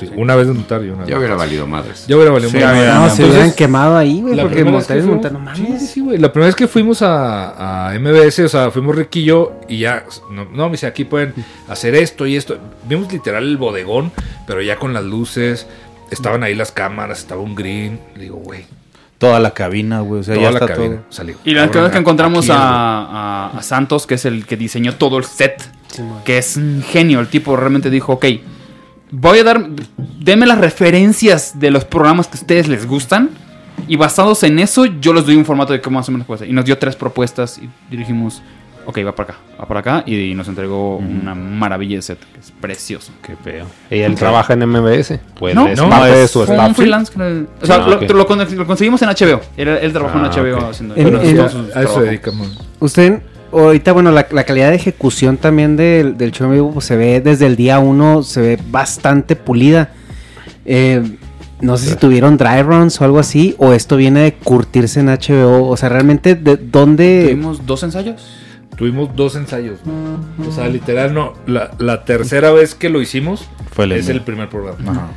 [0.00, 1.08] sí, una vez desmontar y una vez.
[1.08, 2.06] Ya hubiera valido madres.
[2.06, 4.88] Ya hubiera valido Sí, hubiera- No, se hubieran quemado ahí, güey, la porque primera vez
[4.88, 5.80] montar que es montar, no fuimos- mames.
[5.82, 6.18] Sí, sí, güey.
[6.18, 9.28] La primera vez que fuimos a, a MBS, o sea, fuimos Ricky
[9.68, 11.34] y ya, no, no, me dice, aquí pueden
[11.68, 12.56] hacer esto y esto.
[12.88, 14.12] Vimos literal el bodegón,
[14.46, 15.66] pero ya con las luces,
[16.12, 17.98] estaban ahí las cámaras, estaba un green.
[18.14, 18.64] Le digo, güey,
[19.18, 20.96] Toda la cabina, güey, o sea, toda ya la está cabina.
[20.96, 21.04] todo.
[21.08, 21.36] Salió.
[21.44, 24.56] Y la verdad que encontramos aquí el- a, a- a Santos, que es el que
[24.56, 25.60] diseñó todo el set,
[26.24, 27.20] que es un genio.
[27.20, 28.24] El tipo realmente dijo, ok,
[29.16, 29.66] voy a dar,
[30.20, 33.30] deme las referencias de los programas que a ustedes les gustan.
[33.88, 36.38] Y basados en eso, yo les doy un formato de cómo más o menos puede
[36.40, 36.48] ser.
[36.48, 38.40] Y nos dio tres propuestas y dirigimos,
[38.86, 42.38] ok, va para acá, va para acá, y nos entregó una maravilla de set, que
[42.40, 43.12] es precioso.
[43.20, 43.66] Qué feo.
[43.90, 45.18] ¿Y él trabaja en MBS?
[45.38, 46.76] Pues no, es no, parte de es su un staff.
[46.76, 47.12] freelance.
[47.12, 48.26] que- O sea, Ah, lo,
[48.66, 49.40] conseguimos en HBO.
[49.56, 50.70] Él, él trabajó Ah, en HBO ok.
[50.70, 51.94] haciendo En- en- A eso trabajo.
[51.94, 52.48] se dedica muy-
[52.80, 53.22] Usted,
[53.60, 56.96] ahorita, bueno, la, la calidad de ejecución también del, del show en vivo pues, se
[56.96, 59.92] ve desde el día uno, se ve bastante pulida.
[60.64, 61.02] Eh,
[61.60, 65.06] no sé si tuvieron dry runs o algo así, o esto viene de curtirse en
[65.06, 65.68] HBO.
[65.68, 67.22] O sea, realmente, ¿de dónde?
[67.24, 68.36] Tuvimos dos ensayos.
[68.76, 69.78] Tuvimos dos ensayos.
[70.46, 71.34] O sea, literal, no.
[71.46, 74.90] La, la tercera vez que lo hicimos Fue el es el primer programa.
[74.90, 75.10] Ajá.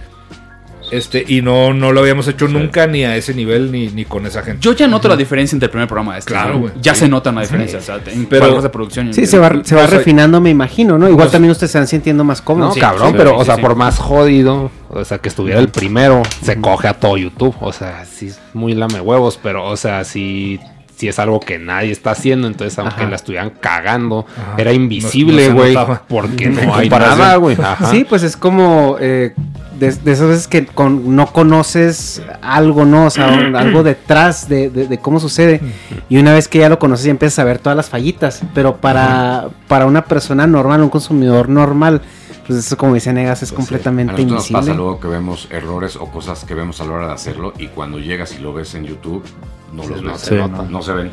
[0.89, 4.25] Este, y no, no lo habíamos hecho nunca ni a ese nivel ni, ni con
[4.25, 4.59] esa gente.
[4.61, 6.31] Yo ya noto la diferencia entre el primer programa y este.
[6.31, 6.59] Claro, ¿no?
[6.59, 6.73] güey.
[6.81, 7.01] Ya Sí.
[7.01, 7.47] se nota una Sí.
[7.47, 7.79] diferencia.
[7.79, 9.09] O sea, en Pero- de producción.
[9.09, 11.09] y- Sí, se va, se va O sea, refinando, me imagino, ¿no?
[11.09, 12.73] Igual también ustedes se van sintiendo más No, cómodos.
[12.73, 13.61] Sí, cabrón, sí, pero, sí, o sea, sí.
[13.61, 17.55] por más jodido, o sea, que estuviera el primero, se coge a todo YouTube.
[17.59, 20.59] O sea, sí es muy lame huevos, pero, o sea, sí,
[20.97, 22.47] sí es algo que nadie está haciendo.
[22.47, 23.09] Entonces, aunque Ajá.
[23.09, 24.55] la estuvieran cagando, Ajá.
[24.57, 25.77] era invisible, no güey.
[26.09, 27.55] porque no hay nada, güey.
[27.91, 29.33] Sí, pues es como eh,
[29.79, 33.05] de, de esas veces que con- no conoces algo, ¿no?
[33.05, 35.61] O sea, un- algo detrás de, de- de cómo sucede.
[36.09, 38.41] Y una vez que ya lo conoces, ya empiezas a ver todas las fallitas.
[38.55, 42.01] Pero para, para una persona normal, un consumidor normal,
[42.47, 44.59] pues eso, como dice Negas, es A completamente nosotros nos invisible.
[44.61, 47.67] pasa luego que vemos errores o cosas que vemos a la hora de hacerlo y
[47.67, 49.23] cuando llegas y lo ves en YouTube,
[49.73, 50.21] no los no ves.
[50.21, 50.63] se no, nota.
[50.69, 51.11] no se ven.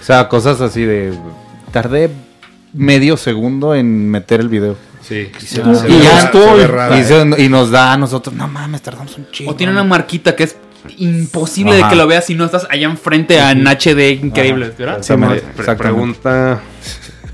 [0.00, 1.12] O sea, cosas así de.
[1.72, 2.10] Tardé
[2.72, 4.76] medio segundo en meter el video.
[5.02, 5.30] Sí.
[5.40, 9.52] Y, se- Ah, se y nos da a nosotros, no mames, tardamos un chingo.
[9.52, 10.56] O tiene una marquita que es
[10.98, 15.02] imposible de que lo veas si no estás allá enfrente a en HD increíble, ¿verdad?
[15.02, 15.14] Sí,
[15.56, 16.60] Pre- pregunta.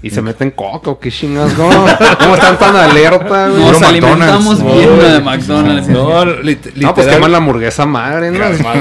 [0.04, 0.98] ¿Y se meten coco?
[0.98, 1.68] ¿Qué chingas, no?
[2.18, 3.62] ¿Cómo están tan alerta, güey?
[3.62, 5.88] Nos alimentamos bien de McDonald's.
[5.88, 8.38] No, lit- No, pues literal- queman la hamburguesa madre, ¿no?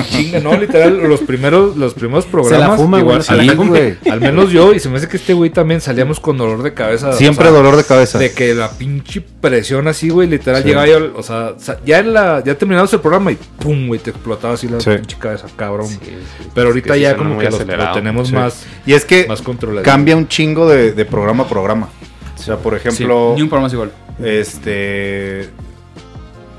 [0.09, 2.79] Chinga, no, literal, los primeros, los primeros programas.
[2.79, 3.69] igual, se la fuma.
[3.69, 6.61] güey, al menos yo, y se me hace que este güey también salíamos con dolor
[6.61, 7.13] de cabeza.
[7.13, 8.19] Siempre o sea, dolor de cabeza.
[8.19, 10.67] De que la pinche presión así, güey, literal, Sí.
[10.69, 11.53] llegaba yo, o sea,
[11.85, 14.89] ya en la, ya terminamos el programa y pum, güey, te explotaba así la Sí.
[14.89, 15.87] pinche cabeza, cabrón.
[15.87, 17.57] Sí, sí, Pero ahorita ya como que lo,
[17.93, 18.33] tenemos Sí.
[18.33, 19.25] más, Y es que
[19.83, 21.89] cambia un chingo de, de programa a programa.
[22.37, 23.91] O sea, por Sí, ejemplo, ni un programa es igual.
[24.23, 25.49] este.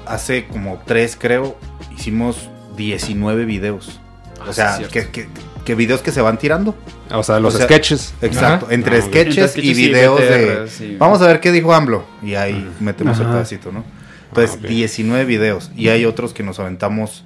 [0.07, 1.57] Hace como tres, creo,
[1.97, 4.01] hicimos 19 videos.
[4.41, 5.29] Ah, O sea, sí, es que, que,
[5.65, 6.75] que videos que se van tirando.
[7.11, 8.13] O sea, los O sea, sketches.
[8.21, 8.75] Exacto, Ajá.
[8.75, 10.69] entre Ah, sketches, Entre sketches y videos BTR, de.
[10.69, 10.97] sí.
[10.99, 12.05] Vamos a ver qué dijo AMLO.
[12.23, 13.83] Y ahí metemos el pedacito, ¿no?
[14.29, 14.69] Entonces, Ah, ok.
[14.69, 15.71] 19 videos.
[15.75, 17.25] Y hay otros que nos aventamos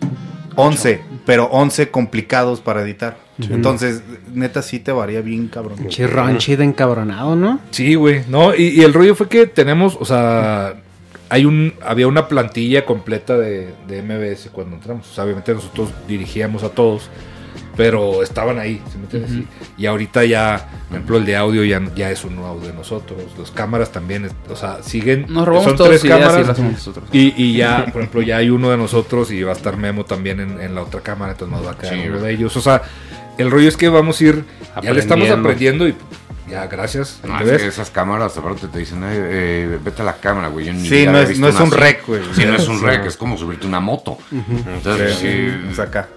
[0.61, 3.17] 11, pero 11 complicados para editar.
[3.39, 4.03] Entonces,
[4.35, 5.87] neta, sí te varía bien, cabrón.
[5.89, 7.61] Che, raunchy de encabronado, ¿no?
[7.71, 8.23] Sí, güey.
[8.29, 10.75] No, y, y el rollo fue que tenemos, o sea,
[11.29, 15.09] hay un, había una plantilla completa de, de MBS cuando entramos.
[15.09, 17.09] O sea, obviamente nosotros dirigíamos a todos,
[17.77, 19.29] pero estaban ahí, ¿se me entiende?
[19.29, 19.47] Sí.
[19.77, 22.75] Y ahorita ya, por ejemplo, el de audio ya, ya es un nuevo audio de
[22.75, 23.21] nosotros.
[23.39, 25.27] Las cámaras también, o sea, siguen.
[25.29, 26.37] Nos robamos son tres y cámaras.
[26.39, 27.09] las hacemos nosotros.
[27.13, 30.05] Y, y ya, por ejemplo, ya hay uno de nosotros y va a estar Memo
[30.05, 32.57] también en, en la otra cámara, entonces nos va a quedar Sí, uno de ellos.
[32.57, 32.83] O sea,
[33.39, 34.45] el rollo es que vamos a ir,
[34.83, 35.85] ya le estamos Aprendiendo.
[35.85, 35.95] aprendiendo y
[36.51, 37.21] ya, gracias.
[37.27, 37.63] No, ¿te es ves?
[37.63, 40.67] que esas cámaras, aparte te dicen, "Ay, eh, vete a la cámara, güey.
[40.67, 42.23] Yo ni Sí, no es- no es un rec, güey.
[42.35, 42.85] Sí, no es un Sí.
[42.87, 44.19] rec, es como subirte una moto.
[44.33, 46.09] Entonces, Sí, sí, es acá.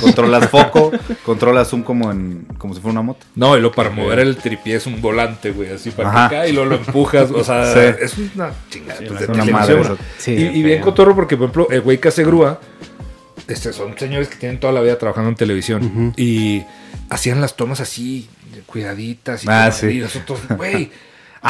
[0.00, 0.92] Controlas foco,
[1.24, 3.24] controlas zoom como en como si fuera una moto.
[3.34, 6.26] No, y lo para mover el tripié es un volante, güey, así para Ajá.
[6.26, 7.96] acá y luego lo empujas, o sea, Sí.
[8.00, 9.52] es una chingada pues, de es una televisión.
[9.80, 9.96] madre
[10.26, 12.60] y, y bien cotorro porque, por ejemplo, el güey que hace grúa,
[13.48, 16.62] este, son señores que tienen toda la vida trabajando en televisión y
[17.10, 18.28] hacían las tomas así,
[18.66, 19.86] cuidaditas y, Ah, sí.
[19.88, 20.92] y nosotros, güey, que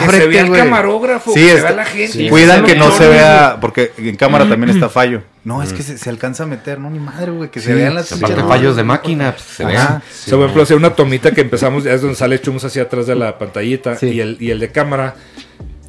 [0.05, 2.13] Ábrete, se vea el camarógrafo, Sí, que se está- vea la gente.
[2.13, 2.29] sí.
[2.29, 5.23] Cuidan se que no se vea, porque en cámara también está fallo.
[5.45, 7.95] No, es que se, se alcanza a meter, no, ni madre, güey, que se vean
[7.95, 8.49] las aparte No.
[8.49, 9.65] fallos de máquina, pues, se.
[9.65, 12.83] O sea, por ejemplo, hacer una tomita que empezamos, ya es donde sale Chums hacia
[12.83, 14.07] atrás de la pantallita Sí.
[14.09, 15.15] y, el, y el de cámara,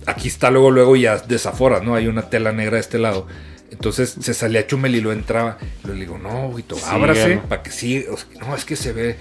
[0.05, 1.95] aquí está luego, luego ya desaforas, ¿no?
[1.95, 3.25] Hay una tela negra de este lado.
[3.71, 5.57] Entonces se salía Chumel y lo entraba.
[5.83, 7.41] Y le digo, no, güey, ábrase Síguelo.
[7.43, 7.69] para que.
[8.11, 9.17] O sea, no, es que se ve,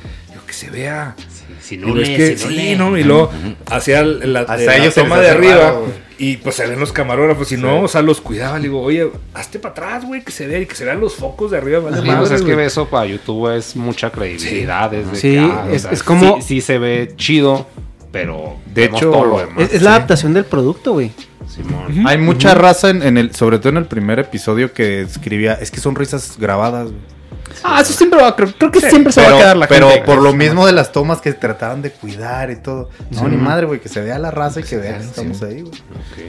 [0.54, 1.14] se vea.
[1.60, 2.76] Si Y no luego es lees, que, si no sí.
[2.76, 2.98] ¿no?
[2.98, 3.30] Y luego
[3.70, 5.86] hacía la, Hasta la toma de arriba raro,
[6.18, 8.58] y pues se ven los camarógrafos y no, o sea, los cuidaba.
[8.58, 11.14] Le digo, oye, hazte para atrás, güey, que se vea y que se vean los
[11.14, 11.80] focos de arriba.
[11.80, 12.66] Vale Sí, madre, pues es que güey.
[12.66, 14.92] eso para YouTube es mucha credibilidad.
[14.94, 17.66] Es de Sí, que, ah, o es- sea, es como- Sí, sí se ve chido,
[18.12, 18.56] pero.
[18.74, 19.64] De hecho, todo lo demás.
[19.64, 21.10] Es, es la adaptación del producto, güey.
[21.48, 22.06] Simón.
[22.06, 25.70] Hay mucha raza en, en el, sobre todo en el primer episodio que escribía, es
[25.70, 26.86] que son risas grabadas.
[26.90, 27.14] güey".
[27.62, 29.88] Ah, eso siempre va, creo, creo que Sí, siempre se va a quedar la Pero
[29.88, 30.04] gente.
[30.04, 32.90] por lo mismo de las tomas que trataban de cuidar y todo.
[33.10, 33.24] No, Sí.
[33.30, 35.72] ni madre, güey, que se vea la raza y que vea que estamos ahí, güey.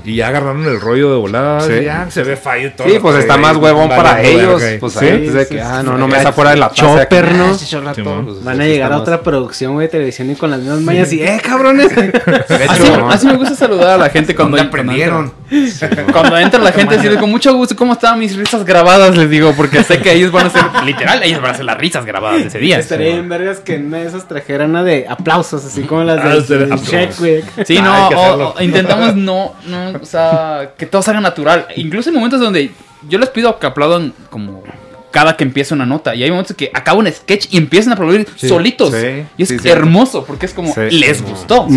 [0.05, 1.61] Y ya agarraron el rollo de volada.
[1.61, 1.83] Sí.
[1.83, 2.87] Ya se ve fallo y todo.
[2.87, 4.61] Sí, pues está más huevón para ellos.
[4.61, 4.79] verga.
[4.79, 7.45] Pues ahí, de que, ah, no, no me está fuera de la que, Chopper, ¿no?
[7.45, 7.93] ah,
[8.23, 11.11] pues, Van a llegar a otra producción, güey, de televisión y con las mismas mañas
[11.11, 11.91] y, ¡eh, cabrones!
[12.69, 15.33] Así, así me gusta saludar a la gente cuando ¿Dónde aprendieron?
[15.49, 18.65] Cuando, entra- cuando entra la gente, así de con mucho gusto, ¿cómo estaban mis risas
[18.65, 19.15] grabadas?
[19.15, 21.77] Les digo, porque sé que ellos van a ser, literal, ellos van a hacer las
[21.77, 22.79] risas grabadas de ese día.
[22.79, 26.29] Estaría bien vergas que en de esas trajeran una de aplausos, así como las Ah,
[26.53, 27.43] de, güey.
[27.65, 31.67] Sí, no, o- o intentamos no, no, o sea, que todo salga natural.
[31.75, 32.71] Incluso en momentos donde
[33.07, 34.63] yo les pido que aplaudan como
[35.11, 36.13] cada que empieza una nota.
[36.15, 38.91] Y hay momentos que acaba un sketch y empiezan a aplaudir Sí, solitos.
[38.93, 39.69] sí, y es sí, sí.
[39.69, 40.81] hermoso, porque es como, Sí.
[40.91, 41.67] les gustó.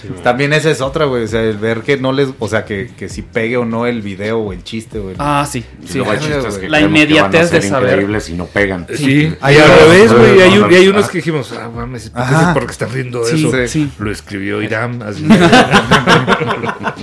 [0.00, 0.08] Sí.
[0.22, 1.24] También esa es otra, güey.
[1.24, 2.28] O sea, el ver que no les.
[2.38, 5.16] O sea, que, que si pegue o no el video o el chiste, güey.
[5.18, 5.64] Ah, sí.
[5.82, 5.98] Y sí.
[5.98, 7.88] luego hay chistes que La creemos que van a inmediatez de ser saber.
[7.90, 8.86] increíbles y no pegan.
[8.94, 10.38] Sí, Hay al unos- revés, güey.
[10.38, 12.48] y hay, un- y hay no, unos que dijimos, ah, mames, ¿por qué, Ajá.
[12.48, 13.66] se- por qué están riendo de Sí, eso?
[13.66, 13.90] sí.
[13.98, 15.02] Lo escribió Irán.
[15.02, 15.26] así.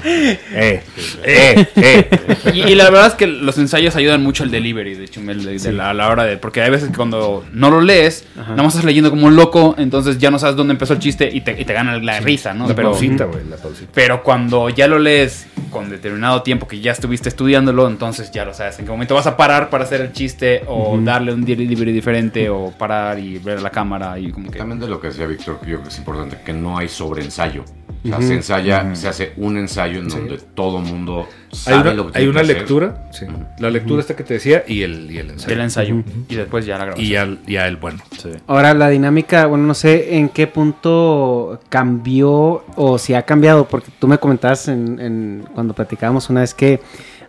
[0.05, 0.81] Eh,
[1.23, 2.09] eh, eh.
[2.53, 5.57] Y, y la verdad es que los ensayos ayudan mucho al delivery de Chumel de,
[5.57, 6.37] de la, a la hora de.
[6.37, 9.75] Porque hay veces que cuando no lo lees, nada más estás leyendo como un loco,
[9.77, 12.53] entonces ya no sabes dónde empezó el chiste y te, y te gana la risa,
[12.53, 12.67] ¿no?
[12.85, 13.91] Pero, pausita, güey, la pausita.
[13.93, 18.53] pero cuando ya lo lees con determinado tiempo que ya estuviste estudiándolo, entonces ya lo
[18.53, 21.91] sabes en qué momento vas a parar para hacer el chiste o darle un delivery
[21.91, 24.57] diferente o parar y ver la cámara y como que.
[24.57, 26.87] También de lo que decía Víctor, que yo creo que es importante, que no hay
[26.87, 27.63] sobreensayo.
[28.05, 28.27] O sea, Ujú.
[28.27, 32.19] se ensaya, se hace un ensayo en donde todo mundo sabe Hay una, lo que
[32.19, 32.57] hay una que hacer.
[32.57, 33.25] lectura, sí.
[33.59, 35.53] La lectura esta que te decía y el, y el ensayo.
[35.55, 36.03] El ensayo.
[36.29, 37.05] Y después ya la grabación.
[37.05, 37.99] Y ya, ya el bueno.
[38.47, 43.89] Ahora, la dinámica, bueno, no sé en qué punto cambió o si ha cambiado, porque
[43.99, 46.79] tú me comentabas en, en- cuando platicábamos una vez que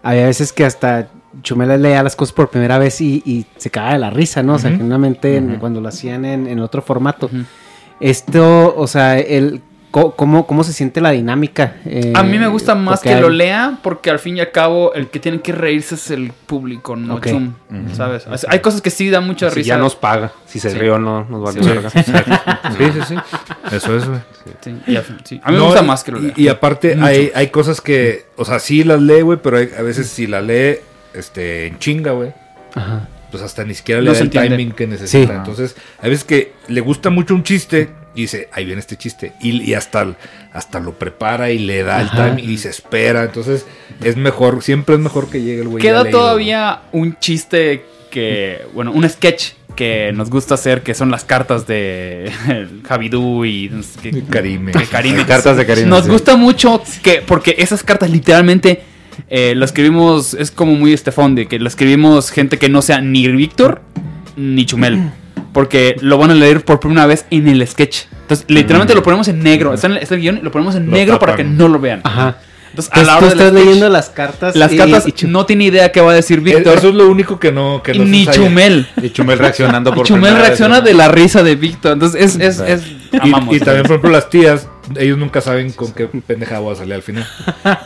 [0.02, 1.08] había veces que hasta
[1.42, 4.54] Chumela leía las cosas por primera vez y, y se cagaba de la risa, ¿no?
[4.54, 4.76] O sea, Ujú.
[4.78, 7.30] genuinamente en- cuando lo hacían en, en otro formato.
[8.00, 9.62] Esto, o sea, el,
[10.16, 11.76] cómo, ¿cómo se siente la dinámica?
[11.84, 14.50] Eh, A mí me gusta más que hay- lo lea porque al fin y al
[14.50, 17.20] cabo el que tiene que reírse es el público, no.
[17.20, 17.54] Chum.
[17.94, 18.26] ¿sabes?
[18.48, 19.68] Hay cosas que sí dan mucha Si risa.
[19.68, 20.32] ya nos paga.
[20.46, 20.78] Si se Sí.
[20.78, 21.68] ríe o no, nos vale Sí.
[21.68, 21.90] verga.
[21.90, 23.14] Sí, sí, sí.
[23.74, 24.20] Eso es, güey.
[24.62, 24.70] Sí,
[25.24, 25.40] sí.
[25.42, 26.32] A mí me gusta más que lo lea.
[26.36, 29.70] Y, y aparte hay, hay cosas que, o sea, sí las lee, güey, pero hay-
[29.78, 30.76] a veces si la lee
[31.14, 32.32] este, en chinga, güey.
[32.74, 33.08] Ajá.
[33.30, 34.50] Pues hasta ni siquiera le No da se el entiende.
[34.56, 35.32] timing que necesita.
[35.32, 35.36] Sí.
[35.38, 39.32] Entonces, hay veces que le gusta mucho un chiste y dice, ahí viene este chiste.
[39.40, 40.16] Y, y hasta,
[40.52, 42.28] hasta lo prepara y le da Ajá.
[42.28, 43.24] el timing y se espera.
[43.24, 43.64] Entonces,
[44.02, 45.82] es mejor, siempre es mejor que llegue el güey.
[45.82, 51.10] Queda leído, todavía un chiste que, bueno, un sketch que nos gusta hacer, que son
[51.10, 52.32] las cartas de
[52.88, 53.70] Javidú y
[54.02, 54.72] que- Karime.
[54.72, 55.26] que Karime.
[55.26, 56.10] Cartas de Karime, Nos sí.
[56.10, 58.80] gusta mucho que, porque esas cartas literalmente
[59.28, 63.02] eh, lo escribimos, es como muy Estefón, de que lo escribimos gente que no sea
[63.02, 63.82] ni Víctor
[64.36, 65.10] ni Chumel.
[65.56, 68.00] Porque lo van a leer por primera vez en el sketch.
[68.20, 69.72] Entonces, literalmente lo ponemos en negro.
[69.72, 71.56] Está en el, está el guion y lo ponemos en Lo negro para que tapan.
[71.56, 72.02] no lo vean.
[72.04, 72.36] Ajá.
[72.68, 74.54] Entonces, a Entonces, la tú hora del estás sketch, leyendo las cartas.
[74.56, 76.76] las y- cartas y Chum- no tiene idea qué va a decir Víctor.
[76.76, 78.36] Eso es lo único que no, que ni ensaya.
[78.36, 78.86] Chumel.
[79.00, 80.84] Y Chumel reaccionando por Chumel primera vez, reacciona ¿no?
[80.84, 81.92] de la risa de Víctor.
[81.94, 83.56] Entonces es, es, es Y, amamos.
[83.56, 86.92] y también, por ejemplo, las tías, ellos nunca saben con qué pendejada voy a salir
[86.92, 87.26] al final.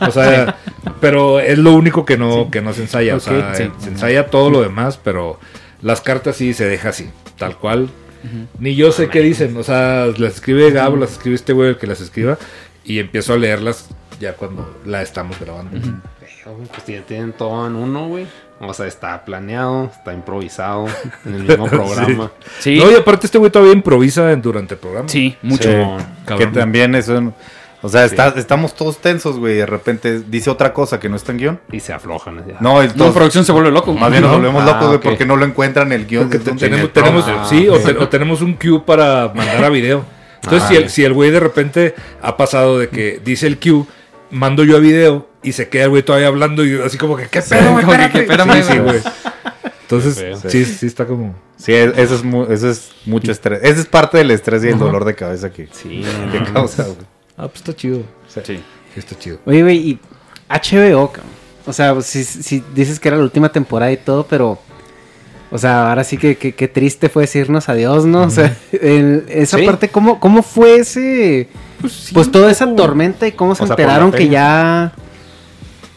[0.00, 0.56] O sea,
[1.00, 3.14] pero es lo único que no, que no se ensaya.
[3.14, 3.70] Ok, o sea, sí.
[3.78, 5.38] se ensaya todo lo demás, pero
[5.82, 7.08] las cartas sí se deja así,
[7.38, 7.88] tal cual.
[8.58, 9.56] Ni yo sé qué dicen.
[9.56, 12.36] O sea, las escribe Gabo, las escribe este güey el que las escriba,
[12.84, 13.88] y empiezo a leerlas
[14.20, 15.70] ya cuando la estamos grabando.
[16.14, 18.26] Pues ya tienen todo en uno, güey.
[18.60, 20.86] O sea, está planeado, está improvisado
[21.24, 22.30] en el mismo programa.
[22.58, 25.08] Sí, No, y aparte este güey todavía improvisa en- durante el programa.
[25.08, 25.70] sí, mucho.
[25.70, 27.32] Sí, que también eso.
[27.82, 29.54] O sea, está- estamos todos tensos, güey.
[29.54, 31.60] Y de repente dice otra cosa que no está en guion.
[31.72, 32.36] Y se aflojan.
[32.46, 32.54] ya.
[32.60, 33.92] No, No, entonces, producción se vuelve loco.
[33.94, 34.36] más bien nos No.
[34.38, 35.02] volvemos Ah, locos, güey, ok.
[35.02, 36.28] porque no lo encuentran en el guion.
[36.28, 37.46] Te- tenemos, el tenemos- prompt.
[37.48, 40.04] sí, o, te- o tenemos un cue para mandar a video.
[40.42, 40.88] Entonces, Ah, si, el, ok.
[40.90, 43.84] si el güey de repente ha pasado de que dice el cue,
[44.30, 47.28] mando yo a video y se queda el güey todavía hablando y así como que,
[47.28, 47.84] ¿qué pedo, güey?
[47.84, 48.12] como que, Espérate".
[48.12, 49.00] ¿qué espérame, Sí, sí, güey.
[49.00, 49.14] güey.
[49.82, 51.34] Entonces, sí, sí está como...
[51.56, 53.60] Sí, es- eso es, mu- eso es mucho estrés.
[53.62, 56.52] Ese es parte del estrés y el dolor de cabeza que, Sí, que no, no.
[56.54, 56.96] causa, güey.
[57.42, 58.02] Ah, pues está chido.
[58.28, 58.40] Sí.
[58.44, 58.60] Sí,
[58.96, 59.38] está chido.
[59.46, 59.98] Oye, güey, y
[60.48, 61.30] HBO, cabrón.
[61.66, 64.58] O sea, pues, si, si dices que era la última temporada y todo, pero.
[65.52, 68.22] O sea, ahora sí que que- qué triste fue decirnos adiós, ¿no?
[68.22, 69.66] O sea, el- esa Sí.
[69.66, 71.48] parte, ¿cómo, ¿cómo fue ese.
[72.12, 74.92] Pues, toda esa tormenta y cómo se O sea, por enteraron que ya.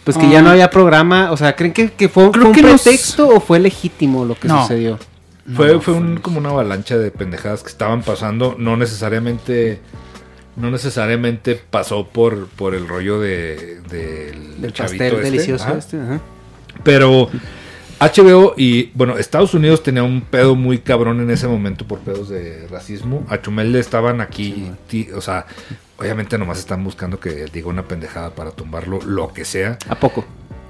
[0.03, 0.31] Pues que Ah.
[0.31, 1.31] ya no había programa.
[1.31, 4.25] O sea, ¿creen que, que fue, Creo fue un que nos- pretexto o fue legítimo
[4.25, 4.61] lo que No.
[4.63, 4.97] sucedió?
[5.55, 8.55] Fue, fue un- como una avalancha de pendejadas que estaban pasando.
[8.57, 9.79] No necesariamente...
[10.55, 15.21] No necesariamente pasó por, por el rollo de, del Del chavito pastel este.
[15.23, 15.77] delicioso Ajá.
[15.77, 15.99] este.
[15.99, 16.21] ajá.
[16.83, 17.29] Pero
[17.99, 22.29] HBO y, bueno, Estados Unidos tenía un pedo muy cabrón en ese momento por pedos
[22.29, 23.25] de racismo.
[23.29, 24.71] A Chumel le estaban aquí,
[25.15, 25.45] o sea,
[25.97, 29.77] obviamente nomás están buscando que diga una pendejada para tumbarlo, lo que sea.
[29.87, 30.25] ¿A poco?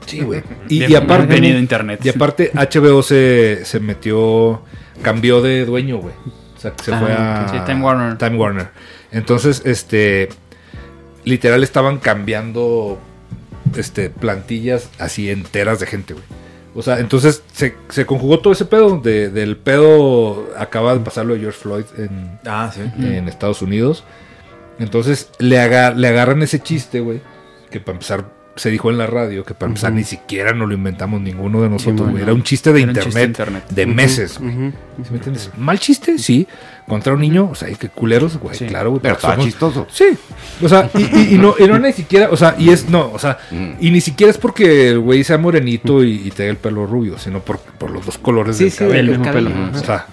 [0.06, 0.44] Sí, güey.
[0.70, 2.00] Y, y aparte, bienvenido a internet.
[2.04, 4.62] y aparte HBO se, se metió,
[5.02, 6.14] cambió de dueño, güey.
[6.56, 8.18] O sea, que se Ah, fue a sí, Time Warner.
[8.18, 8.68] Time Warner.
[9.14, 10.28] Entonces, este,
[11.24, 13.00] literal estaban cambiando,
[13.78, 16.26] este, plantillas así enteras de gente, güey.
[16.76, 18.98] O sea, entonces se, se conjugó todo ese pedo.
[19.00, 22.82] De, del pedo acaba de pasar lo de George Floyd en, Ah, sí.
[22.82, 24.04] en Estados Unidos.
[24.80, 27.22] Entonces le, aga- le agarran ese chiste, güey.
[27.70, 28.26] Que para empezar
[28.56, 29.98] se dijo en la radio que para empezar Ujú.
[30.00, 32.12] ni siquiera nos lo inventamos ninguno de nosotros, bueno.
[32.12, 32.24] güey.
[32.24, 33.64] Era un chiste de Era un chiste internet, de internet.
[33.70, 34.32] de Ujú, meses.
[34.34, 34.42] ¿Sí
[35.10, 35.50] me entiendes?
[35.58, 36.48] Mal chiste, sí.
[36.88, 38.66] Contra un niño, o sea, y que culeros, güey, Sí.
[38.68, 39.02] claro, güey.
[39.02, 39.88] Pero está somos- chistoso.
[39.92, 40.06] Sí.
[40.62, 43.10] O sea, y, y- y no, y no ni siquiera, o sea, y es, no,
[43.12, 43.72] o sea, Mm.
[43.80, 47.18] y ni siquiera es porque el güey sea morenito y, y tenga el pelo rubio,
[47.18, 49.00] sino por, por los dos colores Sí, del sí, cabello.
[49.00, 49.50] el mismo cabello.
[49.50, 49.80] pelo.
[49.82, 50.06] O sea,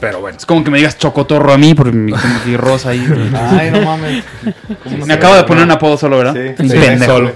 [0.00, 0.36] pero bueno.
[0.38, 2.12] Es como que me digas chocotorro a mí por mi,
[2.56, 2.98] rosa ahí.
[3.34, 4.24] Ay, no mames.
[5.06, 6.34] Me acabo de poner un apodo solo, ¿verdad?
[6.58, 6.68] Sí.
[6.68, 7.12] Sí, pendejo.
[7.12, 7.32] solo.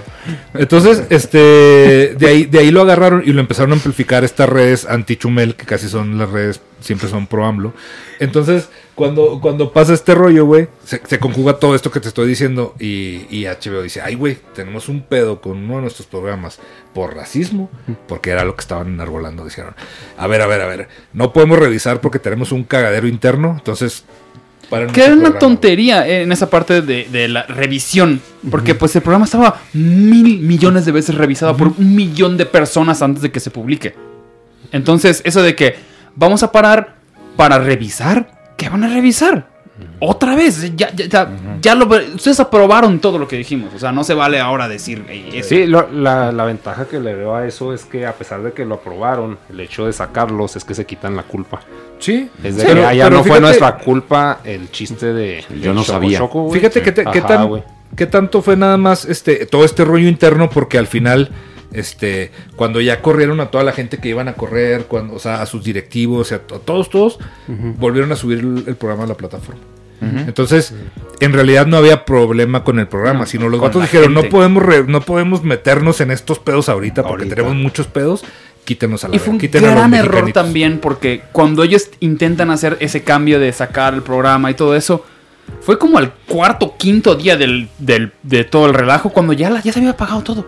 [0.53, 4.85] Entonces, este, de ahí, de ahí lo agarraron y lo empezaron a amplificar estas redes
[4.85, 7.73] anti-Chumel, que casi son las redes, siempre son pro AMLO.
[8.19, 12.75] Entonces, cuando, cuando pasa este rollo, güey, se, conjuga todo esto que te estoy diciendo
[12.79, 16.59] y, y HBO dice, ay, güey, tenemos un pedo con uno de nuestros programas
[16.93, 17.71] por racismo,
[18.07, 19.43] porque era lo que estaban enarbolando.
[19.43, 19.73] Dijeron,
[20.17, 24.05] a ver, a ver, a ver, no podemos revisar porque tenemos un cagadero interno, entonces...
[24.93, 25.39] Que era una programa".
[25.39, 28.21] tontería en esa parte de, de la revisión.
[28.49, 33.01] Porque pues el programa estaba mil millones de veces revisado por un millón de personas
[33.01, 33.93] antes de que se publique.
[34.71, 35.75] Entonces, eso de que
[36.15, 36.95] vamos a parar
[37.35, 39.50] para revisar, ¿qué van a revisar?
[39.99, 41.29] Otra vez, ya, ya, ya,
[41.61, 41.85] ya lo,
[42.15, 43.73] ustedes aprobaron todo lo que dijimos.
[43.75, 45.49] O sea, no se vale ahora decir "Ey, eso".
[45.49, 48.53] Sí, lo- la, la ventaja que le veo a eso es que a pesar de
[48.53, 51.61] que lo aprobaron, el hecho de sacarlos es que se quitan la culpa.
[51.99, 55.43] Sí, Es de Sí, que pero- allá pero no fue nuestra culpa el chiste de...
[55.61, 56.21] Yo no Choco sabía.
[56.51, 57.63] Fíjate que, te- qué Ajá, tan-
[57.95, 61.29] qué tanto fue nada más este todo este rollo interno porque al final
[61.73, 65.41] este cuando ya corrieron a toda la gente que iban a correr, cuando o sea,
[65.41, 69.15] a sus directivos, a, to- todos todos volvieron a subir el, el programa a la
[69.15, 69.61] plataforma.
[70.03, 70.73] Entonces,
[71.19, 74.63] en realidad no había problema con el programa, No, sino los la dijeron, no podemos
[74.63, 77.35] re- no podemos meternos en estos pedos ahorita porque Ahorita.
[77.35, 78.23] tenemos muchos pedos,
[78.65, 80.33] quítenos a la Y fue un a gran error mexicanitos".
[80.43, 85.05] también porque cuando ellos intentan hacer ese cambio de sacar el programa y todo eso,
[85.61, 89.61] fue como al cuarto, quinto día del, del- de todo el relajo cuando ya, la-
[89.61, 90.47] ya se había apagado todo.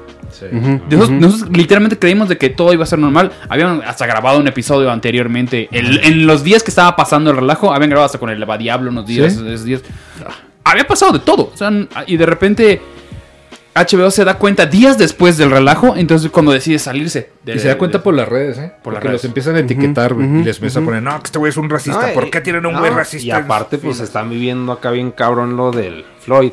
[0.90, 3.32] Nosotros, literalmente creímos de que todo iba a ser normal.
[3.50, 5.68] Habían hasta grabado un episodio anteriormente.
[5.72, 8.58] El- en los días que estaba pasando el relajo, habían grabado hasta con el Eva
[8.58, 9.40] Diablo unos días, ¿Sí?
[9.48, 9.82] esos días.
[10.64, 11.52] Había pasado de todo.
[11.54, 11.72] O sea,
[12.08, 12.82] y de repente
[13.76, 15.96] HBO se da cuenta días después del relajo.
[15.98, 17.32] Entonces cuando decide salirse.
[17.44, 18.72] de- Y se da cuenta de- por las redes, ¿eh?
[18.84, 19.14] Por las Porque redes.
[19.24, 21.70] los empiezan a etiquetar y les empiezan a poner, no, que este güey es un
[21.70, 23.28] racista, No, ¿por qué tienen un no, güey racista?
[23.28, 26.52] Y aparte, pues están viviendo acá bien cabrón lo del Floyd.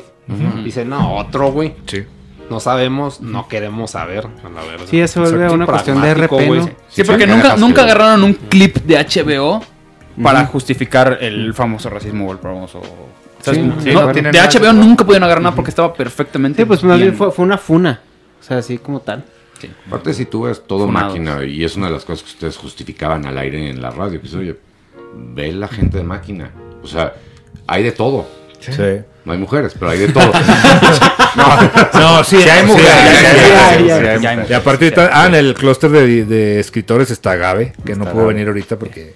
[0.63, 1.73] Dice, no, otro, güey.
[1.85, 2.03] Sí.
[2.51, 4.27] No sabemos, no queremos saber.
[4.43, 4.85] A la verga.
[4.85, 6.69] Sí, ya se vuelve una cuestión de RP.
[6.89, 9.63] Sí, porque Sí, nunca, nunca agarraron un clip de HBO
[10.21, 12.79] para justificar el famoso racismo o el famoso.
[12.79, 15.55] o sea, Sí, no- sí, no, no tiene de nada HBO nunca pudieron agarrar nada
[15.55, 16.61] porque estaba perfectamente.
[16.61, 17.17] Sí, pues más bien bien.
[17.17, 18.01] fue, fue una funa.
[18.39, 19.23] O sea, así como tal.
[19.87, 21.09] Aparte, si tú ves todo Funados.
[21.13, 24.19] máquina, y es una de las cosas que ustedes justificaban al aire en la radio,
[24.19, 24.57] que es, oye,
[25.15, 26.51] ve la gente de máquina.
[26.83, 27.13] O sea,
[27.67, 28.27] hay de todo.
[28.59, 28.71] Sí.
[29.23, 30.25] No hay mujeres, pero hay de todo.
[31.35, 34.49] no, no, sí, hay mujeres.
[34.49, 38.77] Y aparte, ah, en el clúster de, escritores está Gabe, que no pudo venir ahorita
[38.79, 39.15] porque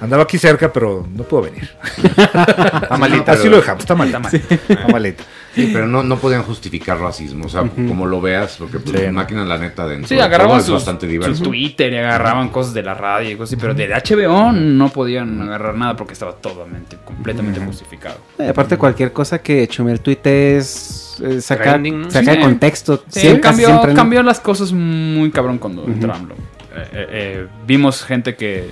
[0.00, 1.68] andaba aquí cerca, pero no pudo venir.
[2.06, 3.32] está malita.
[3.32, 4.22] Así lo dejamos, está malita.
[4.30, 5.24] Está malita.
[5.56, 7.46] Sí, pero no, no podían justificar racismo.
[7.46, 9.10] O sea, como lo veas, porque pues, Sí.
[9.10, 11.42] máquina, la neta, dentro Sí, agarraban es sus, bastante sus diverso.
[11.42, 15.40] Twitter y agarraban cosas de la radio y cosas así, pero de HBO no podían
[15.42, 18.18] agarrar nada porque estaba totalmente, completamente justificado.
[18.38, 21.02] Eh, aparte, cualquier cosa que Chumel tuite es.
[21.24, 22.10] eh, saca Trending, ¿no?
[22.10, 22.36] saca Sí.
[22.36, 23.02] de contexto.
[23.08, 25.84] Sí, Siempre- cambió, cambió las cosas muy cabrón cuando.
[25.86, 28.68] Eh, eh, eh, vimos gente que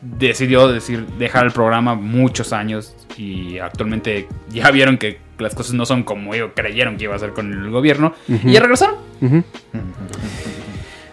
[0.00, 5.86] decidió decir dejar el programa muchos años y actualmente ya vieron que las cosas no
[5.86, 8.96] son como ellos creyeron que iba a ser con el gobierno y ya regresaron.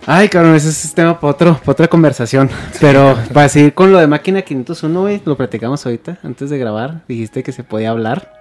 [0.07, 2.49] Ay, cabrón, ese es tema para, otro, para otra conversación.
[2.79, 7.01] Pero para seguir con lo de Máquina 501, güey, lo platicamos ahorita, antes de grabar.
[7.07, 8.34] Dijiste que se podía hablar.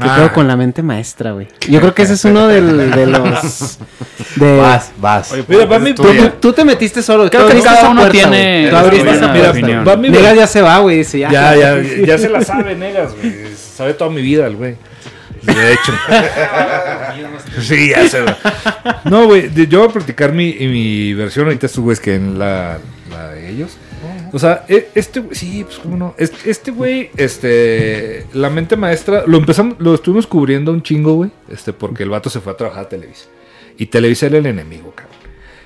[0.00, 0.16] ¿Qué Ah.
[0.16, 1.48] pedo con la mente maestra, güey?
[1.68, 3.78] Yo creo que ese es uno del- de los...
[4.36, 4.56] De...
[4.56, 5.34] Vas, vas.
[5.46, 7.28] Mira, va mi- Tú, tú- tú te metiste solo.
[7.28, 8.70] Creo que cada uno puerta, tiene güey.
[8.70, 10.98] Tú abriste esa mira, va Negas ya se va, güey.
[10.98, 11.30] Dice, ya.
[11.30, 13.32] Ya, ya, ya se la sabe, Negas, güey.
[13.54, 14.76] Sabe toda mi vida el güey.
[15.42, 15.92] De hecho.
[17.60, 18.34] sí, ya sé, güey.
[19.04, 22.78] No, güey, yo voy a platicar mi, mi versión ahorita estos güeyes que en la,
[23.10, 23.76] la de ellos.
[24.32, 26.14] O sea, e- este sí, pues cómo no.
[26.18, 31.30] Es- Este güey, este, la mente maestra, lo empezamos, lo estuvimos cubriendo un chingo, güey,
[31.50, 33.26] este, porque el vato se fue a trabajar a Televisa.
[33.76, 35.16] Y Televisa era el enemigo, cabrón.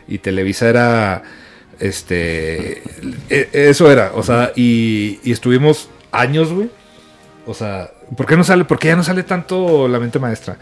[0.08, 1.22] Y Televisa era,
[1.78, 2.82] este,
[3.30, 6.70] e- eso era, o sea, y, y estuvimos años, güey.
[7.46, 8.64] O sea, ¿por qué no sale?
[8.64, 10.58] ¿Por qué ya no sale tanto la mente maestra?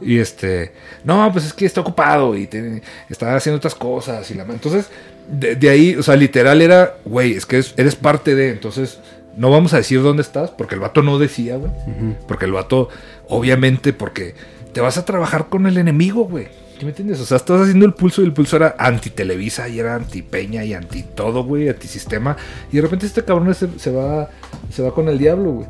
[0.00, 0.72] Y este,
[1.04, 4.30] no, pues es que está ocupado y te- está haciendo otras cosas.
[4.30, 4.88] Y la, entonces,
[5.28, 8.98] de, de ahí, o sea, literal era, güey, es que es- eres parte de, entonces,
[9.36, 11.70] no vamos a decir dónde estás, porque el vato no decía, güey.
[12.28, 12.88] Porque el vato,
[13.28, 14.34] obviamente, porque
[14.72, 16.46] te vas a trabajar con el enemigo, güey.
[16.78, 17.20] ¿Sí me entiendes?
[17.20, 20.74] O sea, estás haciendo el pulso y el pulso era anti-Televisa y era anti-Peña y
[20.74, 22.36] anti todo, güey, anti-sistema.
[22.72, 24.28] Y de repente este cabrón se, se va,
[24.72, 25.66] se va con el diablo, güey.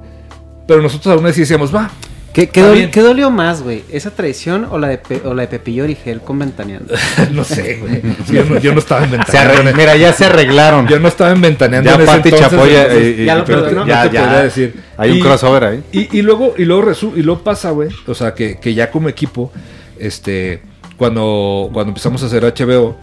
[0.67, 1.91] Pero nosotros aún así decíamos, va.
[2.35, 2.91] ¿Qué, qué está dol- bien.
[2.91, 3.85] qué dolió más, güey?
[3.91, 6.93] ¿Esa traición o la de, Pe- o la de Pepillo Origel con Ventaneando?
[7.33, 8.03] no sé, güey.
[8.31, 9.73] Yo no, yo no estaba en Ventaneando.
[9.77, 10.87] mira, ya se arreglaron.
[10.89, 13.45] Yo no estaba en Ventaneando Ya en Pati entonces, Chapoya, entonces, eh, eh, Ya lo
[13.45, 13.87] perdonó.
[13.87, 14.23] ya, te ya.
[14.25, 14.83] podría decir.
[14.99, 15.83] Hay un crossover ahí.
[15.93, 17.89] Y, y luego, y luego, resu- y luego pasa, güey.
[18.07, 19.53] O sea, que, que ya como equipo,
[19.99, 20.61] este,
[20.97, 22.97] cuando, cuando empezamos a hacer HBO,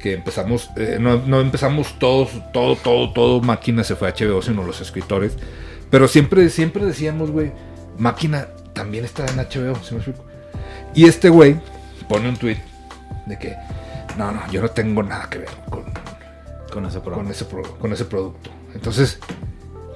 [0.00, 4.40] que empezamos, eh, no, no empezamos todos, todo, todo, todo, máquina se fue a HBO,
[4.40, 5.36] sino los escritores.
[5.90, 7.52] Pero siempre, siempre decíamos, güey,
[7.98, 10.24] máquina también está en HBO, ¿sí me explico?
[10.94, 11.56] Y este güey
[12.08, 12.58] pone un tweet
[13.26, 13.56] de que,
[14.16, 15.84] no, no, yo no tengo nada que ver con,
[16.72, 17.46] Con ese con ese,
[17.80, 18.50] con ese producto.
[18.74, 19.18] Entonces,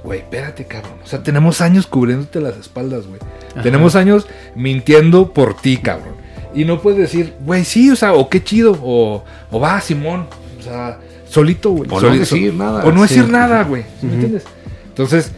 [0.05, 0.99] güey, espérate, cabrón.
[1.03, 3.21] O sea, tenemos años cubriéndote las espaldas, güey.
[3.63, 6.15] Tenemos años mintiendo por ti, cabrón.
[6.55, 10.27] Y no puedes decir, güey, sí, o sea, o qué chido, o, o va, Simón.
[10.59, 10.99] O sea,
[11.29, 11.91] solito, güey.
[11.91, 12.85] O no decir nada.
[12.85, 13.15] O no Sí.
[13.15, 13.83] decir nada, güey.
[14.01, 14.45] ¿Sí ¿Me entiendes?
[14.89, 15.33] Entonces,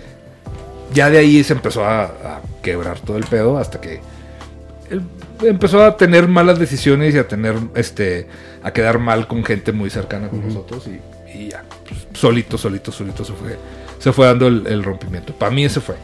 [0.95, 4.01] ya de ahí se empezó a, a quebrar todo el pedo hasta que
[4.91, 5.03] él
[5.43, 8.27] empezó a tener malas decisiones y a tener, este,
[8.63, 12.91] a quedar mal con gente muy cercana con nosotros y, y ya, pues, solito, solito,
[12.91, 13.59] solito se fue,
[13.99, 15.33] se fue dando el, el rompimiento.
[15.35, 15.95] Para mí ese fue.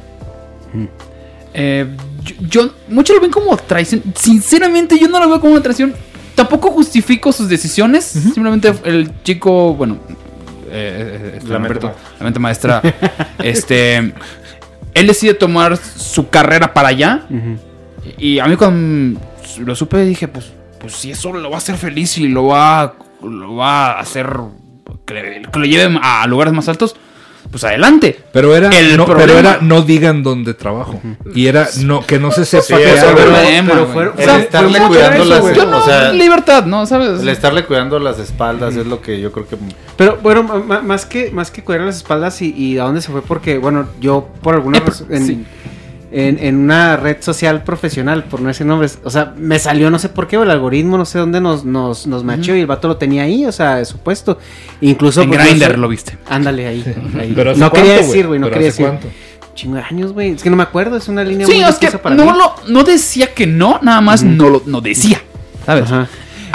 [1.55, 1.87] Eh,
[2.23, 2.35] yo,
[2.67, 4.03] yo- muchos lo ven como traición.
[4.15, 5.95] Sinceramente, yo no lo veo como una traición.
[6.35, 8.05] Tampoco justifico sus decisiones.
[8.05, 9.99] Simplemente el chico, bueno,
[10.71, 12.83] eh, eh, La mente Humberto, la mente maestra,
[13.39, 14.13] este,
[14.95, 17.27] él decide tomar su carrera para allá.
[18.19, 19.21] Y a mí cuando
[19.59, 22.95] lo supe dije, pues, pues si eso lo va a hacer feliz y lo va,
[23.23, 24.29] lo va a hacer
[25.05, 26.97] que, lo lleve a lugares más altos,
[27.55, 28.19] pues adelante.
[28.33, 31.01] Pero era, El no, pero era no digan dónde trabajo.
[31.37, 34.79] Y era no, que no se sepa Sí, que pero- problema, O sea, El estarle
[34.81, 35.55] cuidando eso, las- güey.
[35.55, 36.85] Yo no, o sea, libertad, ¿no?
[36.85, 37.21] ¿Sabes?
[37.21, 39.57] El estarle cuidando las espaldas es lo que yo creo que.
[39.97, 43.23] Pero bueno, más que más que cuidar las espaldas y, y a dónde se fue,
[43.23, 45.45] porque bueno, yo por alguna Eh, razón en, sí.
[46.17, 49.99] En, en una red social profesional, por no decir nombres, o sea, me salió no
[49.99, 52.67] sé por qué, o el algoritmo, no sé dónde nos, nos, nos macheó y el
[52.67, 54.39] vato lo tenía ahí, o sea, de supuesto.
[54.81, 56.17] Incluso En pues, no Grindr sé- lo viste.
[56.29, 56.85] Ándale ahí.
[57.21, 57.33] ahí.
[57.35, 58.99] Pero ¿hace no quería cuánto, decir, güey, no ¿Pero quería hace decir.
[59.01, 59.17] cuánto?
[59.55, 60.31] Chingo de años, güey.
[60.33, 62.39] Es que no me acuerdo, es una línea Sí, muy es que para no, mí.
[62.39, 65.21] lo, no decía que no, nada más no, lo, no decía.
[65.67, 65.85] ¿Sabes?
[65.85, 66.09] Ajá.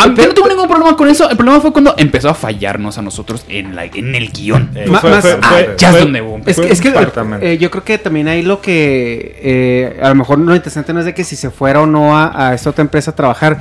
[0.03, 1.29] A mí- yo no tuve ningún problema con eso.
[1.29, 4.69] El problema fue cuando empezó a fallarnos a nosotros en, la, en el guion.
[4.73, 6.93] Fue- más- fue- Ah, fue- ya es fue- donde hubo un Es, que- es que
[7.41, 10.99] eh, yo creo que también ahí lo que eh, a lo mejor lo interesante no
[10.99, 13.59] es de que si se fuera o no a, a esta otra empresa a trabajar,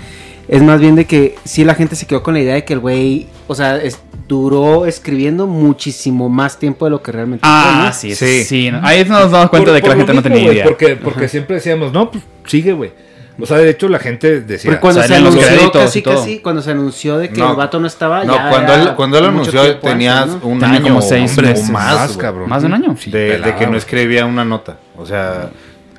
[0.48, 2.72] es más bien de que sí la gente se quedó con la idea de que
[2.72, 3.98] el güey, o sea, es-
[4.28, 7.92] duró escribiendo muchísimo más tiempo de lo que realmente fue, Ah, ¿no?
[7.94, 8.44] sí, Sí.
[8.44, 8.70] sí.
[8.82, 10.64] Ahí nos damos cuenta Por- de que la gente no tenía idea.
[10.64, 12.92] Porque, porque siempre decíamos, no, pues sigue, güey.
[13.40, 14.70] O sea, de hecho, la gente decía.
[14.70, 17.50] Porque cuando se anunció casi casi, cuando se anunció de que No.
[17.50, 20.48] el vato no estaba, No, ya cuando él, cuando él anunció tenías antes, ¿no?
[20.48, 21.68] un Tenía año como seis hombre, meses.
[21.68, 22.48] o más, Más, cabrón.
[22.48, 22.96] ¿Más de un año?
[22.98, 24.78] Sí, de, que no escribía una nota.
[24.96, 25.50] O sea,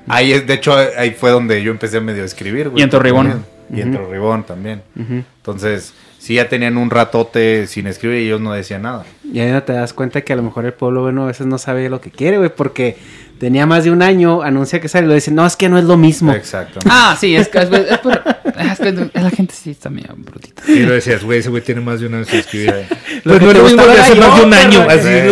[0.07, 2.82] ahí es, de hecho, ahí fue donde yo empecé a medio escribir, güey.
[2.82, 2.90] Y en.
[2.90, 3.45] También.
[3.72, 4.82] Y en Torreón también.
[5.38, 9.06] Entonces, sí, ya tenían un ratote sin escribir y ellos no decían nada.
[9.32, 11.45] Y ahí no te das cuenta que a lo mejor el pueblo bueno a veces
[11.48, 12.98] no sabe lo que quiere, güey, porque
[13.40, 15.78] tenía más de un año, anuncia que sale y lo dicen, no, es que no
[15.78, 16.32] es lo mismo.
[16.34, 16.80] Exacto.
[16.86, 18.22] Ah, sí, es que es, es por-
[18.60, 20.61] es que la gente sí está medio brutita.
[20.68, 22.74] Y lo decías, güey, ese güey tiene más de un año sin escribir.
[23.24, 24.88] Lo Pues no es te lo mismo gustaba que hace más de un año.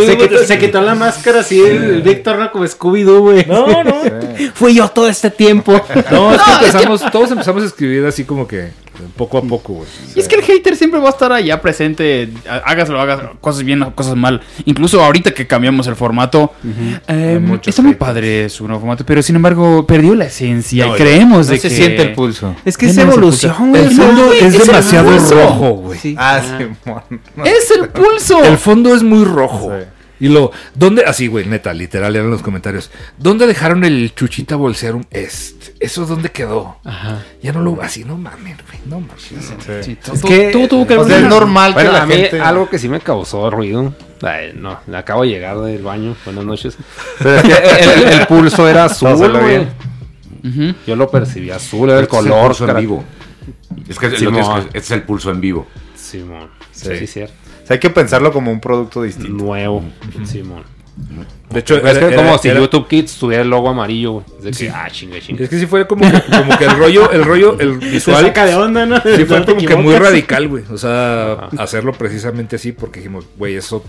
[0.07, 2.51] se, quitó, se quitó la máscara así, el, el Víctor, ¿no?
[2.51, 3.45] Como Scooby-Doo, güey.
[3.45, 4.01] No, no.
[4.53, 5.73] Fui yo todo este tiempo.
[5.73, 8.69] No, es que No, es que- empezamos, todos empezamos a escribir así como que
[9.15, 9.87] poco a poco, güey.
[10.15, 12.29] Y es que el hater siempre va a estar allá presente,
[12.65, 14.41] hágaslo, hagas cosas bien o cosas mal.
[14.65, 16.53] Incluso ahorita que cambiamos el formato,
[17.39, 20.97] muchos está muy padre su nuevo formato, pero sin embargo perdió la esencia No, y
[20.97, 22.55] creemos No de se que siente el pulso.
[22.65, 23.83] Es que es no se evolución, güey.
[23.83, 25.35] El fondo No, es el demasiado pulso.
[25.35, 25.99] rojo, güey.
[25.99, 26.15] Sí.
[26.17, 27.01] Ah, sí, mon.
[27.35, 28.43] No Es el pulso.
[28.43, 29.71] El fondo es muy rojo.
[30.19, 31.03] Y lo, ¿dónde?
[31.05, 32.89] Así, güey, neta, literal, eran los comentarios.
[33.17, 35.73] ¿Dónde dejaron el Chuchita Bolserum Este?
[35.79, 36.77] ¿Eso dónde quedó?
[36.83, 37.23] Ajá.
[37.43, 39.21] Ya no lo, así, no mames, güey, no mames.
[39.85, 42.13] Sí, Es que- tú, tú, que O sea, es normal Bueno, que la a mí
[42.15, 42.41] gente...
[42.41, 43.93] algo que sí me causó ruido.
[44.23, 46.15] ay, no, me acabo de llegar del baño.
[46.25, 46.77] Buenas noches.
[47.19, 49.67] Pero es que el, el pulso era azul, güey.
[50.87, 52.47] Yo lo percibí azul, era el Este es color.
[52.47, 53.03] pulso en vivo.
[53.87, 55.67] Es que, este es el pulso en vivo.
[55.95, 56.49] Simón.
[56.71, 56.97] Sí, Sí.
[56.99, 57.33] sí, cierto.
[57.67, 59.43] Sea, hay que pensarlo como un producto distinto.
[59.43, 59.83] Nuevo.
[60.25, 60.63] Simón.
[61.51, 64.13] De hecho, es que era- como era- si era- YouTube Kids tuviera el logo amarillo,
[64.13, 64.25] güey.
[64.45, 64.67] Es Sí.
[64.73, 65.43] ah, chingue, chingue.
[65.43, 68.25] Es que sí fue como que, como que el rollo, el rollo, el visual.
[68.25, 68.97] saca de onda, ¿no?
[68.97, 70.63] Sí, fue No como que muy radical, güey.
[70.71, 73.83] O sea, hacerlo precisamente así porque dijimos, güey, eso.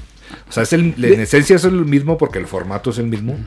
[0.48, 3.38] O sea, es el, en esencia es el mismo porque el formato es el mismo.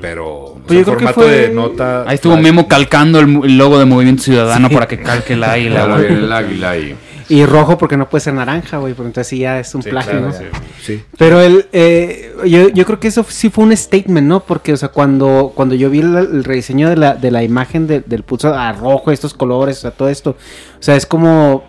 [0.00, 2.04] Pero o sea, Pues yo el creo que formato fue- de nota.
[2.08, 6.32] Ahí estuvo Memo calcando el, logo de Movimiento Ciudadano para que calque el águila, el
[6.32, 6.96] águila y...
[7.28, 9.90] Y rojo porque no puede ser naranja, güey, porque entonces sí ya es un Sí,
[9.90, 10.32] plagio, claro, ¿no?
[10.32, 10.44] sí,
[10.82, 11.02] sí.
[11.18, 14.40] Pero el, eh, yo, yo creo que eso sí fue un statement, ¿no?
[14.40, 17.86] Porque, o sea, cuando, cuando yo vi el, el rediseño de la, de la imagen
[17.86, 21.64] de- del pulso a rojo, estos colores, o sea, todo esto, o sea, es como,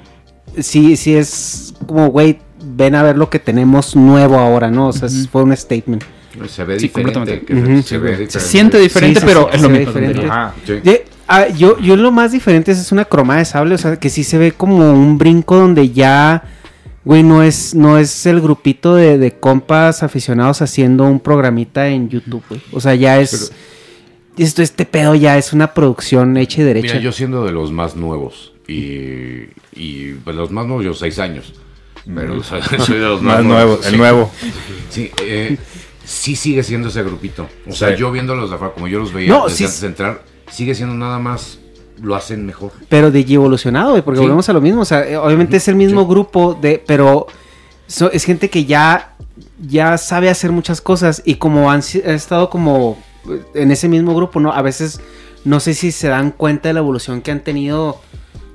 [0.60, 4.88] sí, sí es como, güey, ven a ver lo que tenemos nuevo ahora, ¿no?
[4.88, 6.04] O sea, es- fue un statement.
[6.48, 7.14] Se ve Sí, diferente.
[7.14, 7.84] completamente.
[7.84, 8.40] se ve Se diferente.
[8.40, 9.86] siente diferente, Sí, sí, pero sí, es lo mismo.
[9.94, 10.82] diferente.
[10.82, 14.10] De- ah, yo, yo lo más diferente es una cromada de sable, o sea, que
[14.10, 16.44] sí se ve como un brinco donde ya,
[17.06, 22.10] güey, no es, no es el grupito de, de compas aficionados haciendo un programita en
[22.10, 22.62] YouTube, güey.
[22.72, 23.52] O sea, ya es...
[24.38, 26.94] esto, este pedo ya es una producción hecha y derecha.
[26.94, 31.20] Mira, yo siendo de los más nuevos y, y pues los más nuevos, yo seis
[31.20, 31.54] años.
[32.14, 33.98] Pero soy, soy de los más, Más nuevo, el sí.
[33.98, 34.32] nuevo.
[34.90, 35.58] Sí, eh,
[36.04, 37.48] sí sigue siendo ese grupito.
[37.68, 37.96] O sea, Sí.
[38.00, 39.64] yo viéndolos de afuera, como yo los veía No, desde sí.
[39.64, 40.24] antes de entrar,
[40.54, 41.60] sigue siendo nada más,
[42.02, 42.72] lo hacen mejor.
[42.90, 44.24] Pero de evolucionado, güey, porque Sí.
[44.24, 44.82] volvemos a lo mismo.
[44.82, 47.28] O sea, eh, obviamente es el mismo grupo de, pero
[47.88, 49.16] so- es gente que ya,
[49.66, 52.98] ya sabe hacer muchas cosas y como han, han estado como
[53.30, 54.52] eh, en ese mismo grupo, ¿no?
[54.54, 55.00] A veces
[55.46, 58.00] no sé si se dan cuenta de la evolución que han tenido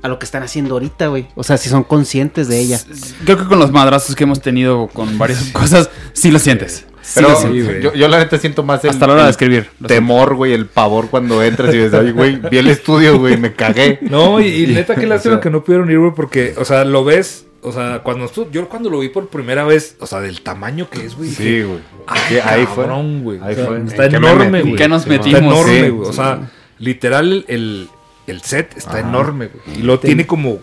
[0.03, 1.27] a lo que están haciendo ahorita, güey.
[1.35, 2.81] O sea, si son conscientes de ella.
[3.25, 6.85] Creo que con los madrazos que hemos tenido con varias cosas, sí lo sientes.
[7.15, 9.69] Pero yo, yo la neta siento más el, Hasta la hora de escribir.
[9.87, 13.53] temor, güey, el pavor cuando entras y ves, ay, güey, vi el estudio, güey, me
[13.55, 13.99] cagué.
[14.03, 16.65] No, y, y neta que O lástima sea, que no pudieron ir, güey, porque, o
[16.65, 17.45] sea, lo ves.
[17.61, 20.89] O sea, cuando estu- yo cuando lo vi por primera vez, o sea, del tamaño
[20.89, 21.29] que es, güey.
[21.31, 21.81] Sí, dije, güey.
[22.07, 22.85] "Ay, Sí, ahí fue.
[22.85, 23.41] cabrón, güey.
[23.43, 23.79] Ahí O sea, fue.
[23.85, 24.71] Está ¿En qué me enorme, güey.
[24.73, 25.41] ¿En qué nos Está metimos?
[25.43, 26.09] enorme, Sí, güey.
[26.09, 26.17] O sí.
[26.17, 27.89] sea, literal, el,
[28.29, 29.81] el set está enorme, güey.
[29.81, 30.59] Y lo tiene como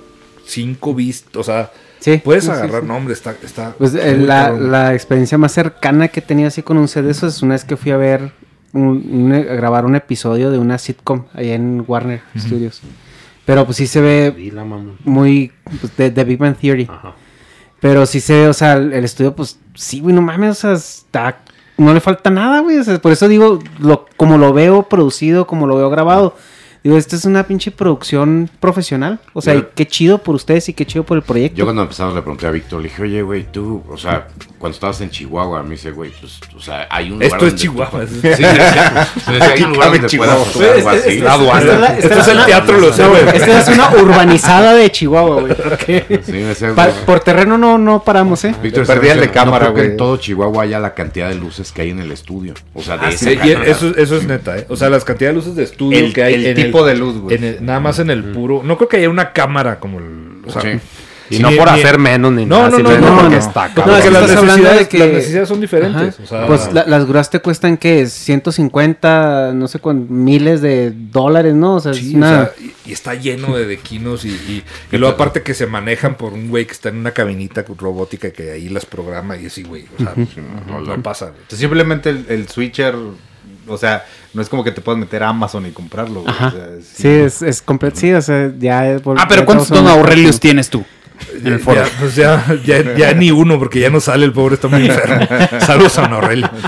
[0.45, 1.35] cinco vistas.
[1.35, 2.21] O sea, Sí.
[2.23, 2.87] puedes Sí, agarrar, sí.
[2.87, 3.35] no, hombre, está.
[3.43, 7.03] está Pues eh, la, la experiencia más cercana que he tenido así con un set
[7.05, 8.31] de eso es una vez que fui a ver,
[8.73, 12.81] un- un- a grabar un episodio de una sitcom allá en Warner Studios.
[13.45, 14.51] Pero pues sí se ve
[15.03, 15.51] muy
[15.81, 16.87] pues, de, de Big Bang Theory.
[16.91, 17.13] Ajá.
[17.79, 20.53] Pero sí se ve, o sea, el, el estudio, pues sí, güey, no mames, o
[20.55, 21.39] sea, está.
[21.77, 22.77] No le falta nada, güey.
[22.77, 26.35] O sea, por eso digo, lo, como lo veo producido, como lo veo grabado.
[26.85, 29.17] Digo, esta es una pinche producción profesional.
[29.33, 31.57] O sea, Yo- qué chido por ustedes y qué chido por el proyecto.
[31.57, 34.27] Yo cuando empezamos le pregunté a Víctor, le dije, oye, güey, tú, o sea,
[34.59, 37.55] cuando estabas en Chihuahua, me dice, güey, pues, o sea, hay un lugar Esto es
[37.55, 38.05] Chihuahua.
[38.07, 38.43] Sí, sí, sí.
[38.43, 40.45] Me decía, hay un lugar cabe donde Chihuahua.
[40.53, 41.19] puedas hacer algo así.
[41.21, 41.87] La aduana.
[41.97, 43.21] Esto es el teatro, lo sé, güey.
[43.33, 45.55] Esta es una urbanizada de Chihuahua, güey.
[46.25, 46.65] Sí,
[47.07, 48.53] por terreno no, no paramos, ¿eh?
[48.61, 49.85] Víctor perdí el de cámara, güey.
[49.87, 52.53] en todo Chihuahua haya la cantidad de luces que hay en el estudio.
[52.75, 53.67] O sea, de Sí, y calidad.
[53.67, 54.65] eso, eso es neta, ¿eh?
[54.69, 56.95] O sea, las cantidades de luces de estudio El- que hay el en tipo de
[56.95, 57.35] luz, güey.
[57.37, 58.61] en el- nada más en el puro.
[58.63, 60.41] No creo que haya una cámara como el.
[60.45, 60.79] O sea, Sí.
[61.27, 62.69] Y Sí, no por hacer menos ni No, nada.
[62.69, 63.39] no, no, no, porque no.
[63.41, 63.83] está No, cabrón.
[63.85, 66.19] Porque es que las estás hablando necesidades, de que- las necesidades son diferentes.
[66.19, 70.91] O sea, Pues la- las grúas te cuestan que 150, no sé cuántos, miles de
[70.95, 71.75] dólares, ¿no?
[71.75, 72.27] O sea, Sí, es una...
[72.29, 75.65] o sea, y, y está lleno de dequinos y, y, y luego aparte que se
[75.65, 79.47] manejan por un güey que está en una cabinita robótica que ahí las programa y
[79.47, 79.85] así, güey.
[79.97, 80.13] O sea,
[80.67, 81.25] no, no pasa.
[81.25, 81.37] güey.
[81.37, 82.93] Entonces, simplemente el, el switcher,
[83.67, 86.33] o sea, no es como que te puedas meter a Amazon y comprarlo, güey.
[86.33, 86.47] Ajá.
[86.47, 88.89] O sea, es- Sí, es, es completo, sí, o sea, ya...
[88.91, 90.83] es por- Ah, pero ¿cuántos Don Aurelius tienes tú?
[91.33, 91.81] En el foro.
[91.83, 94.85] Ya, pues ya, ya, ya ni uno, porque ya no sale el pobre, está muy
[94.85, 95.25] enfermo.
[95.65, 96.49] Saludos a Don Aurelio.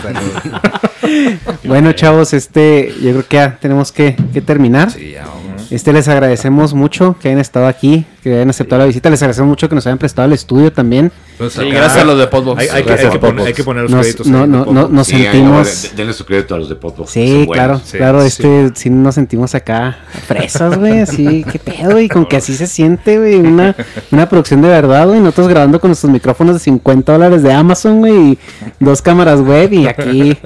[1.63, 4.91] Bueno, chavos, este, yo creo que ya tenemos que, que terminar.
[4.91, 5.46] Sí, ya, vamos.
[5.69, 9.09] Este, les agradecemos mucho que hayan estado aquí, que hayan aceptado la visita.
[9.09, 11.11] Les agradecemos mucho que nos hayan prestado el estudio también.
[11.39, 12.61] Acá- gracias a los de Podbox.
[12.61, 14.27] Hay, hay que, hay, poner, hay que poner los Nos, créditos.
[14.27, 15.91] no, no, no, nos Sí, sentimos...
[15.95, 17.11] denle su crédito a los de Podbox.
[17.11, 18.27] Sí, claro, sí, claro, sí.
[18.27, 22.65] este, sí nos sentimos acá fresas, güey, así, qué pedo, güey, con que así se
[22.67, 23.75] siente, güey, una,
[24.11, 27.99] una producción de verdad, güey, nosotros grabando con nuestros micrófonos de 50 dólares de Amazon,
[27.99, 28.39] güey, y
[28.79, 30.37] dos cámaras web, y aquí,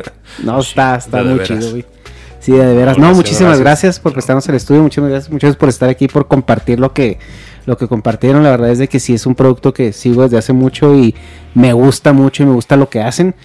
[0.43, 1.47] no, está, está De muy veras.
[1.47, 1.85] chido, güey.
[2.41, 2.97] Sí, de veras.
[2.97, 3.59] No, muchísimas gracias.
[3.59, 6.91] gracias por prestarnos el estudio, muchas gracias, muchas gracias por estar aquí, por compartir lo
[6.91, 7.19] que,
[7.67, 8.43] lo que compartieron.
[8.43, 11.13] La verdad es de que sí es un producto que sigo desde hace mucho y
[11.53, 13.35] me gusta mucho y me gusta lo que hacen.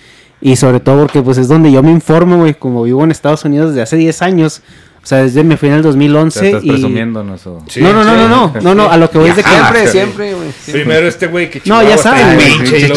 [0.40, 3.44] Y sobre todo porque pues es donde yo me informo, güey, como vivo en Estados
[3.44, 4.62] Unidos desde hace 10 años.
[5.06, 6.68] O sea, desde me fui en el 2011 Te estás y...
[6.68, 8.16] presumiéndonos, o- Sí, no, no, no, sí.
[8.16, 9.48] no, no, no, no, a lo que voy es de que...
[9.50, 10.48] Siempre, siempre, güey.
[10.72, 12.88] Primero este güey que No, ya saben, pinche,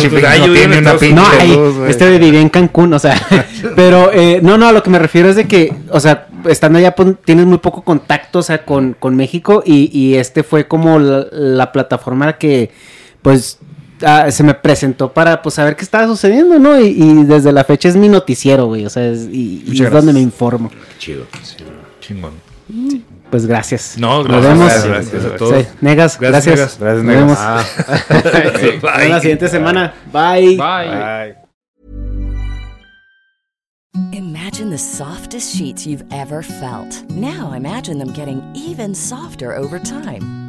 [1.14, 1.56] no ahí,
[1.88, 3.16] este vivía en Cancún, o sea,
[3.76, 6.80] pero eh, no, no, a lo que me refiero es de que, o sea, estando
[6.80, 10.68] allá pues, tienes muy poco contacto, o sea, con, con México y, y este fue
[10.68, 12.72] como la, la plataforma que,
[13.22, 13.60] pues,
[14.04, 16.80] ah, se me presentó para, pues, saber qué estaba sucediendo, ¿no?
[16.82, 19.92] Y, y desde la fecha es mi noticiero, güey, o sea, es, y, y es
[19.92, 20.72] donde me informo.
[20.98, 21.26] Chido.
[22.10, 22.34] Chingón.
[23.30, 23.96] Pues gracias.
[23.98, 24.44] No, Nos gracias.
[24.54, 24.68] vemos.
[24.68, 25.62] Gracias, gracias a todos.
[25.64, 26.80] Sí, Negas, Gracias, gracias.
[26.80, 26.80] Negas.
[26.80, 27.20] Gracias, Nos Negas.
[27.20, 28.60] vemos.
[28.60, 29.94] Sí, nos vemos la siguiente semana.
[30.12, 30.58] Bye.
[30.58, 31.36] Bye.
[34.14, 37.04] Imagine the softest sheets you've ever felt.
[37.10, 40.49] Now imagine them getting even softer over time.